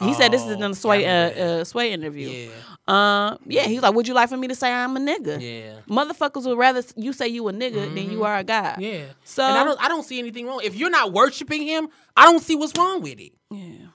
[0.00, 2.28] He said this is in Oh, the Sway uh, uh, Sway interview.
[2.28, 2.50] Yeah.
[2.86, 5.80] Um, yeah, he's like, "Would you like for me to say I'm a nigga?" Yeah.
[5.92, 8.76] Motherfuckers would rather you say you a nigga than you are a guy.
[8.78, 9.06] Yeah.
[9.24, 10.60] So and I don't I don't see anything wrong.
[10.62, 13.32] If you're not worshiping him, I don't see what's wrong with it.
[13.50, 13.86] yeah.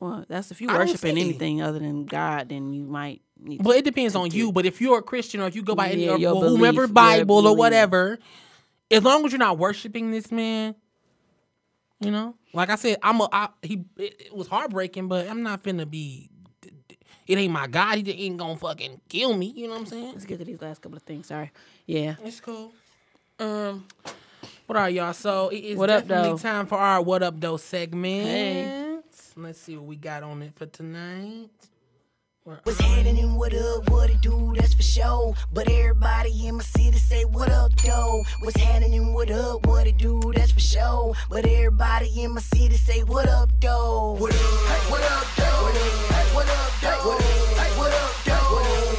[0.00, 3.58] Well, that's if you worshiping anything other than God, then you might need.
[3.58, 4.50] to But it depends on you.
[4.50, 6.94] But if you're a Christian or if you go by any Yeah, or whomever belief,
[6.94, 8.18] Bible or whatever,
[8.90, 10.74] as long as you're not worshiping this man,
[12.00, 13.84] you know, like I said, I'm a I, he.
[13.96, 16.30] It, it was heartbreaking, but I'm not finna be.
[17.26, 17.98] It ain't my God.
[17.98, 19.46] He ain't gonna fucking kill me.
[19.46, 20.12] You know what I'm saying?
[20.12, 21.28] Let's get to these last couple of things.
[21.28, 21.50] Sorry.
[21.86, 22.16] Yeah.
[22.22, 22.72] It's cool.
[23.38, 23.86] Um.
[24.66, 25.12] What are y'all?
[25.12, 26.38] So it is What up, definitely though?
[26.38, 28.26] time for our What Up Though segment.
[28.26, 28.98] Hey.
[29.36, 31.50] Let's see what we got on it for tonight.
[32.44, 33.36] Where- What's happening?
[33.36, 33.88] What up?
[33.88, 34.52] What it do?
[34.58, 35.34] That's for sure.
[35.52, 38.22] But everybody in my city say what up, though.
[38.40, 39.14] What's happening?
[39.14, 39.66] What up?
[39.66, 40.20] What it do?
[40.34, 41.14] That's for sure.
[41.30, 44.16] But everybody in my city say what up, though.
[44.18, 44.38] What up?
[44.38, 45.44] Hey, what up, though?
[45.64, 45.80] What up?
[46.12, 47.08] Hey, what up, though?
[47.08, 47.56] What up?
[47.56, 48.44] Hey, what up, though?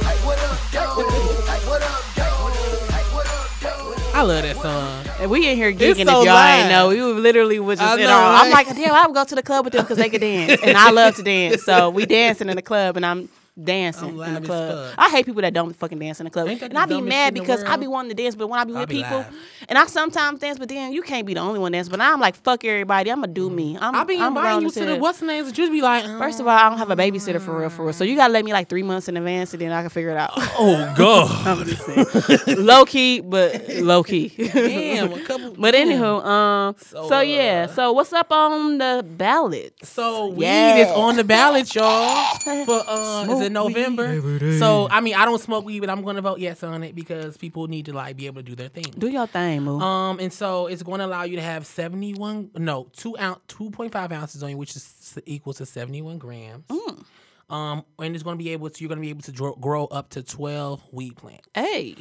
[0.02, 1.44] Hey, what up, though?
[1.46, 3.90] Hey, what up, though?
[3.90, 4.16] What up.
[4.16, 5.04] I love that song.
[5.20, 6.60] And we in here geeking if so y'all live.
[6.62, 6.88] ain't know.
[6.88, 9.24] We would literally was just I in know, our, I'm like, damn, I would go
[9.24, 10.60] to the club with them because they could dance.
[10.62, 11.62] And I love to dance.
[11.62, 13.28] So we dancing in the club and I'm
[13.62, 14.94] dancing I'm in the club.
[14.98, 16.48] I hate people that don't fucking dance in the club.
[16.48, 17.80] And the I be mad shit in the because I world?
[17.80, 19.34] be wanting to dance, but when I be I with be people, live.
[19.68, 21.90] and I sometimes dance, but then you can't be the only one dancing.
[21.90, 23.10] But now I'm like, fuck everybody.
[23.10, 23.78] I'm gonna do me.
[23.80, 24.98] I'm, I be I'm inviting grown you to the hell.
[25.00, 25.52] what's the names?
[25.52, 27.92] Just be like, First of all, I don't have a babysitter for real, for real.
[27.94, 30.10] So you gotta let me like three months in advance, and then I can figure
[30.10, 30.32] it out.
[30.36, 31.66] oh god,
[32.58, 34.28] low key, but low key.
[34.36, 35.54] damn, a couple.
[35.58, 39.74] But anywho, um, so, So, yeah, uh, so what's up on the ballot?
[39.82, 40.76] So weed Yeah.
[40.86, 42.24] is on the ballot, y'all.
[42.64, 44.20] For uh, is Smoke it November?
[44.20, 46.94] weed So I mean, I don't smoke weed, but I'm gonna vote yes on it
[46.94, 48.84] because people need to like be able to do their thing.
[48.98, 49.78] Do your thing, Moo.
[49.80, 54.12] Um, and so it's going to allow you to have 71, no, two ounce, 2.5
[54.12, 56.64] ounces on you, which is equal to 71 grams.
[56.68, 57.04] Mm.
[57.48, 59.54] Um, and it's going to be able to, you're going to be able to grow,
[59.54, 61.46] grow up to 12 weed plants.
[61.54, 61.94] hey,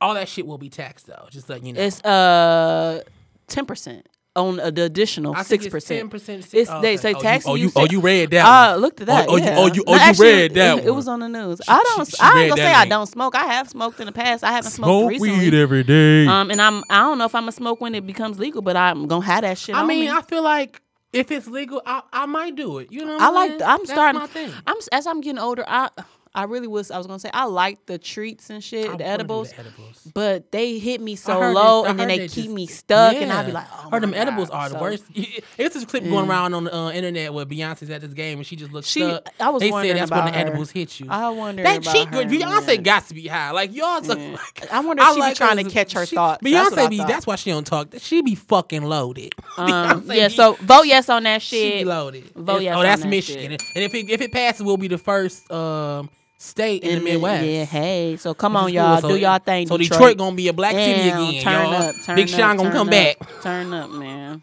[0.00, 1.80] All that shit will be taxed though, just letting you know.
[1.80, 3.02] it's uh
[3.48, 6.10] ten percent on uh, the additional I think six it's percent.
[6.10, 6.54] 10%.
[6.54, 6.96] It's Oh, they okay.
[6.96, 7.44] say Oh, you- tax.
[7.46, 8.80] oh, you- oh, you read that I one.
[8.80, 9.28] looked at that.
[9.28, 9.58] Oh, oh, you- yeah.
[9.58, 11.60] oh, you- oh, No, you actually, read that It, it was on the news.
[11.68, 12.08] I don't.
[12.08, 13.34] she I ain't read gonna that say I don't smoke.
[13.34, 14.42] I have smoked in the past.
[14.42, 15.60] I haven't smoked recently.
[15.60, 16.26] every day.
[16.26, 16.82] Um, and I'm.
[16.88, 19.42] I don't know if I'm gonna smoke when it becomes legal, but I'm gonna have
[19.42, 19.74] that shit.
[19.74, 20.10] I on mean, me.
[20.10, 20.80] I feel like
[21.12, 22.90] if it's legal, I, I might do it.
[22.90, 23.50] You know what I I'm like.
[23.52, 24.20] I'm That's starting.
[24.20, 24.50] my thing.
[24.66, 25.64] I'm as I'm getting older.
[25.68, 25.90] I
[26.34, 26.90] I really was.
[26.90, 30.08] I was gonna say I like the treats and shit, the edibles, the edibles.
[30.14, 33.14] but they hit me so low, they- and then heard they keep just- me stuck,
[33.16, 34.72] and I'd be like, oh heard them my edibles God.
[34.72, 35.04] are the worst.
[35.58, 38.46] It's this clip going around on the uh, internet where Beyonce's at this game and
[38.46, 39.28] she just looks She- stuck.
[39.38, 40.46] I was they wondering said that's about when the her.
[40.46, 41.06] edibles hit you.
[41.10, 42.82] I wonder that about cheek, her, Beyonce man.
[42.82, 43.50] got to be high.
[43.50, 46.40] Like y'all, so, like, I wonder if she be trying to catch her she- thoughts.
[46.42, 46.96] That's Beyonce be.
[46.96, 47.88] That's why she don't talk.
[47.98, 49.34] She be fucking loaded.
[49.58, 51.86] Um, yeah, be- so vote yes on that she be shit.
[51.86, 52.24] loaded.
[52.34, 53.52] Vote yes oh, that's Michigan.
[53.52, 56.08] And if it if it passes, we'll be the first um
[56.42, 57.46] state in, In the Midwest.
[57.46, 58.16] Yeah, hey.
[58.16, 59.00] So come on, y'all.
[59.00, 59.10] cool.
[59.10, 59.68] do y'all thing.
[59.68, 61.42] So Detroit, Detroit gonna be a black city again.
[61.42, 61.74] Turn y'all.
[61.74, 61.94] up.
[62.04, 63.42] Turn Big Sean gonna come up, back.
[63.42, 64.42] Turn up, man.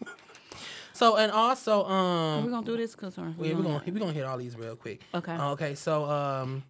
[0.94, 4.12] So and also, we um, gonna do this because we're, yeah, we're gonna we gonna
[4.12, 5.02] hit all these real quick.
[5.14, 5.32] Okay.
[5.32, 5.74] Uh, okay.
[5.74, 6.62] So um,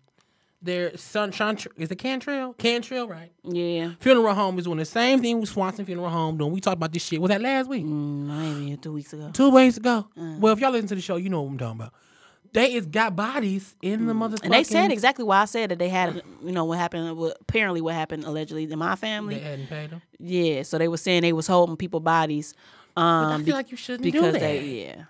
[0.62, 2.52] there, Sun Chantre- is it Cantrell?
[2.54, 3.32] Cantrell, right?
[3.44, 3.92] Yeah.
[4.00, 6.52] Funeral home is doing the same thing with Swanson Funeral Home doing.
[6.52, 7.20] We talked about this shit.
[7.20, 7.84] Was that last week?
[7.84, 9.30] Mm, I here two weeks ago.
[9.32, 10.06] Two weeks ago.
[10.16, 11.94] Well, if y'all listen to the show, you know what I'm talking about.
[12.52, 14.38] They is got bodies in the motherfucking.
[14.40, 14.44] Mm.
[14.44, 17.16] And they said exactly why I said that they had, you know, what happened.
[17.16, 19.36] What, apparently, what happened allegedly in my family.
[19.36, 20.02] they hadn't paid them.
[20.18, 22.54] Yeah, so they were saying they was holding people bodies.
[22.96, 24.40] Um, I feel like you shouldn't because do that.
[24.40, 25.04] they, yeah.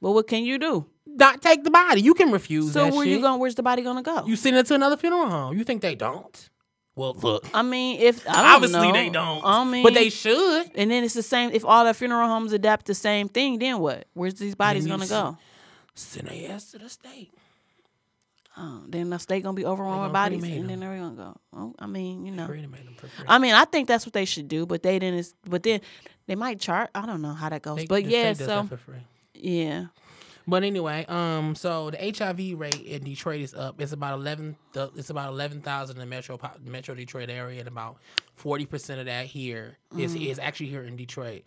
[0.00, 0.86] But what can you do?
[1.06, 2.00] Not take the body.
[2.00, 3.08] You can refuse So where shit.
[3.08, 3.38] you going?
[3.40, 4.24] Where's the body gonna go?
[4.26, 5.58] You send it to another funeral home.
[5.58, 6.48] You think they don't?
[6.96, 7.46] Well, look.
[7.54, 8.92] I mean, if I Obviously know.
[8.92, 9.42] they don't.
[9.44, 10.70] I mean, but they should.
[10.74, 11.50] And then it's the same.
[11.52, 14.06] If all the funeral homes adapt the same thing, then what?
[14.14, 15.36] Where's these bodies gonna go?
[15.94, 17.32] Send their ass to the state.
[18.56, 20.80] Oh, then the state gonna be overrun with bodies, and then them.
[20.80, 21.36] they're gonna go.
[21.54, 22.48] Oh, I mean, you know.
[23.28, 25.32] I mean, I think that's what they should do, but they didn't.
[25.48, 25.80] But then
[26.26, 26.90] they might chart.
[26.94, 27.78] I don't know how that goes.
[27.78, 28.96] They- but the yeah, state does so that for free.
[29.34, 29.86] yeah.
[30.48, 33.80] But anyway, um, so the HIV rate in Detroit is up.
[33.80, 34.56] It's about eleven.
[34.74, 37.98] It's about eleven thousand in the metro Metro Detroit area, and about
[38.34, 40.26] forty percent of that here is Mm.
[40.28, 41.44] is actually here in Detroit.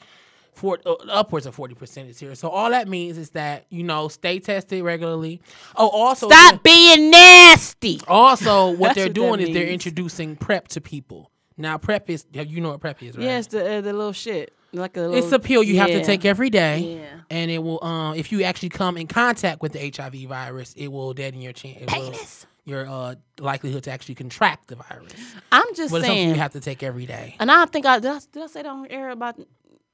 [0.55, 2.35] For, uh, upwards of forty percent is here.
[2.35, 5.41] So all that means is that you know stay tested regularly.
[5.75, 7.99] Oh, also Stop being nasty.
[8.07, 11.31] Also, what they're what doing that is they're introducing PrEP to people.
[11.57, 13.23] Now, PrEP is you know what PrEP is, right?
[13.23, 15.15] Yes, the uh, the little shit, like a little.
[15.15, 17.19] It's a pill you have to take every day, Yeah.
[17.29, 17.83] and it will.
[17.83, 21.53] Um, if you actually come in contact with the HIV virus, it will deaden your
[21.53, 22.45] chance, it will- Penis.
[22.65, 25.13] your uh likelihood to actually contract the virus.
[25.51, 26.29] I'm just But it's something saying.
[26.29, 27.35] you have to take every day.
[27.39, 29.37] and I think I did, I did I say that on air about.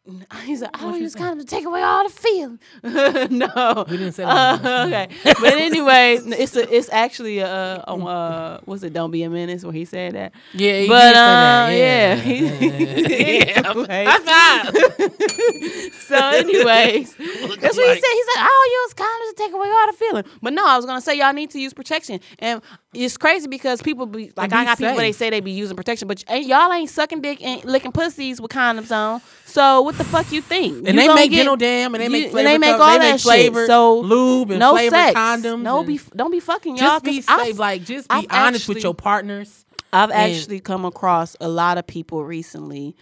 [0.45, 1.19] He said, "I don't you use say?
[1.19, 5.09] condom to take away all the feeling." no, We didn't say Uh, that.
[5.11, 8.93] okay, but anyway, it's a, it's actually uh on uh what's it?
[8.93, 10.33] Don't be a menace where he said that.
[10.53, 11.75] yeah, you But did say uh, that.
[11.75, 13.69] yeah, yeah.
[13.69, 14.05] Anyway.
[14.07, 15.93] High five.
[15.93, 18.13] So, anyways, that's what he like- said.
[18.13, 20.75] He said, "I don't use condoms to take away all the feeling." But no, I
[20.77, 22.61] was gonna say y'all need to use protection, and
[22.93, 25.75] it's crazy because people be like, be I got people they say they be using
[25.77, 29.21] protection, but ain't, y'all ain't sucking dick and licking pussies with condoms on.
[29.49, 30.77] So what the fuck you think?
[30.87, 32.71] And You they make get- dental dam, and they make you- flavor and they make
[32.77, 33.67] cups, all they that make flavored shit.
[33.67, 35.61] So lube and no flavored sex, condoms.
[35.61, 36.85] no be don't be fucking y'all.
[36.85, 37.57] just be safe.
[37.59, 39.65] Like just be I've honest with your partners.
[39.91, 42.95] I've And- actually come across a lot of people recently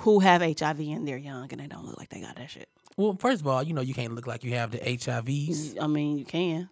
[0.00, 2.68] who have HIV and they're young and they don't look like they got that shit.
[2.96, 5.76] Well, first of all, you know you can't look like you have the HIVs.
[5.80, 6.68] I mean, you can.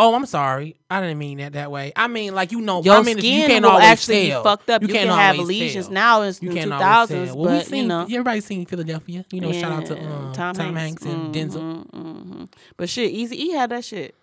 [0.00, 0.76] Oh, I'm sorry.
[0.88, 1.92] I didn't mean that that way.
[1.96, 4.42] I mean, like you know, Your I mean, skin you can't will actually tell.
[4.42, 4.82] be fucked up.
[4.82, 5.94] You, can't can have lesions tell.
[5.94, 7.36] now in You the can't two always tell.
[7.36, 9.24] Well, we but seen you know, everybody's seen Philadelphia.
[9.32, 11.90] You know, shout out to um, Tom, Hanks, and Denzel.
[11.90, 12.44] hmm
[12.76, 14.14] But shit, Easy E had that shit.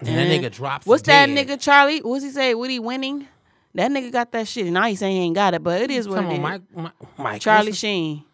[0.00, 0.86] And that nigga drops.
[0.86, 1.48] What's that dead.
[1.48, 2.00] nigga Charlie?
[2.00, 2.54] What's he say?
[2.54, 3.26] What he winning?
[3.74, 4.64] That nigga got that shit.
[4.64, 6.34] And now he saying he ain't got it, but it is what Come it on,
[6.34, 6.40] is.
[6.42, 8.24] Mike, Mike, Mike Charlie Sheen.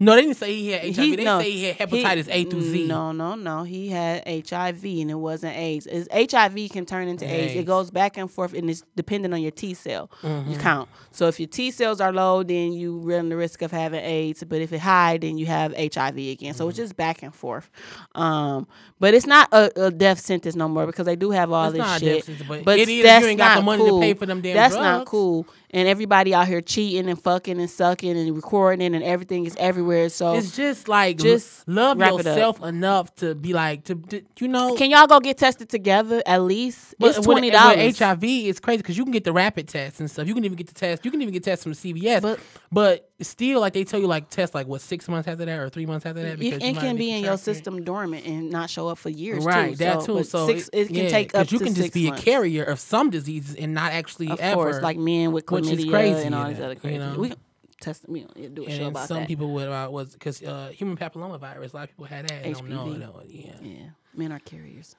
[0.00, 0.96] No, they didn't say he had HIV.
[0.96, 2.86] He- they no, say he had he- hepatitis A through Z.
[2.86, 3.62] No, no, no.
[3.62, 5.86] He had HIV and it wasn't AIDS.
[5.86, 7.54] It's, HIV can turn into AIDS.
[7.54, 10.10] It goes back and forth and it's dependent on your T cell.
[10.22, 10.52] Mm-hmm.
[10.52, 10.88] You count.
[11.12, 14.42] So if your T cells are low, then you run the risk of having AIDS.
[14.44, 16.54] But if it high, then you have HIV again.
[16.54, 16.70] So Mm-hmm.
[16.70, 17.70] it's just back and forth.
[18.14, 18.66] Um,
[18.98, 21.78] but it's not a, a death sentence no more because they do have all It's
[21.78, 22.24] this shit.
[22.24, 24.00] sentence, but it is if you that's ain't got the money to cool.
[24.00, 25.46] pay for them damn That's not cool.
[25.72, 30.08] And everybody out here cheating and fucking and sucking and recording and everything is everywhere.
[30.08, 32.24] So It's just like Just love wrap it up.
[32.26, 34.76] yourself enough to be like to, to you know.
[34.76, 36.94] Can y'all go get tested together at least?
[36.98, 37.98] But it's twenty dollars.
[37.98, 40.28] HIV, is crazy because you can get the rapid tests and stuff.
[40.28, 41.04] You can even get the test.
[41.04, 42.22] You can even get tests from CVS.
[42.22, 42.38] But-
[42.72, 45.68] But, still, like they tell you, like test like what six months after that or
[45.70, 46.38] three months after that.
[46.38, 49.08] Because you it can be be in your system dormant and not show up for
[49.08, 49.44] years.
[49.44, 49.76] Right, too.
[49.76, 50.24] that So- too.
[50.24, 52.22] So six, it, can yeah, take up you can just be months.
[52.22, 54.54] a carrier of some diseases and not actually Of ever.
[54.54, 56.98] course, like men with chlamydia crazy, and all these other crazy.
[56.98, 57.14] know?
[57.18, 57.32] We
[57.80, 58.08] test.
[58.08, 59.28] We can do a and show about some that.
[59.28, 61.72] people with uh, was because uh, human papillomavirus.
[61.72, 62.44] A lot of people had that.
[62.44, 62.84] And don't know.
[62.86, 62.98] HPV.
[62.98, 63.52] No, yeah.
[63.62, 63.78] yeah,
[64.14, 64.94] men are carriers.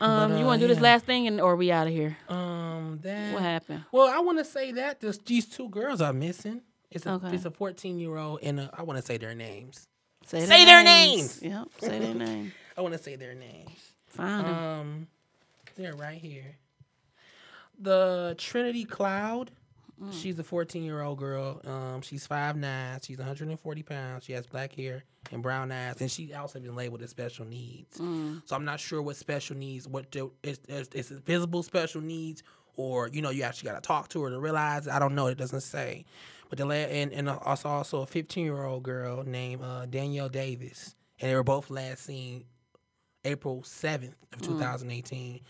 [0.00, 1.86] Um, But, you uh, want to do this last thing, and or are we out
[1.86, 2.16] of here?
[2.28, 3.32] Um, that.
[3.32, 3.84] What happened?
[3.92, 6.62] Well, I want to say that this, these two girls are missing.
[6.94, 7.34] It's a Okay.
[7.34, 9.86] it's a 14 year old and a, I want to say their names.
[10.26, 11.42] Say, Say their names.
[11.42, 12.52] Yep, say their name.
[12.78, 13.92] I want to say their names.
[14.06, 14.54] Find 'em.
[14.54, 15.06] Um,
[15.76, 16.56] they're right here.
[17.78, 19.50] The Trinity Cloud.
[20.10, 21.62] She's a 14 year old girl.
[21.64, 23.04] Um, she's 5'9".
[23.06, 24.24] She's 140 pounds.
[24.24, 27.96] She has black hair and brown eyes, and she also been labeled as special needs.
[27.96, 29.88] So I'm not sure what special needs.
[29.88, 32.42] What the, is, is, is visible special needs,
[32.76, 34.88] or you know, you actually got to talk to her to realize.
[34.88, 35.28] I don't know.
[35.28, 36.04] It doesn't say.
[36.48, 40.28] But the la- and and also also a 15 year old girl named uh, Danielle
[40.28, 42.44] Davis, and they were both last seen
[43.24, 45.40] April 7th of 2018.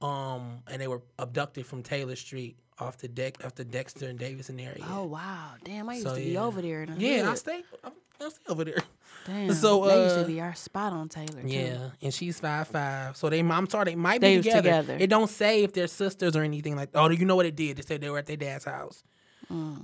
[0.00, 4.18] um, and they were abducted from Taylor Street off the deck off the Dexter and
[4.18, 4.84] Davidson area.
[4.88, 5.88] Oh wow, damn!
[5.88, 6.44] I used So, to be yeah.
[6.44, 6.86] over there.
[6.86, 7.62] The yeah, I stay.
[7.84, 7.88] I,
[8.24, 8.78] I stay over there.
[9.26, 9.52] Damn.
[9.52, 11.42] So, that used uh, to be our spot on Taylor.
[11.42, 11.48] Too.
[11.48, 13.16] Yeah, and she's five five.
[13.16, 14.62] So they, I'm sorry, they might They be together.
[14.62, 14.96] together.
[14.98, 16.88] It don't say if they're sisters or anything like.
[16.94, 17.76] Oh, do you know what it did?
[17.76, 19.04] They said they were at their dad's house.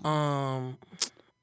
[0.05, 0.77] Um,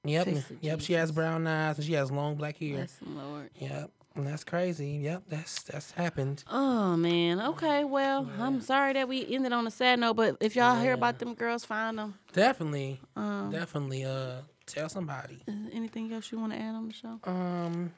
[0.03, 0.33] yep, Mm.
[0.35, 0.81] Fix it, yep.
[0.81, 2.87] She has brown eyes and she has long black hair.
[3.01, 3.49] The Lord.
[3.59, 4.91] Yep, and that's crazy.
[5.03, 6.43] Yep, that's that's happened.
[6.49, 7.39] Oh man.
[7.41, 7.83] Okay.
[7.83, 11.19] Well, I'm sorry that we ended on a sad note, but if y'all hear about
[11.19, 12.15] them girls, find them.
[12.33, 14.05] Definitely, Um, definitely.
[14.05, 15.39] Uh, tell somebody.
[15.73, 17.19] Anything else you want to add on the show?
[17.23, 17.91] Um,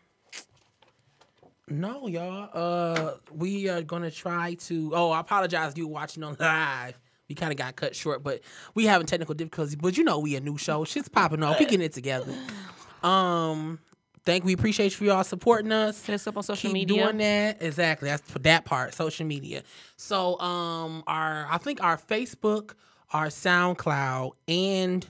[1.70, 2.50] no, y'all.
[2.54, 4.92] Uh, we are gonna try to.
[4.96, 5.74] Oh, I apologize.
[5.76, 6.94] You watching on live.
[7.30, 8.42] We kind of got cut short, but
[8.74, 9.76] we having technical difficulties.
[9.76, 10.84] But you know, we a new show.
[10.86, 11.60] Shit's popping off.
[11.60, 12.34] We getting it together.
[13.04, 13.80] Um,
[14.24, 14.44] thank.
[14.44, 16.06] We appreciate for you all supporting us.
[16.06, 17.04] Hit us up on social Keep media.
[17.04, 17.62] doing that.
[17.62, 18.10] Exactly.
[18.10, 18.94] That's for that part.
[18.94, 19.64] Social media.
[19.98, 22.74] So, um, our I think our Facebook,
[23.12, 25.06] our SoundCloud, and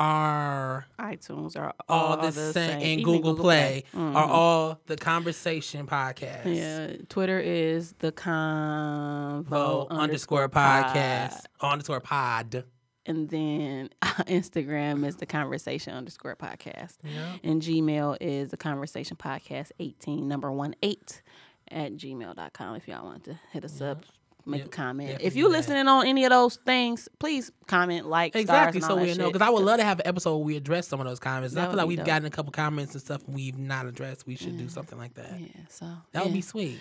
[0.00, 4.14] our iTunes are all, all, the, the same, and Even Google, Play, Mhm.
[4.16, 6.44] are all the conversation podcast.
[6.56, 12.64] Yeah, Twitter is the convo underscore podcast underscore pod.
[13.06, 17.36] and then Instagram is the conversation underscore podcast, Yeah.
[17.44, 21.22] and Gmail is the conversation podcast eighteen number one eight
[21.70, 24.02] at gmail.com if y'all want to hit us up.
[24.46, 24.66] Make Yep.
[24.66, 25.08] a comment.
[25.08, 29.14] Definitely If you listening on any of those things, please comment, like, Exactly, so we
[29.14, 31.18] know because I would love to have an episode where we address some of those
[31.20, 31.56] comments.
[31.56, 32.06] I feel like we've dope.
[32.06, 34.26] gotten a couple comments and stuff we've not addressed.
[34.26, 35.38] We should do something like that.
[35.38, 36.78] Yeah, so That would be sweet.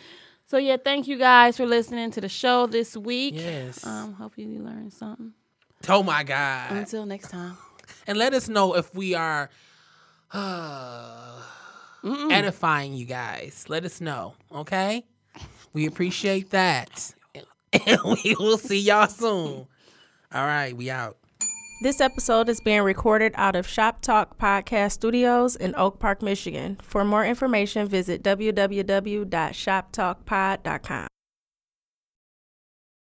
[0.48, 3.36] So yeah, thank you guys for listening to the show this week.
[3.36, 3.86] Yes.
[3.86, 5.34] Um, hope you learned something.
[5.88, 6.72] Oh my god!
[6.72, 7.56] Until next time.
[8.08, 9.50] and let us know if we are
[10.34, 11.42] uh,
[12.32, 13.66] edifying you guys.
[13.68, 15.06] Let us know, okay?
[15.74, 17.14] We appreciate that.
[17.86, 19.68] And we will see y'all soon.
[20.34, 21.18] All right, we out.
[21.82, 26.78] This episode is being recorded out of Shop Talk Podcast Studios in Oak Park, Michigan.
[26.82, 31.09] For more information, visit www.shoptalkpod.com.